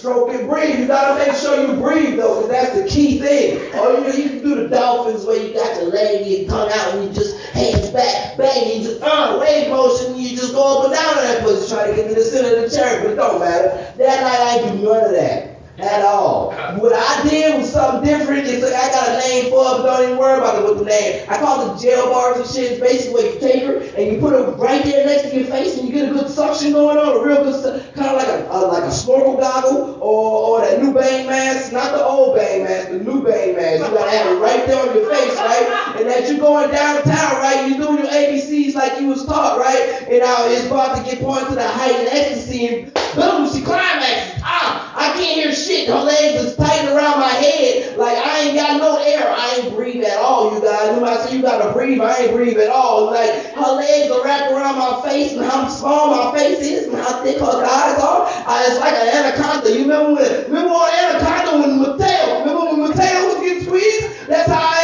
stroke 0.05 0.29
it, 0.29 0.47
breathe. 0.47 0.79
You 0.79 0.87
gotta 0.87 1.25
make 1.25 1.35
sure 1.35 1.59
you 1.59 1.81
breathe 1.81 2.17
though, 2.17 2.43
because 2.43 2.49
that's 2.51 2.79
the 2.79 2.87
key 2.87 3.19
thing. 3.19 3.57
Or 3.73 3.97
you, 3.97 4.23
you 4.23 4.29
can 4.29 4.43
do 4.43 4.55
the 4.55 4.67
dolphins 4.67 5.25
where 5.25 5.41
you 5.41 5.53
got 5.53 5.81
your 5.81 5.89
leg, 5.89 6.27
your 6.27 6.47
tongue 6.47 6.69
out, 6.71 6.93
and 6.93 7.07
you 7.07 7.13
just 7.13 7.35
hands 7.49 7.89
back, 7.89 8.37
bang, 8.37 8.77
you 8.77 8.87
just 8.87 9.01
uh, 9.01 9.37
wave 9.41 9.69
motion, 9.69 10.13
and 10.13 10.21
you 10.21 10.37
just 10.37 10.53
go 10.53 10.79
up 10.79 10.85
and 10.85 10.93
down 10.93 11.17
on 11.17 11.23
that 11.23 11.43
pussy, 11.43 11.73
try 11.73 11.87
to 11.87 11.95
get 11.95 12.07
to 12.09 12.15
the 12.15 12.23
center 12.23 12.55
of 12.55 12.69
the 12.69 12.77
chair, 12.77 13.01
but 13.01 13.11
it 13.11 13.15
don't 13.15 13.39
matter. 13.39 13.93
That 13.97 14.21
night 14.21 14.63
I 14.63 14.75
do 14.75 14.83
none 14.83 15.05
of 15.05 15.11
that. 15.11 15.54
At 15.77 16.05
all. 16.05 16.53
What 16.79 16.93
I 16.93 17.29
did 17.29 17.59
was 17.59 17.69
something 17.69 18.07
different. 18.07 18.47
It's 18.47 18.63
like 18.63 18.73
I 18.73 18.87
got 18.91 19.09
a 19.09 19.27
name 19.27 19.51
for 19.51 19.59
it, 19.59 19.83
but 19.83 19.83
don't 19.83 20.03
even 20.05 20.17
worry 20.17 20.37
about 20.37 20.63
it 20.63 20.69
with 20.69 20.79
the 20.79 20.85
name. 20.85 21.25
I 21.27 21.37
call 21.37 21.75
it 21.75 21.81
jail 21.81 22.05
bars 22.05 22.37
and 22.37 22.47
shit. 22.47 22.71
It's 22.71 22.79
basically 22.79 23.13
where 23.13 23.33
you 23.33 23.39
take 23.41 23.63
her 23.63 23.77
and 23.99 24.13
you 24.13 24.21
put 24.21 24.31
her 24.31 24.51
right 24.55 24.81
there 24.85 25.05
next 25.05 25.31
to 25.31 25.35
your 25.35 25.47
face 25.47 25.77
and 25.77 25.85
you 25.85 25.93
get 25.93 26.09
a 26.09 26.13
good 26.13 26.29
suction 26.29 26.71
going 26.71 26.97
on, 26.97 27.19
a 27.19 27.25
real 27.27 27.43
good, 27.43 27.93
kind 27.93 28.07
of 28.07 28.15
like 28.15 28.27
a, 28.27 28.47
a 28.51 28.57
like 28.71 28.83
a 28.83 28.91
snorkel 28.91 29.35
goggle 29.35 29.99
or, 30.01 30.61
or 30.61 30.61
that 30.61 30.81
new 30.81 30.93
Bane 30.93 31.27
mask, 31.27 31.73
not 31.73 31.91
the 31.91 32.01
old 32.01 32.37
Bane 32.37 32.63
mask, 32.63 32.89
the 32.91 32.99
new 32.99 33.21
Bane 33.21 33.57
mask. 33.57 33.83
You 33.83 33.97
gotta 33.97 34.11
have 34.11 34.27
it 34.31 34.39
right 34.39 34.65
there 34.65 34.79
on 34.79 34.95
your 34.95 35.09
face, 35.11 35.35
right? 35.35 35.95
And 35.99 36.07
as 36.07 36.31
you're 36.31 36.39
going 36.39 36.71
downtown, 36.71 37.35
right, 37.43 37.67
you're 37.67 37.85
doing 37.85 37.97
your 37.97 38.07
ABCs 38.07 38.75
like 38.75 39.01
you 39.01 39.07
was 39.07 39.25
taught, 39.25 39.59
right? 39.59 40.07
And 40.07 40.19
now 40.19 40.47
it's 40.47 40.67
about 40.67 40.95
to 40.95 41.03
get 41.03 41.21
pointed 41.21 41.49
to 41.49 41.55
the 41.55 41.67
height 41.67 41.95
and 41.95 42.07
ecstasy 42.07 42.67
and 42.67 42.93
boom, 43.15 43.51
she 43.51 43.61
climaxes. 43.61 44.41
Ah, 44.41 44.93
I 44.95 45.11
can't 45.19 45.35
hear 45.35 45.51
shit. 45.51 45.64
Her 45.65 46.03
legs 46.03 46.43
is 46.43 46.55
tight 46.55 46.85
around 46.85 47.19
my 47.19 47.33
head. 47.41 47.97
Like 47.97 48.17
I 48.17 48.39
ain't 48.41 48.55
got 48.55 48.77
no 48.77 49.01
air. 49.01 49.25
I 49.25 49.61
ain't 49.61 49.75
breathe 49.75 50.03
at 50.03 50.17
all, 50.19 50.53
you 50.53 50.61
guys. 50.61 50.93
When 50.93 51.09
I 51.09 51.17
say 51.17 51.37
you 51.37 51.41
gotta 51.41 51.73
breathe, 51.73 51.99
I 52.01 52.17
ain't 52.17 52.33
breathe 52.33 52.57
at 52.59 52.69
all. 52.69 53.05
Like 53.07 53.31
her 53.55 53.71
legs 53.73 54.11
are 54.11 54.23
wrapped 54.23 54.51
around 54.51 54.77
my 54.77 55.01
face 55.09 55.33
and 55.33 55.43
how 55.43 55.67
small 55.67 56.11
my 56.11 56.37
face 56.37 56.59
is 56.59 56.87
and 56.93 56.97
how 57.01 57.23
thick 57.23 57.39
her 57.39 57.65
thighs 57.65 57.99
are. 57.99 58.27
I, 58.45 58.65
it's 58.69 58.79
like 58.79 58.93
an 58.93 59.25
anaconda. 59.25 59.71
You 59.71 59.81
remember 59.81 60.13
when 60.13 60.43
remember 60.45 60.69
on 60.69 60.89
anaconda 60.93 61.57
when 61.57 61.81
Mateo, 61.81 62.39
remember 62.41 62.65
when 62.65 62.79
Mateo 62.89 63.25
was 63.25 63.41
getting 63.41 63.63
squeezed? 63.63 64.27
That's 64.29 64.51
how 64.51 64.61
I 64.61 64.74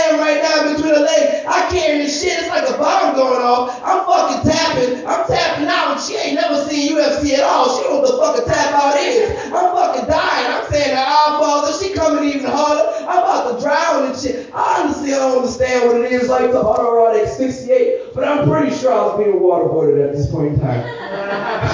I 1.72 1.74
can't 1.74 2.12
shit. 2.12 2.36
It's 2.36 2.50
like 2.50 2.68
a 2.68 2.78
bomb 2.78 3.16
going 3.16 3.40
off. 3.42 3.80
I'm 3.80 4.04
fucking 4.04 4.52
tapping. 4.52 5.08
I'm 5.08 5.24
tapping 5.26 5.68
out. 5.68 6.02
She 6.04 6.18
ain't 6.18 6.36
never 6.36 6.68
seen 6.68 6.98
UFC 6.98 7.32
at 7.32 7.44
all. 7.44 7.78
She 7.78 7.84
don't 7.84 8.04
know 8.04 8.12
what 8.20 8.36
the 8.36 8.44
fuck 8.44 8.44
a 8.44 8.46
tap 8.46 8.74
out 8.76 9.00
is. 9.00 9.32
I'm 9.56 9.72
fucking 9.72 10.10
dying. 10.10 10.52
I'm 10.52 10.70
saying 10.70 10.94
that 10.94 11.08
our 11.08 11.40
father, 11.40 11.72
she 11.80 11.94
coming 11.94 12.26
even 12.26 12.52
harder. 12.52 12.92
I'm 13.08 13.24
about 13.24 13.56
to 13.56 13.64
drown 13.64 14.12
and 14.12 14.20
shit. 14.20 14.52
I 14.54 14.84
honestly 14.84 15.12
don't 15.12 15.38
understand 15.38 15.88
what 15.88 16.02
it 16.02 16.12
is 16.12 16.28
like 16.28 16.52
to 16.52 16.58
autoerotic 16.58 17.24
asphyxiate, 17.24 18.14
but 18.14 18.26
I'm 18.26 18.50
pretty 18.50 18.76
sure 18.76 18.92
I 18.92 19.06
was 19.06 19.24
being 19.24 19.40
waterboarded 19.40 20.10
at 20.10 20.14
this 20.14 20.30
point 20.30 20.56
in 20.56 20.60
time. 20.60 20.84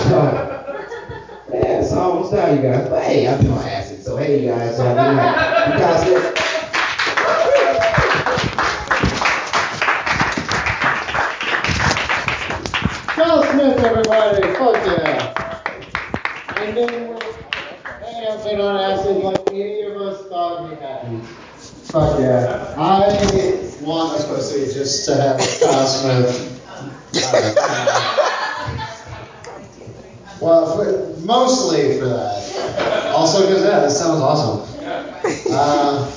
So, 0.10 0.76
yeah, 1.54 1.82
it's 1.82 1.92
almost 1.92 2.34
done, 2.34 2.56
you 2.58 2.62
guys. 2.62 2.88
But 2.88 3.02
hey, 3.04 3.26
I've 3.26 3.42
been 3.42 3.50
on 3.50 3.68
acid, 3.68 4.04
so 4.04 4.16
hey, 4.16 4.44
you 4.44 4.50
guys. 4.50 4.80
Uh, 4.80 4.90
you 5.74 5.80
guys 5.80 6.57
Charles 13.28 13.50
Smith, 13.50 13.78
everybody. 13.80 14.42
Fuck 14.54 14.86
yeah. 14.86 15.62
And 16.56 16.78
then 16.78 17.10
we 17.10 17.16
hey, 18.06 18.26
I've 18.26 18.42
been 18.46 18.62
on 18.62 18.78
acid 18.80 19.18
like 19.18 19.42
any 19.52 19.82
of 19.82 19.98
us 19.98 20.26
thought 20.30 20.64
we 20.64 20.76
had. 20.78 21.26
Fuck 21.92 22.22
yeah. 22.22 22.74
I 22.78 23.00
want 23.82 24.18
a 24.18 24.24
pussy 24.28 24.74
just 24.74 25.04
to 25.08 25.16
have 25.16 25.40
Kyle 25.40 25.88
Smith. 25.88 26.54
Well, 30.40 30.78
for, 30.78 31.20
mostly 31.20 32.00
for 32.00 32.06
that. 32.06 33.12
Also 33.14 33.46
because, 33.46 33.66
yeah, 33.66 33.80
this 33.82 34.00
sounds 34.00 34.22
awesome. 34.22 34.64
Uh, 35.52 36.10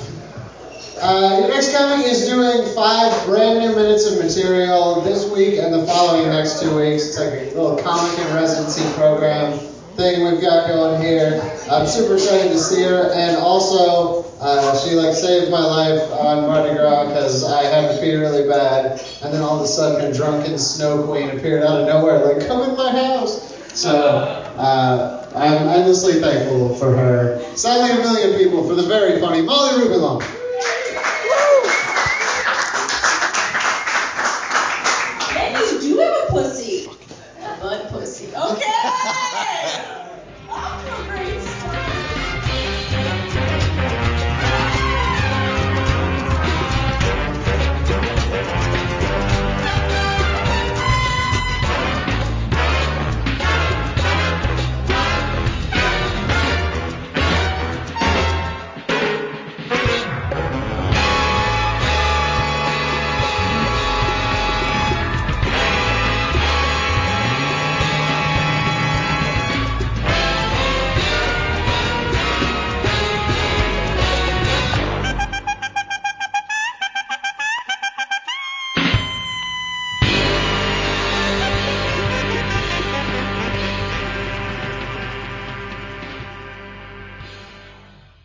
uh, 1.01 1.39
your 1.39 1.49
next 1.49 1.75
comic 1.75 2.05
is 2.05 2.27
doing 2.27 2.63
five 2.75 3.25
brand 3.25 3.59
new 3.59 3.75
minutes 3.75 4.05
of 4.05 4.23
material 4.23 5.01
this 5.01 5.27
week 5.31 5.57
and 5.57 5.73
the 5.73 5.83
following 5.87 6.29
next 6.29 6.61
two 6.61 6.75
weeks. 6.75 7.07
It's 7.07 7.19
like 7.19 7.33
a 7.33 7.45
little 7.57 7.75
comic 7.77 8.17
and 8.19 8.35
residency 8.35 8.83
program 8.93 9.57
thing 9.97 10.23
we've 10.23 10.41
got 10.41 10.67
going 10.67 11.01
here. 11.01 11.41
I'm 11.71 11.87
super 11.87 12.13
excited 12.13 12.51
to 12.51 12.59
see 12.59 12.83
her, 12.83 13.11
and 13.13 13.35
also 13.37 14.25
uh, 14.39 14.77
she 14.77 14.93
like 14.93 15.15
saved 15.15 15.49
my 15.49 15.65
life 15.65 16.11
on 16.11 16.45
Mardi 16.45 16.75
Gras 16.75 17.07
because 17.07 17.43
I 17.45 17.63
had 17.63 17.95
to 17.95 18.01
pee 18.01 18.13
really 18.13 18.47
bad, 18.47 19.01
and 19.23 19.33
then 19.33 19.41
all 19.41 19.57
of 19.57 19.63
a 19.63 19.67
sudden 19.67 20.05
a 20.05 20.13
drunken 20.13 20.59
snow 20.59 21.03
queen 21.07 21.31
appeared 21.31 21.63
out 21.63 21.81
of 21.81 21.87
nowhere, 21.87 22.19
like 22.19 22.47
come 22.47 22.69
in 22.69 22.77
my 22.77 22.91
house. 22.91 23.57
So 23.73 23.89
uh, 23.89 25.27
I'm 25.35 25.67
endlessly 25.67 26.21
thankful 26.21 26.75
for 26.75 26.95
her. 26.95 27.41
Sadly, 27.55 27.89
a 27.89 28.03
million 28.03 28.37
people 28.37 28.67
for 28.67 28.75
the 28.75 28.83
very 28.83 29.19
funny 29.19 29.41
Molly 29.41 29.83
Rubinlow. 29.83 30.40